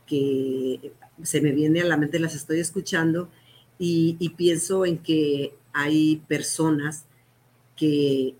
Que 0.05 0.93
se 1.23 1.41
me 1.41 1.51
viene 1.51 1.81
a 1.81 1.85
la 1.85 1.97
mente, 1.97 2.19
las 2.19 2.35
estoy 2.35 2.59
escuchando 2.59 3.29
y, 3.77 4.15
y 4.19 4.29
pienso 4.29 4.85
en 4.85 4.97
que 4.97 5.53
hay 5.73 6.17
personas 6.27 7.05
que, 7.75 8.35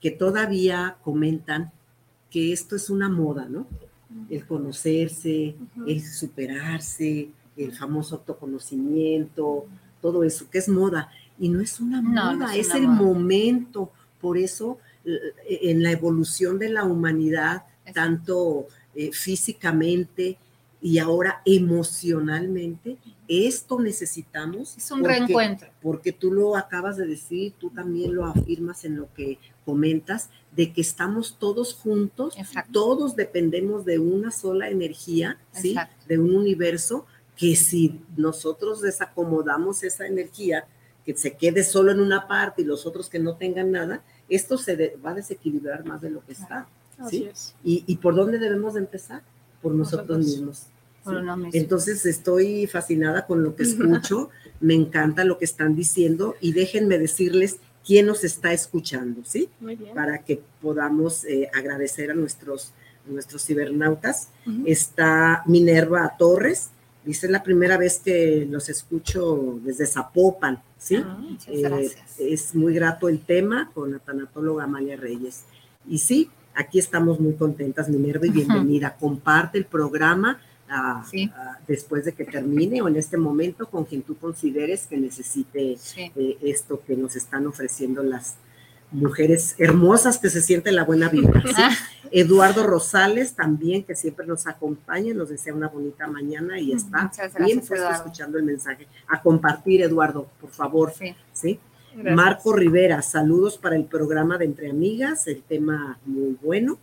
que 0.00 0.10
todavía 0.10 0.98
comentan 1.02 1.72
que 2.30 2.52
esto 2.52 2.76
es 2.76 2.90
una 2.90 3.08
moda, 3.08 3.46
¿no? 3.48 3.66
El 4.30 4.46
conocerse, 4.46 5.56
el 5.86 6.02
superarse, 6.04 7.30
el 7.56 7.72
famoso 7.72 8.16
autoconocimiento, 8.16 9.66
todo 10.00 10.22
eso, 10.22 10.48
que 10.50 10.58
es 10.58 10.68
moda. 10.68 11.10
Y 11.38 11.48
no 11.48 11.60
es 11.60 11.80
una 11.80 12.00
No, 12.00 12.10
moda, 12.10 12.34
no 12.34 12.50
es 12.50 12.74
el 12.74 12.88
momento. 12.88 13.90
Por 14.20 14.38
eso, 14.38 14.78
en 15.48 15.82
la 15.82 15.92
evolución 15.92 16.58
de 16.58 16.68
la 16.68 16.84
humanidad, 16.84 17.64
tanto 17.92 18.66
eh, 18.94 19.10
físicamente 19.12 20.38
y 20.80 20.98
ahora 20.98 21.42
emocionalmente, 21.44 22.98
esto 23.28 23.80
necesitamos. 23.80 24.76
Es 24.76 24.90
un 24.90 25.04
reencuentro. 25.04 25.68
Porque 25.82 26.12
tú 26.12 26.32
lo 26.32 26.56
acabas 26.56 26.96
de 26.96 27.06
decir, 27.06 27.54
tú 27.58 27.70
también 27.70 28.14
lo 28.14 28.24
afirmas 28.26 28.84
en 28.84 28.96
lo 28.96 29.12
que 29.14 29.38
comentas, 29.64 30.30
de 30.52 30.72
que 30.72 30.80
estamos 30.80 31.38
todos 31.38 31.74
juntos, 31.74 32.36
todos 32.72 33.16
dependemos 33.16 33.84
de 33.84 33.98
una 33.98 34.30
sola 34.30 34.68
energía, 34.70 35.38
¿sí? 35.52 35.76
De 36.06 36.18
un 36.18 36.34
universo 36.36 37.06
que 37.36 37.56
si 37.56 38.00
nosotros 38.16 38.80
desacomodamos 38.80 39.82
esa 39.82 40.06
energía, 40.06 40.66
que 41.04 41.16
se 41.16 41.36
quede 41.36 41.62
solo 41.64 41.92
en 41.92 42.00
una 42.00 42.26
parte 42.26 42.62
y 42.62 42.64
los 42.64 42.86
otros 42.86 43.08
que 43.08 43.18
no 43.18 43.36
tengan 43.36 43.72
nada, 43.72 44.02
esto 44.28 44.58
se 44.58 44.76
de- 44.76 44.96
va 45.04 45.10
a 45.10 45.14
desequilibrar 45.14 45.84
más 45.84 46.00
de 46.00 46.10
lo 46.10 46.24
que 46.24 46.32
está. 46.32 46.66
¿sí? 47.10 47.24
es. 47.30 47.54
¿Y, 47.62 47.84
¿Y 47.86 47.96
por 47.96 48.14
dónde 48.14 48.38
debemos 48.38 48.74
de 48.74 48.80
empezar? 48.80 49.22
Por 49.62 49.72
nosotros 49.74 50.18
Nosotros. 50.18 50.26
mismos. 50.26 50.66
Entonces 51.52 52.04
estoy 52.06 52.66
fascinada 52.66 53.26
con 53.26 53.42
lo 53.44 53.54
que 53.54 53.62
escucho, 53.62 54.30
me 54.60 54.74
encanta 54.74 55.22
lo 55.24 55.38
que 55.38 55.44
están 55.44 55.76
diciendo 55.76 56.34
y 56.40 56.52
déjenme 56.52 56.98
decirles 56.98 57.58
quién 57.86 58.06
nos 58.06 58.24
está 58.24 58.52
escuchando, 58.52 59.22
¿sí? 59.24 59.48
Muy 59.60 59.76
bien. 59.76 59.94
Para 59.94 60.18
que 60.24 60.42
podamos 60.60 61.24
eh, 61.24 61.48
agradecer 61.54 62.10
a 62.10 62.14
nuestros, 62.14 62.72
a 63.06 63.12
nuestros 63.12 63.44
cibernautas. 63.44 64.28
Está 64.64 65.44
Minerva 65.46 66.16
Torres, 66.18 66.70
dice 67.06 67.26
"Es 67.26 67.32
la 67.32 67.42
primera 67.42 67.78
vez 67.78 68.00
que 68.04 68.46
los 68.50 68.68
escucho 68.68 69.58
desde 69.62 69.86
Zapopan, 69.86 70.60
¿sí? 70.78 70.96
Ah, 70.96 71.16
muchas 71.18 71.48
Eh, 71.48 71.60
gracias. 71.62 72.18
es 72.18 72.54
muy 72.54 72.74
grato 72.74 73.08
el 73.08 73.20
tema 73.20 73.70
con 73.72 73.92
la 73.92 73.98
tanatóloga 74.00 74.64
Amalia 74.64 74.96
Reyes. 74.96 75.44
Y 75.88 75.98
sí, 75.98 76.28
aquí 76.54 76.78
estamos 76.78 77.20
muy 77.20 77.34
contentas, 77.34 77.88
Minerva, 77.88 78.26
y 78.26 78.30
bienvenida. 78.30 78.96
Comparte 78.98 79.56
el 79.58 79.64
programa 79.66 80.40
ah, 80.68 81.04
Sí. 81.08 81.30
ah, 81.36 81.58
después 81.68 82.04
de 82.04 82.12
que 82.12 82.24
termine 82.24 82.82
o 82.82 82.88
en 82.88 82.96
este 82.96 83.16
momento 83.16 83.70
con 83.70 83.84
quien 83.84 84.02
tú 84.02 84.16
consideres 84.16 84.86
que 84.88 84.96
necesite 84.96 85.76
Sí. 85.78 86.10
eh, 86.16 86.36
esto 86.42 86.82
que 86.84 86.96
nos 86.96 87.14
están 87.14 87.46
ofreciendo 87.46 88.02
las 88.02 88.34
mujeres 88.90 89.54
hermosas 89.58 90.18
que 90.18 90.30
se 90.30 90.40
siente 90.40 90.72
la 90.72 90.84
buena 90.84 91.08
vibra. 91.08 91.42
¿sí? 91.42 91.54
Ah. 91.56 91.70
Eduardo 92.10 92.62
Rosales 92.62 93.34
también, 93.34 93.84
que 93.84 93.94
siempre 93.94 94.26
nos 94.26 94.46
acompaña, 94.46 95.12
nos 95.14 95.28
desea 95.28 95.54
una 95.54 95.68
bonita 95.68 96.06
mañana 96.06 96.58
y 96.58 96.72
está 96.72 97.10
gracias, 97.14 97.34
bien 97.44 97.60
puesto 97.60 97.90
escuchando 97.90 98.38
el 98.38 98.44
mensaje. 98.44 98.86
A 99.08 99.20
compartir, 99.20 99.82
Eduardo, 99.82 100.26
por 100.40 100.50
favor. 100.50 100.92
Sí. 101.32 101.58
Marco 101.96 102.52
Rivera, 102.52 103.00
saludos 103.00 103.56
para 103.56 103.74
el 103.74 103.84
programa 103.84 104.36
de 104.36 104.44
Entre 104.44 104.70
Amigas, 104.70 105.26
el 105.26 105.42
tema 105.42 105.98
muy 106.04 106.36
bueno. 106.42 106.78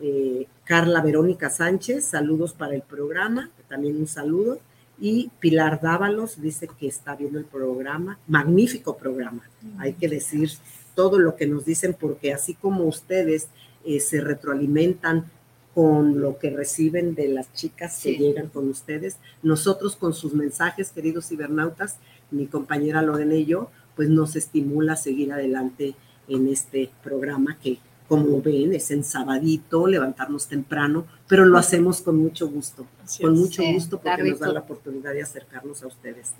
Eh, 0.00 0.46
Carla 0.64 1.00
Verónica 1.00 1.48
Sánchez, 1.48 2.04
saludos 2.04 2.54
para 2.54 2.74
el 2.74 2.82
programa, 2.82 3.50
también 3.68 3.96
un 3.96 4.06
saludo. 4.06 4.58
Y 5.00 5.30
Pilar 5.38 5.80
Dávalos 5.80 6.40
dice 6.40 6.68
que 6.78 6.88
está 6.88 7.14
viendo 7.14 7.38
el 7.38 7.44
programa, 7.44 8.18
magnífico 8.26 8.96
programa, 8.96 9.48
hay 9.78 9.92
que 9.92 10.08
decir 10.08 10.50
todo 10.98 11.20
lo 11.20 11.36
que 11.36 11.46
nos 11.46 11.64
dicen 11.64 11.94
porque 11.94 12.32
así 12.32 12.54
como 12.54 12.82
ustedes 12.82 13.46
eh, 13.84 14.00
se 14.00 14.20
retroalimentan 14.20 15.30
con 15.72 16.20
lo 16.20 16.38
que 16.40 16.50
reciben 16.50 17.14
de 17.14 17.28
las 17.28 17.52
chicas 17.52 18.00
que 18.02 18.16
llegan 18.16 18.48
con 18.48 18.68
ustedes, 18.68 19.18
nosotros 19.44 19.94
con 19.94 20.12
sus 20.12 20.34
mensajes, 20.34 20.90
queridos 20.90 21.28
cibernautas, 21.28 21.98
mi 22.32 22.48
compañera 22.48 23.00
Lorena 23.00 23.36
y 23.36 23.44
yo, 23.44 23.70
pues 23.94 24.08
nos 24.08 24.34
estimula 24.34 24.94
a 24.94 24.96
seguir 24.96 25.32
adelante 25.32 25.94
en 26.26 26.48
este 26.48 26.90
programa 27.04 27.56
que, 27.62 27.78
como 28.08 28.42
ven, 28.42 28.72
es 28.74 28.90
en 28.90 29.04
sabadito, 29.04 29.86
levantarnos 29.86 30.48
temprano, 30.48 31.06
pero 31.28 31.44
lo 31.44 31.58
hacemos 31.58 32.00
con 32.00 32.16
mucho 32.16 32.48
gusto, 32.48 32.88
Así 33.04 33.22
con 33.22 33.34
es. 33.34 33.38
mucho 33.38 33.62
Sí, 33.62 33.72
gusto 33.72 34.00
porque 34.00 34.30
nos 34.30 34.40
da 34.40 34.52
la 34.52 34.60
oportunidad 34.60 35.12
de 35.12 35.22
acercarnos 35.22 35.80
a 35.84 35.86
ustedes. 35.86 36.32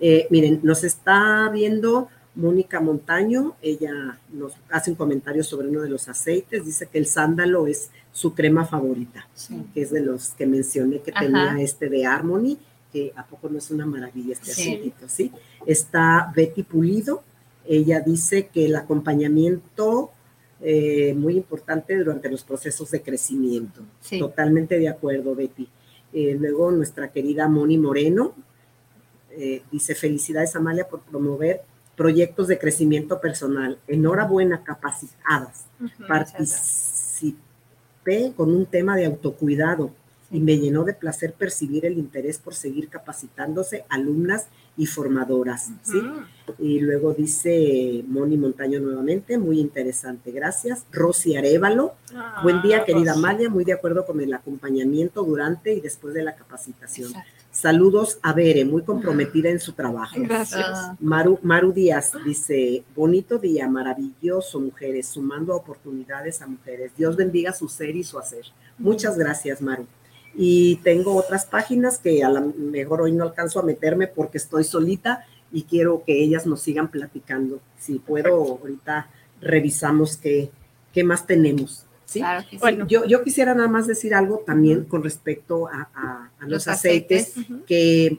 Eh, 0.00 0.26
miren, 0.30 0.60
nos 0.62 0.84
está 0.84 1.50
viendo 1.52 2.08
Mónica 2.36 2.80
Montaño, 2.80 3.56
ella 3.62 4.18
nos 4.32 4.52
hace 4.70 4.90
un 4.90 4.96
comentario 4.96 5.42
sobre 5.42 5.68
uno 5.68 5.80
de 5.80 5.88
los 5.88 6.06
aceites, 6.08 6.64
dice 6.64 6.86
que 6.86 6.98
el 6.98 7.06
sándalo 7.06 7.66
es 7.66 7.90
su 8.12 8.34
crema 8.34 8.64
favorita, 8.66 9.26
Sí. 9.34 9.64
que 9.74 9.82
es 9.82 9.90
de 9.90 10.00
los 10.00 10.28
que 10.30 10.46
mencioné 10.46 11.00
que 11.00 11.10
Ajá. 11.12 11.20
tenía 11.24 11.56
este 11.60 11.88
de 11.88 12.04
Harmony, 12.06 12.58
que 12.92 13.12
a 13.16 13.26
poco 13.26 13.48
no 13.48 13.58
es 13.58 13.70
una 13.70 13.86
maravilla 13.86 14.34
este 14.34 14.52
Sí. 14.52 14.62
aceitito, 14.62 15.08
¿sí? 15.08 15.32
Está 15.66 16.32
Betty 16.36 16.62
Pulido, 16.62 17.22
ella 17.66 18.00
dice 18.00 18.48
que 18.52 18.66
el 18.66 18.76
acompañamiento 18.76 20.10
eh, 20.62 21.12
muy 21.14 21.36
importante 21.36 21.94
durante 21.98 22.30
los 22.30 22.42
procesos 22.42 22.90
de 22.90 23.02
crecimiento. 23.02 23.82
Sí. 24.00 24.18
Totalmente 24.18 24.78
de 24.78 24.88
acuerdo, 24.88 25.34
Betty. 25.34 25.68
Eh, 26.14 26.34
luego 26.40 26.70
nuestra 26.70 27.10
querida 27.12 27.46
Moni 27.46 27.76
Moreno 27.76 28.32
eh, 29.32 29.62
dice 29.70 29.94
felicidades 29.94 30.56
Amalia 30.56 30.88
por 30.88 31.00
promover 31.02 31.60
proyectos 31.96 32.48
de 32.48 32.58
crecimiento 32.58 33.20
personal. 33.20 33.78
Enhorabuena, 33.88 34.62
capacitadas. 34.62 35.64
Participé 36.06 37.36
con 38.36 38.54
un 38.54 38.66
tema 38.66 38.96
de 38.96 39.06
autocuidado 39.06 39.90
y 40.30 40.40
me 40.40 40.58
llenó 40.58 40.84
de 40.84 40.92
placer 40.92 41.32
percibir 41.34 41.86
el 41.86 41.98
interés 41.98 42.38
por 42.38 42.54
seguir 42.54 42.88
capacitándose 42.88 43.84
alumnas 43.88 44.48
y 44.76 44.86
formadoras. 44.86 45.70
¿sí? 45.82 46.02
Y 46.58 46.80
luego 46.80 47.14
dice 47.14 48.04
Moni 48.08 48.36
Montaño 48.36 48.80
nuevamente, 48.80 49.38
muy 49.38 49.60
interesante, 49.60 50.32
gracias. 50.32 50.84
Rosy 50.92 51.36
Arevalo, 51.36 51.94
Ah, 52.14 52.40
buen 52.42 52.60
día 52.62 52.84
querida. 52.84 53.12
Amalia, 53.12 53.48
muy 53.48 53.64
de 53.64 53.72
acuerdo 53.72 54.04
con 54.06 54.20
el 54.20 54.32
acompañamiento 54.34 55.22
durante 55.22 55.72
y 55.74 55.80
después 55.80 56.14
de 56.14 56.22
la 56.22 56.34
capacitación. 56.34 57.08
Exacto. 57.08 57.35
Saludos 57.56 58.18
a 58.20 58.34
Bere, 58.34 58.66
muy 58.66 58.82
comprometida 58.82 59.48
en 59.48 59.60
su 59.60 59.72
trabajo. 59.72 60.14
Gracias. 60.18 60.62
Ah, 60.62 60.94
Maru, 61.00 61.38
Maru 61.42 61.72
Díaz 61.72 62.12
dice, 62.22 62.84
bonito 62.94 63.38
día, 63.38 63.66
maravilloso, 63.66 64.60
mujeres, 64.60 65.08
sumando 65.08 65.56
oportunidades 65.56 66.42
a 66.42 66.46
mujeres. 66.46 66.92
Dios 66.98 67.16
bendiga 67.16 67.54
su 67.54 67.66
ser 67.66 67.96
y 67.96 68.04
su 68.04 68.18
hacer. 68.18 68.44
Muchas 68.76 69.16
gracias, 69.16 69.62
Maru. 69.62 69.86
Y 70.34 70.76
tengo 70.84 71.16
otras 71.16 71.46
páginas 71.46 71.96
que 71.98 72.22
a 72.22 72.28
lo 72.28 72.42
mejor 72.42 73.00
hoy 73.00 73.12
no 73.12 73.24
alcanzo 73.24 73.58
a 73.58 73.62
meterme 73.62 74.06
porque 74.06 74.36
estoy 74.36 74.62
solita 74.62 75.24
y 75.50 75.62
quiero 75.62 76.04
que 76.04 76.22
ellas 76.22 76.44
nos 76.44 76.60
sigan 76.60 76.90
platicando. 76.90 77.60
Si 77.78 77.98
puedo, 77.98 78.34
ahorita 78.34 79.08
revisamos 79.40 80.18
qué, 80.18 80.50
qué 80.92 81.04
más 81.04 81.26
tenemos. 81.26 81.85
¿Sí? 82.06 82.20
Claro 82.20 82.44
que 82.44 82.56
sí. 82.56 82.58
Bueno, 82.58 82.86
yo, 82.86 83.04
yo 83.04 83.22
quisiera 83.22 83.54
nada 83.54 83.68
más 83.68 83.86
decir 83.86 84.14
algo 84.14 84.42
también 84.46 84.84
con 84.84 85.02
respecto 85.04 85.68
a, 85.68 85.90
a- 85.94 86.30
a 86.38 86.42
los, 86.44 86.52
Los 86.52 86.68
aceites, 86.68 87.34
que 87.66 88.18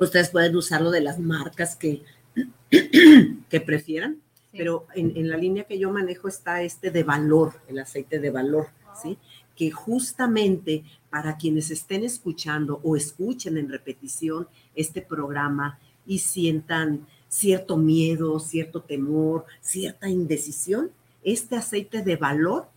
ustedes 0.00 0.30
pueden 0.30 0.56
usarlo 0.56 0.90
de 0.90 1.00
las 1.02 1.20
marcas 1.20 1.76
que, 1.76 2.02
que 3.48 3.60
prefieran, 3.60 4.16
Sí. 4.50 4.58
pero 4.58 4.86
en, 4.94 5.16
en 5.16 5.28
la 5.28 5.36
línea 5.36 5.64
que 5.64 5.78
yo 5.78 5.90
manejo 5.90 6.28
está 6.28 6.62
este 6.62 6.90
de 6.90 7.02
valor, 7.02 7.54
el 7.68 7.78
aceite 7.80 8.18
de 8.20 8.30
valor, 8.30 8.68
¿sí? 9.02 9.18
Que 9.56 9.70
justamente 9.72 10.84
para 11.10 11.36
quienes 11.36 11.70
estén 11.72 12.04
escuchando 12.04 12.80
o 12.84 12.96
escuchen 12.96 13.56
en 13.58 13.68
repetición 13.68 14.46
este 14.76 15.02
programa 15.02 15.78
y 16.06 16.18
sientan 16.20 17.06
cierto 17.28 17.76
miedo, 17.76 18.38
cierto 18.38 18.80
temor, 18.82 19.44
cierta 19.60 20.08
indecisión, 20.08 20.90
este 21.24 21.56
aceite 21.56 22.02
de 22.02 22.14
valor 22.16 22.68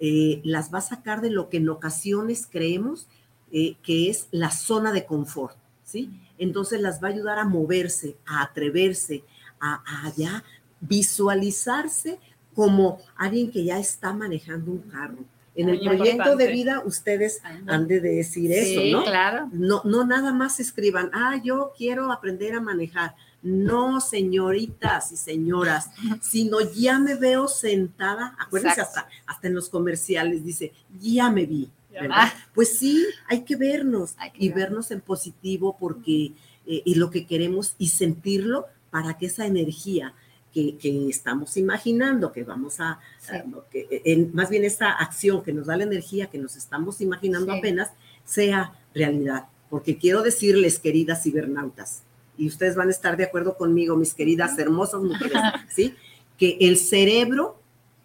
eh, 0.00 0.40
las 0.44 0.72
va 0.72 0.78
a 0.78 0.82
sacar 0.82 1.20
de 1.20 1.30
lo 1.30 1.48
que 1.48 1.56
en 1.58 1.68
ocasiones 1.68 2.46
creemos 2.50 3.06
eh, 3.50 3.76
que 3.82 4.10
es 4.10 4.28
la 4.30 4.50
zona 4.50 4.92
de 4.92 5.06
confort, 5.06 5.56
¿sí? 5.84 6.10
Entonces 6.38 6.80
las 6.80 7.02
va 7.02 7.08
a 7.08 7.10
ayudar 7.12 7.38
a 7.38 7.44
moverse, 7.44 8.16
a 8.26 8.42
atreverse, 8.42 9.24
a, 9.60 9.82
a 10.06 10.12
ya 10.16 10.44
visualizarse 10.80 12.18
como 12.54 12.98
alguien 13.16 13.50
que 13.50 13.64
ya 13.64 13.78
está 13.78 14.12
manejando 14.12 14.72
un 14.72 14.80
carro. 14.82 15.18
En 15.54 15.68
el 15.68 15.80
proyecto 15.80 16.10
importante. 16.10 16.44
de 16.46 16.52
vida 16.52 16.82
ustedes 16.84 17.40
han 17.66 17.88
de 17.88 18.00
decir 18.00 18.52
eso, 18.52 18.80
Sí, 18.80 18.92
¿no? 18.92 19.02
claro. 19.04 19.48
No, 19.52 19.82
no 19.84 20.04
nada 20.04 20.32
más 20.32 20.60
escriban, 20.60 21.10
ah, 21.12 21.40
yo 21.42 21.72
quiero 21.76 22.12
aprender 22.12 22.54
a 22.54 22.60
manejar. 22.60 23.16
No, 23.42 24.00
señoritas 24.00 25.12
y 25.12 25.16
señoras, 25.16 25.90
sino 26.20 26.58
ya 26.60 26.98
me 26.98 27.14
veo 27.14 27.46
sentada, 27.48 28.36
acuérdense 28.38 28.80
hasta, 28.80 29.08
hasta 29.26 29.46
en 29.48 29.54
los 29.54 29.68
comerciales, 29.68 30.44
dice, 30.44 30.72
ya 31.00 31.30
me 31.30 31.46
vi. 31.46 31.70
¿verdad? 31.90 32.32
Pues 32.54 32.78
sí, 32.78 33.04
hay 33.28 33.42
que 33.42 33.56
vernos 33.56 34.14
Hay 34.18 34.30
que 34.30 34.44
y 34.44 34.48
vernos. 34.50 34.62
vernos 34.68 34.90
en 34.92 35.00
positivo 35.00 35.76
porque 35.80 36.32
eh, 36.66 36.82
y 36.84 36.94
lo 36.94 37.10
que 37.10 37.26
queremos 37.26 37.74
y 37.76 37.88
sentirlo 37.88 38.66
para 38.90 39.18
que 39.18 39.26
esa 39.26 39.46
energía 39.46 40.14
que, 40.54 40.76
que 40.78 41.08
estamos 41.08 41.56
imaginando, 41.56 42.30
que 42.30 42.44
vamos 42.44 42.78
a, 42.78 43.00
Sí. 43.20 43.34
a- 43.36 43.44
que, 43.70 44.02
en- 44.04 44.30
más 44.32 44.48
bien 44.48 44.64
esta 44.64 44.90
acción 44.92 45.42
que 45.42 45.52
nos 45.52 45.66
da 45.66 45.76
la 45.76 45.84
energía 45.84 46.26
que 46.28 46.38
nos 46.38 46.54
estamos 46.56 47.00
imaginando 47.00 47.52
Sí. 47.52 47.58
apenas, 47.58 47.90
sea 48.24 48.78
realidad. 48.94 49.46
Porque 49.68 49.96
quiero 49.98 50.22
decirles, 50.22 50.78
queridas 50.78 51.22
cibernautas, 51.24 52.02
y 52.38 52.46
ustedes 52.46 52.76
van 52.76 52.88
a 52.88 52.92
estar 52.92 53.16
de 53.16 53.24
acuerdo 53.24 53.56
conmigo, 53.56 53.96
mis 53.96 54.14
queridas 54.14 54.58
hermosas 54.58 55.02
mujeres, 55.02 55.42
¿sí? 55.68 55.94
Que 56.38 56.56
el 56.60 56.78
cerebro, 56.78 57.60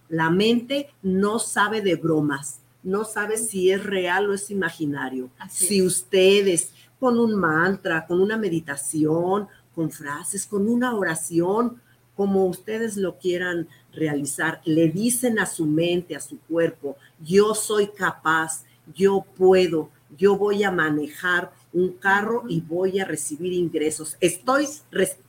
la 0.09 0.29
mente, 0.29 0.89
no 1.01 1.39
sabe 1.39 1.81
de 1.81 1.95
bromas, 1.95 2.59
no 2.81 3.05
sabe 3.05 3.37
si 3.37 3.71
es 3.71 3.83
real 3.83 4.29
o 4.29 4.33
es 4.33 4.49
imaginario. 4.49 5.29
Así 5.37 5.67
si 5.67 5.79
es. 5.79 5.85
ustedes 5.85 6.73
con 6.99 7.19
un 7.19 7.35
mantra, 7.35 8.05
con 8.05 8.19
una 8.19 8.37
meditación, 8.37 9.47
con 9.75 9.91
frases, 9.91 10.45
con 10.45 10.67
una 10.67 10.95
oración, 10.95 11.81
como 12.15 12.45
ustedes 12.45 12.97
lo 12.97 13.17
quieran 13.17 13.67
realizar, 13.93 14.61
le 14.65 14.89
dicen 14.89 15.39
a 15.39 15.45
su 15.45 15.65
mente, 15.65 16.15
a 16.15 16.19
su 16.19 16.39
cuerpo, 16.39 16.95
yo 17.19 17.55
soy 17.55 17.87
capaz, 17.87 18.63
yo 18.93 19.25
puedo, 19.35 19.89
yo 20.17 20.37
voy 20.37 20.63
a 20.63 20.71
manejar 20.71 21.51
un 21.73 21.93
carro 21.93 22.43
y 22.47 22.61
voy 22.61 22.99
a 22.99 23.05
recibir 23.05 23.51
ingresos. 23.53 24.15
Estoy, 24.19 24.67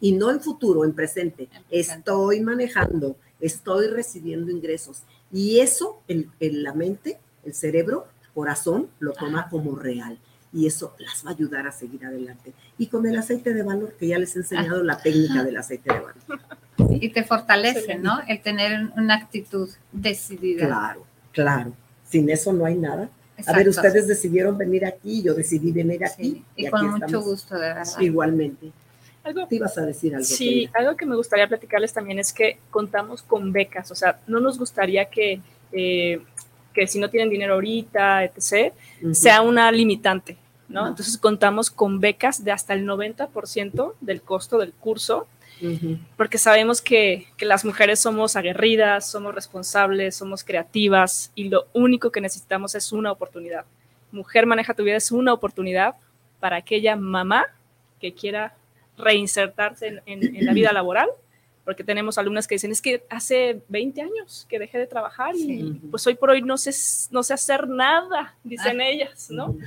y 0.00 0.12
no 0.12 0.30
en 0.30 0.40
futuro, 0.40 0.84
en 0.84 0.92
presente, 0.92 1.48
En 1.52 1.62
estoy 1.70 2.40
manejando, 2.40 3.16
estoy 3.40 3.88
recibiendo 3.88 4.50
ingresos. 4.50 5.02
Y 5.32 5.60
eso, 5.60 6.00
el, 6.06 6.30
el- 6.40 6.62
la 6.62 6.74
mente, 6.74 7.18
el 7.44 7.54
cerebro, 7.54 8.06
corazón, 8.34 8.88
lo 9.00 9.12
toma 9.12 9.40
Ajá. 9.40 9.48
como 9.50 9.74
real. 9.76 10.18
Y 10.52 10.66
eso 10.66 10.94
las 10.98 11.24
va 11.26 11.30
a 11.30 11.34
ayudar 11.34 11.66
a 11.66 11.72
seguir 11.72 12.04
adelante. 12.06 12.52
Y 12.78 12.86
con 12.86 13.06
el 13.06 13.16
aceite 13.16 13.52
de 13.54 13.62
valor, 13.64 13.94
que 13.98 14.06
ya 14.06 14.18
les 14.18 14.36
he 14.36 14.38
enseñado 14.40 14.84
la 14.84 14.98
técnica 14.98 15.42
del 15.42 15.56
aceite 15.56 15.92
de 15.92 15.98
valor. 16.00 16.14
Y 17.00 17.08
te 17.10 17.22
fortalece, 17.24 17.96
¿no? 17.98 18.18
El 18.26 18.40
tener 18.42 18.88
una 18.96 19.14
actitud 19.14 19.68
decidida. 19.92 20.66
Claro, 20.66 21.04
claro. 21.32 21.72
Sin 22.08 22.28
eso 22.30 22.52
no 22.52 22.64
hay 22.66 22.74
nada. 22.76 23.08
A 23.46 23.52
ver, 23.52 23.68
ustedes 23.68 24.06
decidieron 24.06 24.56
venir 24.56 24.84
aquí, 24.86 25.22
yo 25.22 25.34
decidí 25.34 25.72
venir 25.72 26.04
aquí. 26.04 26.32
Sí, 26.32 26.44
Y, 26.56 26.68
con 26.68 26.86
mucho 26.90 27.04
estamos. 27.06 27.24
gusto, 27.24 27.54
de 27.54 27.60
verdad. 27.60 28.00
Igualmente. 28.00 28.70
Algo 29.24 29.46
Te 29.46 29.56
ibas 29.56 29.76
a 29.78 29.86
decir 29.86 30.14
algo. 30.14 30.24
Sí, 30.24 30.66
querida. 30.66 30.70
algo 30.74 30.96
que 30.96 31.06
me 31.06 31.16
gustaría 31.16 31.48
platicarles 31.48 31.92
también 31.92 32.18
es 32.18 32.32
que 32.32 32.58
contamos 32.70 33.22
con 33.22 33.52
becas, 33.52 33.90
o 33.90 33.94
sea, 33.94 34.20
no 34.26 34.38
nos 34.38 34.58
gustaría 34.58 35.06
que, 35.06 35.40
eh, 35.72 36.20
que 36.74 36.86
si 36.86 36.98
no 36.98 37.08
tienen 37.08 37.30
dinero 37.30 37.54
ahorita, 37.54 38.24
etc., 38.24 38.72
sea 39.12 39.40
una 39.40 39.72
limitante, 39.72 40.36
¿no? 40.68 40.86
Entonces 40.88 41.16
contamos 41.16 41.70
con 41.70 42.00
becas 42.00 42.44
de 42.44 42.52
hasta 42.52 42.74
el 42.74 42.86
90% 42.86 43.94
del 44.00 44.20
costo 44.22 44.58
del 44.58 44.72
curso, 44.72 45.26
Porque 46.16 46.38
sabemos 46.38 46.82
que, 46.82 47.26
que 47.36 47.46
las 47.46 47.64
mujeres 47.64 48.00
somos 48.00 48.36
aguerridas, 48.36 49.10
somos 49.10 49.34
responsables, 49.34 50.14
somos 50.16 50.44
creativas 50.44 51.32
y 51.34 51.48
lo 51.48 51.66
único 51.72 52.10
que 52.10 52.20
necesitamos 52.20 52.74
es 52.74 52.92
una 52.92 53.10
oportunidad. 53.12 53.64
Mujer 54.12 54.46
maneja 54.46 54.74
tu 54.74 54.84
vida 54.84 54.96
es 54.96 55.10
una 55.10 55.32
oportunidad 55.32 55.94
para 56.40 56.56
aquella 56.56 56.96
mamá 56.96 57.46
que 58.00 58.12
quiera 58.14 58.54
reinsertarse 58.98 59.86
en, 59.88 60.02
en- 60.06 60.36
en 60.36 60.44
la 60.46 60.52
vida 60.52 60.72
laboral, 60.72 61.08
porque 61.64 61.82
tenemos 61.82 62.18
alumnas 62.18 62.46
que 62.46 62.56
dicen, 62.56 62.72
es 62.72 62.82
que 62.82 63.04
hace 63.08 63.62
20 63.68 64.02
años 64.02 64.46
que 64.50 64.58
dejé 64.58 64.78
de 64.78 64.86
trabajar 64.86 65.34
y 65.34 65.44
Sí. 65.46 65.80
pues 65.90 66.06
hoy 66.06 66.14
por 66.14 66.30
hoy 66.30 66.42
no 66.42 66.58
sé, 66.58 66.72
no 67.10 67.22
sé 67.22 67.32
hacer 67.32 67.66
nada, 67.68 68.34
dicen 68.44 68.80
ellas, 68.82 69.30
¿no? 69.30 69.46
Ujú. 69.46 69.60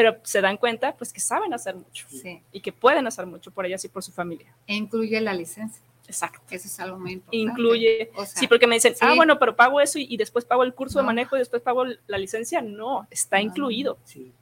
Pero 0.00 0.16
se 0.22 0.40
dan 0.40 0.56
cuenta 0.56 0.96
pues 0.96 1.12
que 1.12 1.20
saben 1.20 1.52
hacer 1.52 1.74
mucho 1.76 2.06
Sí. 2.08 2.40
y 2.52 2.60
que 2.60 2.72
pueden 2.72 3.06
hacer 3.06 3.26
mucho 3.26 3.50
por 3.50 3.66
ellas 3.66 3.84
y 3.84 3.88
por 3.88 4.02
su 4.02 4.12
familia. 4.12 4.46
E 4.66 4.74
incluye 4.74 5.20
la 5.20 5.34
licencia. 5.34 5.82
Exacto. 6.06 6.40
Eso 6.50 6.66
es 6.68 6.80
algo 6.80 6.98
muy 6.98 7.12
importante. 7.12 7.36
Incluye 7.36 8.10
O 8.16 8.24
sea, 8.24 8.40
Sí, 8.40 8.46
porque 8.48 8.66
me 8.66 8.76
dicen, 8.76 8.94
ah, 9.02 9.12
bueno, 9.14 9.38
pero 9.38 9.54
pago 9.54 9.80
eso 9.80 9.98
y, 9.98 10.06
y 10.08 10.16
después 10.16 10.44
pago 10.46 10.64
el 10.64 10.72
curso 10.74 10.98
de 10.98 11.02
No. 11.02 11.06
manejo 11.08 11.36
y 11.36 11.40
después 11.40 11.60
pago 11.62 11.84
la 12.06 12.18
licencia. 12.18 12.62
No, 12.62 13.06
está 13.10 13.36
No. 13.36 13.42
incluido, 13.44 13.98
Sí. 14.04 14.32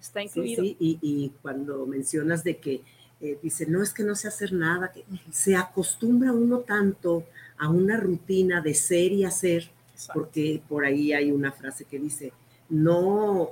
está 0.00 0.20
incluido. 0.20 0.62
sí, 0.64 0.76
y, 0.80 0.98
y 1.00 1.32
cuando 1.42 1.86
mencionas 1.86 2.42
de 2.44 2.56
que 2.58 2.82
eh, 3.20 3.38
dice, 3.42 3.64
no 3.66 3.82
es 3.82 3.94
que 3.94 4.02
no 4.02 4.14
sé 4.16 4.26
hacer 4.28 4.52
nada, 4.52 4.90
que 4.92 5.04
se 5.30 5.54
acostumbra 5.56 6.32
uno 6.32 6.58
tanto 6.58 7.24
a 7.56 7.68
una 7.70 7.96
rutina 7.98 8.60
de 8.60 8.74
ser 8.74 9.12
y 9.12 9.24
hacer, 9.24 9.70
Exacto. 9.92 10.12
porque 10.20 10.60
por 10.68 10.84
ahí 10.84 11.12
hay 11.14 11.30
una 11.30 11.52
frase 11.52 11.84
que 11.86 11.98
dice, 11.98 12.32
no, 12.68 13.48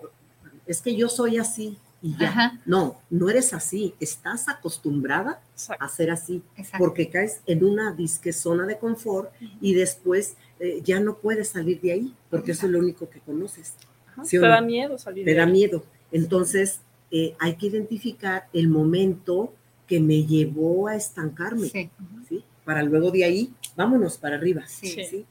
es 0.67 0.81
que 0.81 0.95
yo 0.97 1.09
soy 1.09 1.39
así 1.39 1.77
y 2.01 2.17
ya. 2.19 2.29
Ajá. 2.31 2.61
No, 2.67 3.01
no 3.11 3.31
eres 3.31 3.53
así, 3.55 3.95
estás 4.01 4.49
acostumbrada 4.49 5.41
a 5.79 5.89
ser 5.89 6.11
así, 6.11 6.43
Exacto. 6.57 6.79
porque 6.85 7.09
caes 7.09 7.41
en 7.47 7.65
una 7.65 7.93
disque 7.93 8.33
zona 8.33 8.67
de 8.67 8.79
confort 8.79 9.31
y 9.61 9.75
después 9.75 10.37
eh, 10.59 10.81
ya 10.85 10.99
no 11.01 11.17
puedes 11.19 11.49
salir 11.49 11.81
de 11.81 11.93
ahí, 11.93 12.15
porque 12.31 12.53
eso 12.53 12.67
es 12.67 12.73
lo 12.73 12.79
único 12.81 13.09
que 13.09 13.21
conoces. 13.21 13.75
¿sí 14.25 14.37
Te 14.39 14.39
no? 14.43 14.49
da 14.49 14.61
miedo 14.61 14.99
salir 14.99 15.25
te 15.25 15.31
de 15.31 15.37
da 15.37 15.45
ahí. 15.45 15.53
miedo. 15.53 15.85
Entonces, 16.11 16.81
eh, 17.11 17.35
hay 17.39 17.57
que 17.57 17.67
identificar 17.69 18.49
el 18.53 18.69
momento 18.69 19.53
que 19.87 20.01
me 20.01 20.25
llevó 20.25 20.89
a 20.89 20.97
estancarme, 20.97 21.69
Sí. 21.69 21.91
¿sí? 22.29 22.45
Para 22.65 22.83
luego 22.83 23.11
de 23.11 23.25
ahí, 23.25 23.53
vámonos 23.77 24.19
para 24.19 24.37
arriba. 24.37 24.63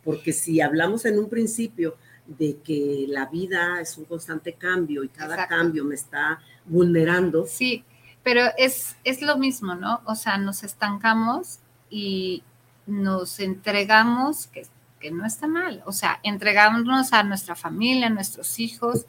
Porque 0.04 0.34
si 0.34 0.60
hablamos 0.62 1.06
en 1.06 1.18
un 1.20 1.30
principio 1.30 1.96
de 2.38 2.58
que 2.64 3.06
la 3.08 3.26
vida 3.26 3.80
es 3.82 3.98
un 3.98 4.06
constante 4.06 4.54
cambio 4.54 5.04
y 5.04 5.10
cada 5.10 5.34
Exacto. 5.36 5.56
cambio 5.56 5.86
me 5.86 5.96
está 5.96 6.40
vulnerando, 6.66 7.46
Sí, 7.48 7.84
pero 8.24 8.44
es, 8.58 8.96
es 9.04 9.22
lo 9.22 9.38
mismo, 9.38 9.76
¿no? 9.76 10.02
O 10.06 10.16
sea, 10.16 10.38
nos 10.38 10.64
estancamos 10.64 11.60
y 11.90 12.44
nos 12.86 13.40
entregamos, 13.40 14.48
que, 14.48 14.68
que 15.00 15.12
no 15.12 15.26
está 15.26 15.48
mal, 15.48 15.82
o 15.86 15.92
sea, 15.92 16.20
entregamos 16.24 17.14
a 17.14 17.24
nuestra 17.24 17.56
familia, 17.56 18.08
a 18.08 18.12
nuestros 18.12 18.60
hijos 18.60 19.06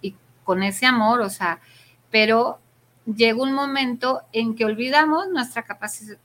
y 0.00 0.14
con 0.44 0.62
ese 0.62 0.86
amor, 0.86 1.20
o 1.20 1.30
sea, 1.30 1.60
pero 2.10 2.58
llega 3.06 3.40
un 3.42 3.52
momento 3.52 4.22
en 4.32 4.54
que 4.56 4.64
olvidamos 4.64 5.28
nuestra 5.30 5.62
capacidad, 5.62 6.18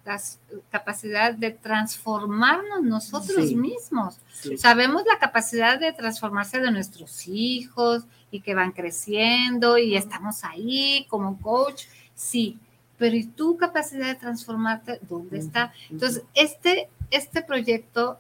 capacidad 0.71 1.33
de 1.33 1.51
transformarnos 1.51 2.81
nosotros 2.81 3.47
Sí. 3.49 3.55
mismos. 3.55 4.19
sí, 4.33 4.57
Sabemos 4.57 5.03
la 5.05 5.19
capacidad 5.19 5.79
de 5.79 5.93
transformarse 5.93 6.59
de 6.59 6.71
nuestros 6.71 7.27
hijos 7.27 8.05
y 8.31 8.41
que 8.41 8.55
van 8.55 8.71
creciendo 8.71 9.77
y 9.77 9.95
estamos 9.95 10.43
ahí 10.43 11.05
como 11.09 11.39
coach, 11.39 11.83
sí, 12.15 12.57
pero 12.97 13.15
¿y 13.15 13.25
tu 13.25 13.57
capacidad 13.57 14.07
de 14.07 14.15
transformarte 14.15 14.99
dónde 15.07 15.37
está? 15.39 15.73
Entonces, 15.89 16.23
este, 16.33 16.89
este 17.11 17.41
proyecto 17.43 18.19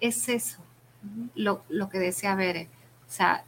es 0.00 0.28
eso, 0.28 0.58
lo, 1.34 1.62
lo 1.68 1.88
que 1.88 1.98
decía 1.98 2.34
Bere. 2.34 2.68
O 3.06 3.10
sea, 3.10 3.44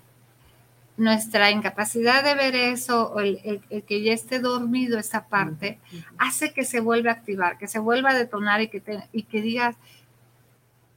nuestra 0.97 1.51
incapacidad 1.51 2.25
de 2.25 2.35
ver 2.35 2.55
eso, 2.57 3.11
o 3.13 3.21
el, 3.21 3.41
el- 3.45 3.63
el 3.71 3.83
que 3.83 4.03
ya 4.03 4.13
esté 4.13 4.39
dormido 4.39 4.99
esa 4.99 5.27
parte, 5.29 5.79
hace 6.19 6.53
que 6.53 6.65
se 6.65 6.81
vuelva 6.81 7.11
a 7.11 7.15
activar, 7.15 7.59
que 7.59 7.69
se 7.69 7.79
vuelva 7.79 8.11
a 8.11 8.15
detonar 8.15 8.61
y 8.63 8.69
que, 8.69 8.81
te- 8.81 9.07
y 9.13 9.25
que 9.25 9.43
digas, 9.43 9.77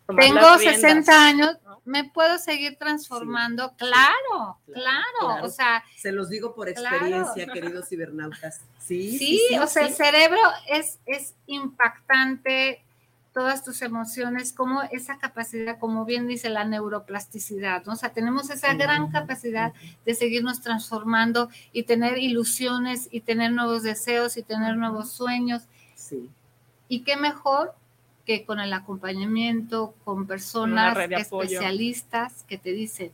tomar 0.08 0.24
tengo 0.24 0.40
las 0.40 0.60
riendas. 0.60 0.82
60 0.82 1.26
años, 1.28 1.58
me 1.86 2.04
puedo 2.06 2.38
seguir 2.38 2.78
transformando. 2.78 3.74
Claro, 3.78 4.58
claro, 4.66 5.04
claro. 5.20 5.46
O 5.46 5.50
sea, 5.50 5.84
Se 5.98 6.12
los 6.12 6.30
digo 6.30 6.54
por 6.56 6.72
Claro. 6.74 6.96
experiencia, 6.96 7.48
queridos 7.52 7.90
cibernautas. 7.90 8.62
Sí, 8.80 9.18
sí, 9.18 9.42
o 9.62 9.68
sea, 9.68 9.86
el 9.88 9.94
cerebro 9.94 10.40
es, 10.70 11.00
es 11.06 11.34
impactante, 11.48 12.84
todas 13.34 13.64
tus 13.64 13.82
emociones, 13.82 14.54
como 14.54 14.82
esa 14.92 15.18
capacidad, 15.20 15.78
como 15.78 16.04
bien 16.06 16.28
dice 16.28 16.50
la 16.50 16.66
neuroplasticidad, 16.66 17.86
¿no? 17.86 17.94
O 17.94 17.96
sea, 17.96 18.10
tenemos 18.12 18.50
esa 18.50 18.74
gran 18.74 19.12
capacidad 19.12 19.74
de 20.06 20.16
seguirnos 20.16 20.62
transformando 20.62 21.50
y 21.72 21.84
tener 21.84 22.18
ilusiones 22.18 23.08
y 23.12 23.22
tener 23.22 23.52
nuevos 23.52 23.84
deseos 23.84 24.36
y 24.38 24.44
tener 24.44 24.76
nuevos 24.78 25.12
sueños. 25.12 25.64
Sí. 25.96 26.30
Y 26.88 27.02
qué 27.04 27.18
mejor 27.18 27.74
que 28.26 28.46
con 28.46 28.60
el 28.60 28.74
acompañamiento, 28.74 29.94
con 30.04 30.26
personas 30.28 30.92
apoyo. 30.98 31.18
especialistas 31.18 32.44
que 32.48 32.58
te 32.58 32.72
dicen, 32.74 33.12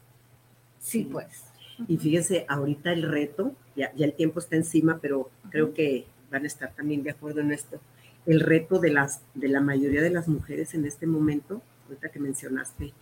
sí, 0.79 1.03
Sí. 1.03 1.09
pues. 1.11 1.43
Y 1.87 1.97
fíjense, 1.97 2.45
ahorita 2.47 2.93
el 2.93 3.03
reto, 3.03 3.53
ya, 3.75 3.93
ya 3.95 4.05
el 4.05 4.13
tiempo 4.13 4.39
está 4.39 4.55
encima, 4.55 4.99
pero 5.01 5.29
creo 5.49 5.73
que 5.73 6.05
van 6.31 6.43
a 6.43 6.47
estar 6.47 6.71
también 6.73 7.03
de 7.03 7.11
acuerdo 7.11 7.41
en 7.41 7.51
esto. 7.51 7.81
El 8.25 8.39
reto 8.39 8.79
de, 8.79 8.91
las, 8.91 9.21
de 9.33 9.47
la 9.47 9.61
mayoría 9.61 10.01
de 10.01 10.09
las 10.09 10.27
mujeres 10.27 10.73
en 10.73 10.85
este 10.85 11.05
momento, 11.05 11.61
ahorita 11.87 12.09
que 12.09 12.19
mencionaste, 12.19 12.93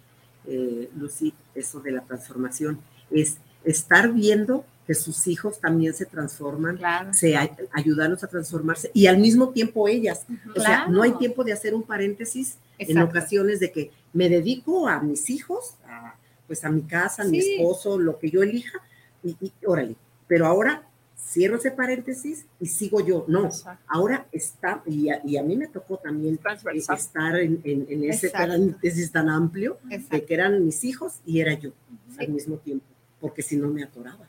eh, 0.46 0.90
Lucy, 0.98 1.34
eso 1.56 1.80
de 1.80 1.92
la 1.92 2.02
transformación, 2.02 2.80
es 3.10 3.38
estar 3.64 4.12
viendo 4.12 4.66
que 4.86 4.94
sus 4.94 5.28
hijos 5.28 5.62
también 5.62 5.94
se 5.94 6.06
transforman, 6.06 6.76
Claro. 6.76 7.14
se 7.14 7.38
ay- 7.38 7.52
ayudarlos 7.72 8.22
a 8.26 8.28
transformarse 8.28 8.92
y 8.94 9.08
al 9.08 9.18
mismo 9.18 9.50
tiempo 9.52 9.88
ellas. 9.88 10.26
O 10.54 10.60
sea, 10.60 10.88
no 10.88 11.02
hay 11.04 11.14
tiempo 11.14 11.46
de 11.46 11.54
hacer 11.54 11.74
un 11.74 11.84
paréntesis 11.84 12.58
en 12.78 12.98
ocasiones 12.98 13.62
de 13.62 13.72
que 13.72 13.92
me 14.12 14.28
dedico 14.28 14.90
a 14.90 15.00
mis 15.02 15.30
hijos, 15.30 15.76
a, 15.88 16.16
pues 16.48 16.66
a 16.66 16.70
mi 16.70 16.82
casa, 16.82 17.22
a 17.24 17.26
mi 17.26 17.40
esposo, 17.40 17.98
lo 17.98 18.20
que 18.20 18.30
yo 18.30 18.44
elija, 18.44 18.80
y, 19.24 19.38
y 19.40 19.54
órale, 19.66 19.96
pero 20.28 20.46
ahora 20.48 20.84
cierro 21.26 21.58
ese 21.58 21.72
paréntesis 21.72 22.46
y 22.60 22.66
sigo 22.68 23.00
yo. 23.06 23.26
No, 23.28 23.46
Exacto. 23.46 23.84
ahora 23.88 24.28
está, 24.32 24.84
y 24.86 25.10
a, 25.10 25.22
y 25.26 25.38
a 25.38 25.44
mí 25.44 25.56
me 25.56 25.68
tocó 25.68 25.98
también 25.98 26.36
eh, 26.36 26.78
estar 26.96 27.40
en, 27.40 27.62
en- 27.64 27.86
en 27.90 28.04
ese 28.10 28.30
paréntesis 28.30 29.12
tan 29.12 29.30
amplio 29.30 29.78
de 30.12 30.26
que 30.26 30.34
eran 30.34 30.64
mis 30.66 30.84
hijos 30.84 31.22
y 31.26 31.40
era 31.40 31.54
yo 31.54 31.72
Sí. 32.12 32.18
al 32.26 32.30
mismo 32.30 32.58
tiempo, 32.58 32.86
porque 33.20 33.42
si 33.42 33.56
no 33.58 33.70
me 33.70 33.84
atoraba. 33.84 34.28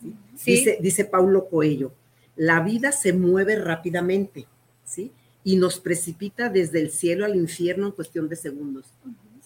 ¿sí? 0.00 0.14
Sí. 0.36 0.50
Dice, 0.52 0.78
dice 0.80 1.04
Paulo 1.06 1.48
Coello, 1.48 1.92
la 2.36 2.60
vida 2.60 2.92
se 2.92 3.12
mueve 3.12 3.56
rápidamente, 3.56 4.46
¿sí? 4.84 5.10
Y 5.42 5.56
nos 5.56 5.80
precipita 5.80 6.48
desde 6.48 6.80
el 6.80 6.90
cielo 6.90 7.24
al 7.24 7.34
infierno 7.36 7.86
en 7.86 7.92
cuestión 7.92 8.28
de 8.28 8.36
segundos, 8.36 8.86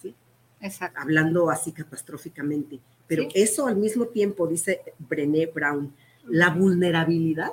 ¿sí? 0.01 0.13
Exacto. 0.61 0.99
Hablando 1.01 1.49
así 1.49 1.71
catastróficamente. 1.71 2.79
Pero 3.07 3.27
eso 3.33 3.65
al 3.67 3.75
mismo 3.77 4.05
tiempo, 4.07 4.47
dice 4.47 4.81
Brené 4.99 5.47
Brown, 5.47 5.91
la 6.27 6.49
vulnerabilidad 6.49 7.51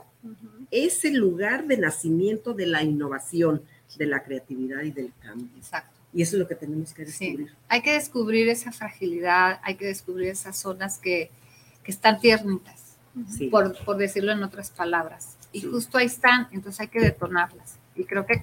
es 0.70 1.04
el 1.04 1.14
lugar 1.14 1.66
de 1.66 1.78
nacimiento 1.78 2.52
de 2.54 2.66
la 2.66 2.82
innovación, 2.82 3.62
de 3.96 4.06
la 4.06 4.22
creatividad 4.24 4.82
y 4.82 4.90
del 4.90 5.12
cambio. 5.22 5.48
Exacto. 5.56 5.90
Y 6.12 6.22
eso 6.22 6.36
es 6.36 6.40
lo 6.40 6.48
que 6.48 6.54
tenemos 6.54 6.92
que 6.92 7.06
Sí. 7.06 7.26
descubrir. 7.36 7.54
Hay 7.68 7.82
que 7.82 7.92
descubrir 7.92 8.48
esa 8.48 8.72
fragilidad, 8.72 9.60
hay 9.62 9.76
que 9.76 9.86
descubrir 9.86 10.28
esas 10.28 10.56
zonas 10.56 10.98
que, 10.98 11.30
que 11.84 11.92
están 11.92 12.18
tiernitas, 12.20 12.96
Sí. 13.30 13.46
por, 13.48 13.76
por 13.84 13.96
decirlo 13.96 14.32
en 14.32 14.42
otras 14.42 14.70
palabras. 14.70 15.36
Y 15.52 15.60
Sí. 15.60 15.68
justo 15.70 15.98
ahí 15.98 16.06
están, 16.06 16.48
entonces 16.52 16.80
hay 16.80 16.88
que 16.88 17.00
detonarlas. 17.00 17.76
Y 17.94 18.04
creo 18.04 18.26
que 18.26 18.42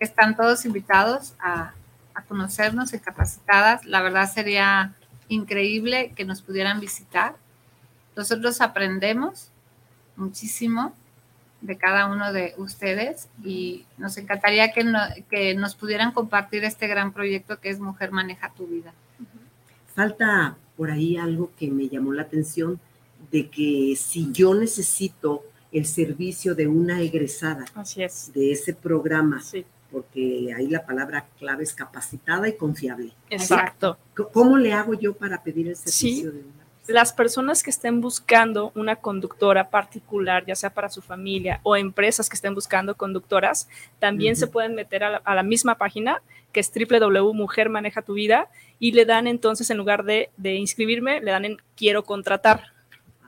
están 0.00 0.36
todos 0.36 0.64
invitados 0.64 1.34
a, 1.40 1.74
a 2.14 2.22
conocernos 2.22 2.92
y 2.94 2.98
capacitadas. 2.98 3.84
La 3.84 4.00
verdad 4.02 4.32
sería 4.32 4.94
increíble 5.28 6.12
que 6.16 6.24
nos 6.24 6.42
pudieran 6.42 6.80
visitar. 6.80 7.36
Nosotros 8.22 8.60
aprendemos 8.60 9.46
muchísimo 10.16 10.92
de 11.60 11.78
cada 11.78 12.10
uno 12.10 12.32
de 12.32 12.52
ustedes 12.58 13.28
y 13.44 13.84
nos 13.96 14.16
encantaría 14.18 14.72
que, 14.72 14.82
no- 14.82 14.98
que 15.30 15.54
nos 15.54 15.76
pudieran 15.76 16.10
compartir 16.10 16.64
este 16.64 16.88
gran 16.88 17.12
proyecto 17.12 17.60
que 17.60 17.70
es 17.70 17.78
Mujer 17.78 18.10
Maneja 18.10 18.52
tu 18.56 18.66
Vida. 18.66 18.92
Falta 19.94 20.56
por 20.76 20.90
ahí 20.90 21.16
algo 21.16 21.52
que 21.56 21.70
me 21.70 21.88
llamó 21.88 22.12
la 22.12 22.22
atención, 22.22 22.80
de 23.30 23.48
que 23.50 23.94
si 23.96 24.32
yo 24.32 24.52
necesito 24.52 25.44
el 25.70 25.86
servicio 25.86 26.56
de 26.56 26.66
una 26.66 27.00
egresada 27.00 27.66
Así 27.76 28.02
es. 28.02 28.32
de 28.34 28.50
ese 28.50 28.74
programa, 28.74 29.40
Sí, 29.42 29.64
porque 29.92 30.52
ahí 30.56 30.66
la 30.68 30.84
palabra 30.84 31.26
clave 31.38 31.62
es 31.62 31.72
capacitada 31.72 32.48
y 32.48 32.56
confiable. 32.56 33.12
exacto. 33.30 33.96
¿Cómo 34.32 34.56
le 34.56 34.72
hago 34.72 34.94
yo 34.94 35.14
para 35.14 35.40
pedir 35.44 35.68
el 35.68 35.76
Sí. 35.76 35.90
servicio 35.90 36.32
de 36.32 36.38
una? 36.40 36.67
Las 36.88 37.12
personas 37.12 37.62
que 37.62 37.70
estén 37.70 38.00
buscando 38.00 38.72
una 38.74 38.96
conductora 38.96 39.70
particular, 39.70 40.44
ya 40.46 40.56
sea 40.56 40.70
para 40.70 40.88
su 40.88 41.02
familia 41.02 41.60
o 41.62 41.76
empresas 41.76 42.28
que 42.28 42.34
estén 42.34 42.54
buscando 42.54 42.96
conductoras, 42.96 43.68
también 43.98 44.34
se 44.34 44.46
pueden 44.46 44.74
meter 44.74 45.04
a 45.04 45.10
la, 45.10 45.16
a 45.18 45.34
la 45.34 45.42
misma 45.42 45.76
página 45.76 46.22
que 46.52 46.60
es 46.60 46.72
www.mujer 46.72 47.68
maneja 47.68 48.02
tu 48.02 48.14
vida 48.14 48.48
y 48.78 48.92
le 48.92 49.04
dan 49.04 49.26
entonces 49.26 49.68
en 49.70 49.76
lugar 49.76 50.04
de, 50.04 50.30
de 50.36 50.54
inscribirme, 50.54 51.20
le 51.20 51.30
dan 51.30 51.44
en 51.44 51.58
quiero 51.76 52.04
contratar. 52.04 52.72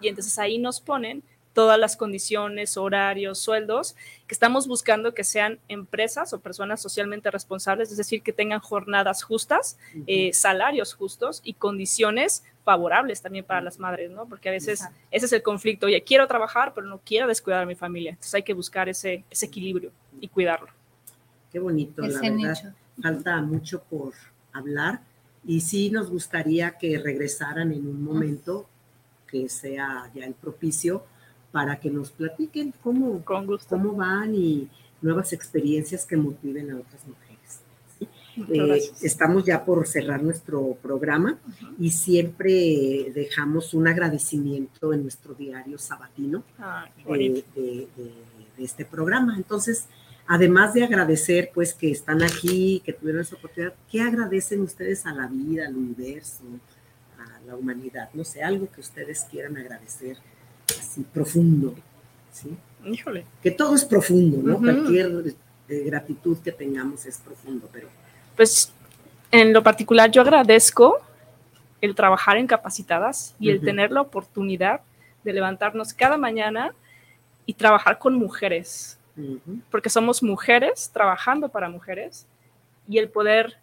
Y 0.00 0.08
entonces 0.08 0.38
ahí 0.38 0.58
nos 0.58 0.80
ponen 0.80 1.22
todas 1.52 1.78
las 1.78 1.96
condiciones, 1.96 2.76
horarios, 2.76 3.38
sueldos, 3.38 3.96
que 4.26 4.34
estamos 4.34 4.68
buscando 4.68 5.14
que 5.14 5.24
sean 5.24 5.58
empresas 5.68 6.32
o 6.32 6.40
personas 6.40 6.80
socialmente 6.80 7.30
responsables, 7.30 7.90
es 7.90 7.96
decir, 7.96 8.22
que 8.22 8.32
tengan 8.32 8.60
jornadas 8.60 9.22
justas, 9.22 9.76
Ujú. 9.94 10.04
eh, 10.06 10.32
salarios 10.32 10.94
justos 10.94 11.40
y 11.42 11.54
condiciones 11.54 12.44
favorables 12.64 13.20
también 13.20 13.44
para 13.44 13.60
las 13.60 13.78
madres, 13.78 14.10
¿no? 14.10 14.26
Porque 14.26 14.48
a 14.48 14.52
veces 14.52 14.80
Exacto. 14.80 14.98
ese 15.10 15.26
es 15.26 15.32
el 15.32 15.42
conflicto, 15.42 15.86
oye, 15.86 16.02
quiero 16.04 16.26
trabajar, 16.28 16.72
pero 16.74 16.86
no 16.86 17.00
quiero 17.04 17.26
descuidar 17.26 17.62
a 17.62 17.66
mi 17.66 17.74
familia. 17.74 18.10
Entonces 18.10 18.34
hay 18.34 18.42
que 18.42 18.54
buscar 18.54 18.88
ese, 18.88 19.24
ese 19.30 19.46
equilibrio 19.46 19.90
y 20.20 20.28
cuidarlo. 20.28 20.68
Qué 21.50 21.58
bonito, 21.58 22.02
la 22.02 22.08
Ese 22.08 22.30
verdad. 22.30 22.36
nicho. 22.36 22.74
Falta 23.02 23.40
mucho 23.40 23.82
por 23.84 24.12
hablar 24.52 25.00
y 25.44 25.60
sí 25.62 25.90
nos 25.90 26.10
gustaría 26.10 26.76
que 26.78 26.98
regresaran 26.98 27.72
en 27.72 27.86
un 27.86 28.04
momento 28.04 28.68
que 29.26 29.48
sea 29.48 30.10
ya 30.14 30.26
el 30.26 30.34
propicio 30.34 31.04
para 31.52 31.78
que 31.80 31.90
nos 31.90 32.10
platiquen 32.10 32.72
cómo, 32.82 33.24
Con 33.24 33.46
gusto. 33.46 33.68
cómo 33.68 33.92
van 33.94 34.34
y 34.34 34.68
nuevas 35.02 35.32
experiencias 35.32 36.04
que 36.06 36.16
motiven 36.16 36.70
a 36.70 36.76
otras 36.76 37.06
mujeres. 37.06 37.60
Eh, 38.48 38.80
estamos 39.02 39.44
ya 39.44 39.64
por 39.64 39.86
cerrar 39.86 40.22
nuestro 40.22 40.74
programa 40.80 41.38
y 41.78 41.90
siempre 41.90 43.10
dejamos 43.14 43.74
un 43.74 43.88
agradecimiento 43.88 44.92
en 44.94 45.02
nuestro 45.02 45.34
diario 45.34 45.76
sabatino 45.78 46.42
Ah, 46.58 46.86
de- 47.06 47.44
de- 47.54 47.88
de 48.56 48.64
este 48.64 48.84
programa. 48.84 49.36
Entonces, 49.36 49.86
además 50.26 50.72
de 50.74 50.84
agradecer 50.84 51.50
pues 51.52 51.74
que 51.74 51.90
están 51.90 52.22
aquí, 52.22 52.80
que 52.84 52.92
tuvieron 52.92 53.22
esa 53.22 53.36
oportunidad, 53.36 53.74
¿qué 53.90 54.00
agradecen 54.00 54.60
ustedes 54.62 55.04
a 55.06 55.12
la 55.12 55.26
vida, 55.26 55.66
al 55.66 55.76
universo, 55.76 56.44
a 57.18 57.40
la 57.46 57.56
humanidad? 57.56 58.08
No 58.14 58.24
sé, 58.24 58.42
algo 58.42 58.70
que 58.70 58.80
ustedes 58.80 59.22
quieran 59.30 59.56
agradecer 59.58 60.16
así 60.78 61.02
profundo, 61.12 61.74
¿sí? 62.32 62.56
Híjole. 62.84 63.24
Que 63.42 63.50
todo 63.50 63.74
es 63.74 63.84
profundo, 63.84 64.38
¿no? 64.42 64.58
Cualquier 64.58 65.34
eh, 65.68 65.82
gratitud 65.84 66.38
que 66.38 66.52
tengamos 66.52 67.06
es 67.06 67.18
profundo, 67.18 67.68
pero 67.72 67.88
Pues 68.36 68.72
en 69.30 69.52
lo 69.52 69.62
particular 69.62 70.10
yo 70.10 70.22
agradezco 70.22 70.98
el 71.80 71.94
trabajar 71.94 72.36
en 72.36 72.46
capacitadas 72.46 73.34
y 73.38 73.50
el 73.50 73.60
tener 73.60 73.90
la 73.90 74.02
oportunidad 74.02 74.80
de 75.24 75.32
levantarnos 75.32 75.94
cada 75.94 76.16
mañana 76.16 76.74
y 77.46 77.54
trabajar 77.54 77.98
con 77.98 78.14
mujeres, 78.14 78.98
ujú, 79.16 79.60
porque 79.70 79.88
somos 79.88 80.22
mujeres 80.22 80.90
trabajando 80.92 81.48
para 81.48 81.68
mujeres 81.68 82.26
y 82.88 82.98
el 82.98 83.08
poder 83.08 83.58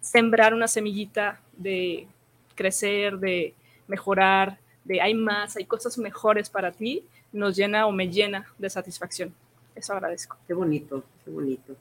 sembrar 0.00 0.54
una 0.54 0.68
semillita 0.68 1.40
de 1.56 2.06
crecer, 2.54 3.18
de 3.18 3.54
mejorar, 3.86 4.58
de 4.88 5.00
hay 5.00 5.14
más, 5.14 5.56
hay 5.56 5.66
cosas 5.66 5.96
mejores 5.98 6.48
para 6.50 6.72
ti, 6.72 7.04
nos 7.32 7.54
llena 7.56 7.86
o 7.86 7.92
me 7.92 8.08
llena 8.08 8.46
de 8.58 8.68
satisfacción. 8.70 9.32
Eso 9.76 9.92
agradezco. 9.92 10.36
qué 10.48 10.54
bonito, 10.54 11.04
qué 11.24 11.30
bonito. 11.30 11.76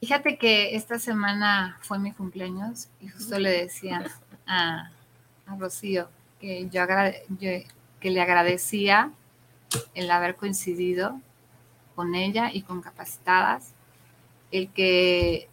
Fíjate 0.00 0.38
que 0.38 0.76
esta 0.76 0.98
semana 0.98 1.78
fue 1.82 1.98
mi 1.98 2.12
cumpleaños 2.12 2.88
y 3.00 3.08
justo 3.08 3.38
le 3.38 3.50
decía 3.50 4.04
a, 4.46 4.90
a 5.46 5.56
Rocío 5.56 6.08
que 6.40 6.68
yo, 6.70 6.82
agrade- 6.82 7.22
yo- 7.40 7.68
que 8.00 8.10
le 8.10 8.20
agradecía 8.20 9.10
el 9.94 10.10
haber 10.10 10.36
coincidido 10.36 11.20
con 11.96 12.14
ella 12.14 12.50
y 12.52 12.62
con 12.62 12.80
capacitadas, 12.80 13.72
el 14.52 14.68
que 14.70 15.48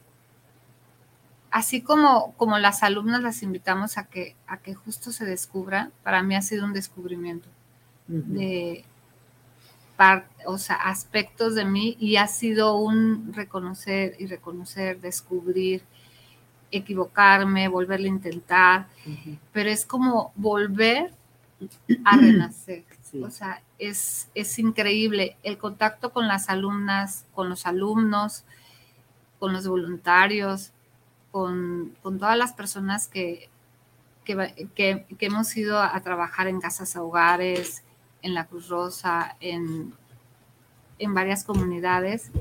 así 1.55 1.81
como, 1.81 2.33
como 2.33 2.59
las 2.59 2.83
alumnas 2.83 3.23
las 3.23 3.41
invitamos 3.41 3.97
a 3.97 4.07
que, 4.07 4.35
a 4.45 4.57
que 4.57 4.75
justo 4.75 5.13
se 5.13 5.23
descubran, 5.23 5.93
para 6.03 6.21
mí 6.21 6.35
ha 6.35 6.41
sido 6.41 6.65
un 6.65 6.73
descubrimiento 6.73 7.47
de, 8.07 8.83
o 10.45 10.57
sea, 10.57 10.75
aspectos 10.75 11.55
de 11.55 11.63
mí 11.63 11.95
y 11.97 12.17
ha 12.17 12.27
sido 12.27 12.75
un 12.75 13.31
reconocer 13.31 14.17
y 14.19 14.25
reconocer, 14.25 14.99
descubrir, 14.99 15.81
equivocarme, 16.71 17.69
volverle 17.69 18.09
a 18.09 18.11
intentar, 18.11 18.87
pero 19.53 19.69
es 19.69 19.85
como 19.85 20.33
volver 20.35 21.13
a 22.03 22.17
renacer. 22.17 22.83
O 23.23 23.29
sea, 23.29 23.61
es, 23.79 24.27
es 24.35 24.59
increíble 24.59 25.37
el 25.41 25.57
contacto 25.57 26.11
con 26.11 26.27
las 26.27 26.49
alumnas, 26.49 27.25
con 27.33 27.47
los 27.47 27.65
alumnos, 27.65 28.43
con 29.39 29.53
los 29.53 29.65
voluntarios, 29.65 30.73
con, 31.35 31.97
todas 32.01 32.37
las 32.37 32.53
personas 32.53 33.09
que, 33.09 33.49
que, 34.23 35.05
hemos 35.19 35.57
ido 35.57 35.81
a 35.81 35.99
trabajar 35.99 36.47
en 36.47 36.61
casas 36.61 36.95
a 36.95 37.03
hogares, 37.03 37.83
en 38.21 38.33
la 38.33 38.45
Cruz 38.45 38.69
Rosa, 38.69 39.35
en, 39.41 39.93
en 40.97 41.13
varias 41.13 41.43
comunidades, 41.43 42.31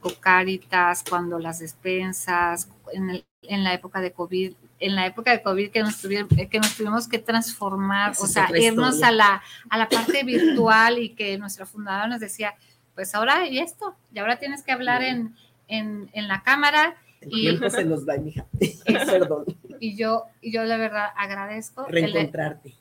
con 0.00 0.14
Cáritas, 0.14 1.04
cuando 1.06 1.38
las 1.38 1.58
despensas, 1.58 2.70
en, 2.94 3.22
en, 3.42 3.62
la 3.62 3.74
época 3.74 4.00
de 4.00 4.12
COVID, 4.12 4.54
en 4.78 4.94
la 4.96 5.04
época 5.04 5.32
de 5.32 5.42
COVID 5.42 5.70
que 5.70 5.82
nos, 5.82 6.00
tuvimos 6.00 6.30
que, 6.30 6.58
nos 6.60 6.74
tuvimos 6.74 7.08
que 7.08 7.18
transformar, 7.18 8.12
o 8.18 8.26
sea, 8.26 8.48
irnos 8.56 9.02
a 9.02 9.10
la, 9.10 9.42
a 9.68 9.76
la 9.76 9.86
parte 9.86 10.24
virtual 10.24 10.98
y 10.98 11.10
que 11.10 11.36
nuestra 11.36 11.66
fundadora 11.66 12.06
nos 12.06 12.20
decía, 12.20 12.54
pues 12.94 13.14
ahora 13.14 13.46
y 13.46 13.58
esto, 13.58 13.94
y 14.14 14.18
ahora 14.18 14.38
tienes 14.38 14.62
que 14.62 14.72
hablar 14.72 15.02
en, 15.02 15.36
en, 15.68 16.08
en 16.14 16.26
la 16.26 16.42
cámara. 16.42 16.96
El 17.20 17.28
y, 17.28 17.40
tiempo 17.42 17.70
se 17.70 17.84
nos 17.84 18.08
va, 18.08 18.16
mija. 18.16 18.46
Perdón. 19.06 19.44
Y 19.78 19.96
yo, 19.96 20.24
y 20.40 20.52
yo 20.52 20.64
la 20.64 20.76
verdad 20.76 21.08
agradezco. 21.16 21.86
Reencontrarte. 21.86 22.74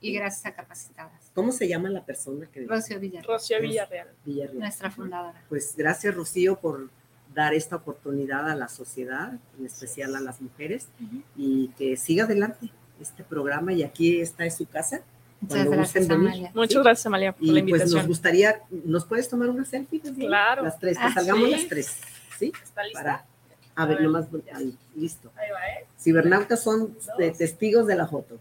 y 0.00 0.12
gracias 0.12 0.46
a 0.46 0.54
Capacitadas. 0.54 1.30
¿Cómo 1.34 1.52
se 1.52 1.68
llama 1.68 1.88
la 1.88 2.04
persona 2.04 2.46
que... 2.46 2.66
Rocío 2.66 3.00
Villarreal. 3.00 3.26
Rocío 3.26 3.60
Villarreal. 3.60 4.08
Villarreal. 4.24 4.58
Nuestra 4.58 4.90
fundadora. 4.90 5.42
Pues 5.48 5.74
gracias, 5.76 6.14
Rocío, 6.14 6.56
por 6.60 6.90
dar 7.34 7.54
esta 7.54 7.76
oportunidad 7.76 8.50
a 8.50 8.54
la 8.54 8.68
sociedad, 8.68 9.38
en 9.58 9.66
especial 9.66 10.14
a 10.16 10.20
las 10.20 10.40
mujeres, 10.40 10.88
y 11.36 11.68
que 11.78 11.96
siga 11.96 12.24
adelante 12.24 12.70
este 13.00 13.24
programa. 13.24 13.72
Y 13.72 13.82
aquí 13.82 14.20
está 14.20 14.44
en 14.44 14.52
su 14.52 14.66
casa. 14.66 15.02
Muchas 15.40 15.68
gracias, 15.68 16.10
Amalia. 16.10 16.52
Muchas 16.54 16.82
gracias, 16.82 17.06
Amalia, 17.06 17.32
por 17.32 17.48
la 17.48 17.58
invitación. 17.58 17.90
Pues 17.90 18.02
nos 18.02 18.06
gustaría, 18.06 18.60
¿nos 18.84 19.04
puedes 19.06 19.28
tomar 19.28 19.48
una 19.50 19.64
selfie? 19.64 20.00
Claro. 20.00 20.62
Las 20.62 20.78
tres, 20.78 20.98
que 20.98 21.04
ah, 21.04 21.12
salgamos 21.12 21.50
las 21.50 21.66
tres. 21.68 21.96
¿Sí? 22.38 22.52
¿Está 22.62 22.84
lista? 22.84 23.02
Para, 23.02 23.26
a, 23.74 23.86
ver, 23.86 24.02
nomás, 24.02 24.26
ahí, 24.54 24.76
listo. 24.94 25.30
Ahí 25.36 25.50
va, 25.50 25.66
¿eh? 25.68 25.86
Cibernautas 25.98 26.62
son 26.62 26.96
testigos 27.38 27.86
de 27.86 27.96
la 27.96 28.06
foto. 28.06 28.38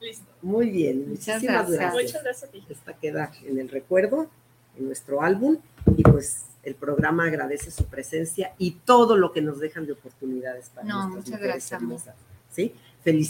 Listo. 0.00 0.26
Muy 0.42 0.70
bien, 0.70 1.10
muchas 1.10 1.42
gracias. 1.42 1.92
Muchas 1.92 2.22
gracias 2.22 2.44
a 2.44 2.46
ti. 2.52 2.64
Esta 2.68 2.94
queda 2.94 3.30
en 3.44 3.58
el 3.58 3.68
recuerdo, 3.68 4.28
en 4.78 4.86
nuestro 4.86 5.22
álbum, 5.22 5.58
y 5.96 6.02
pues 6.02 6.44
el 6.62 6.74
programa 6.74 7.24
agradece 7.24 7.70
su 7.70 7.84
presencia 7.84 8.54
y 8.58 8.72
todo 8.72 9.16
lo 9.16 9.32
que 9.32 9.40
nos 9.40 9.60
dejan 9.60 9.86
de 9.86 9.92
oportunidades 9.92 10.70
para 10.70 10.86
no, 10.86 11.08
muchas 11.08 11.40
gracias. 11.40 11.82
¿sí? 12.50 12.74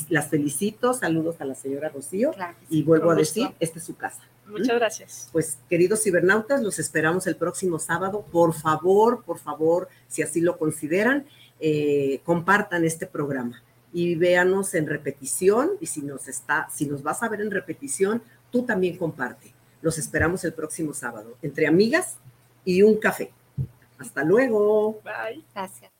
las 0.08 0.28
felicito, 0.28 0.94
saludos 0.94 1.40
a 1.40 1.44
la 1.44 1.54
señora 1.54 1.90
Rocío 1.90 2.32
y 2.68 2.82
vuelvo 2.82 3.10
a 3.10 3.14
decir, 3.14 3.48
esta 3.60 3.78
es 3.78 3.84
su 3.84 3.96
casa. 3.96 4.22
Muchas 4.50 4.76
gracias. 4.76 5.28
Pues 5.32 5.58
queridos 5.68 6.02
cibernautas, 6.02 6.62
los 6.62 6.78
esperamos 6.78 7.26
el 7.26 7.36
próximo 7.36 7.78
sábado. 7.78 8.24
Por 8.30 8.54
favor, 8.54 9.24
por 9.24 9.38
favor, 9.38 9.88
si 10.08 10.22
así 10.22 10.40
lo 10.40 10.58
consideran, 10.58 11.26
eh, 11.60 12.20
compartan 12.24 12.84
este 12.84 13.06
programa 13.06 13.62
y 13.92 14.14
véanos 14.14 14.74
en 14.74 14.86
repetición 14.86 15.72
y 15.80 15.86
si 15.86 16.02
nos 16.02 16.28
está, 16.28 16.68
si 16.70 16.86
nos 16.86 17.02
vas 17.02 17.22
a 17.22 17.28
ver 17.28 17.40
en 17.40 17.50
repetición, 17.50 18.22
tú 18.50 18.64
también 18.64 18.96
comparte. 18.96 19.52
Los 19.82 19.98
esperamos 19.98 20.44
el 20.44 20.52
próximo 20.52 20.92
sábado, 20.92 21.36
entre 21.42 21.66
amigas 21.66 22.18
y 22.64 22.82
un 22.82 22.96
café. 22.98 23.32
Hasta 23.98 24.24
luego. 24.24 25.00
Bye. 25.02 25.44
Gracias. 25.54 25.99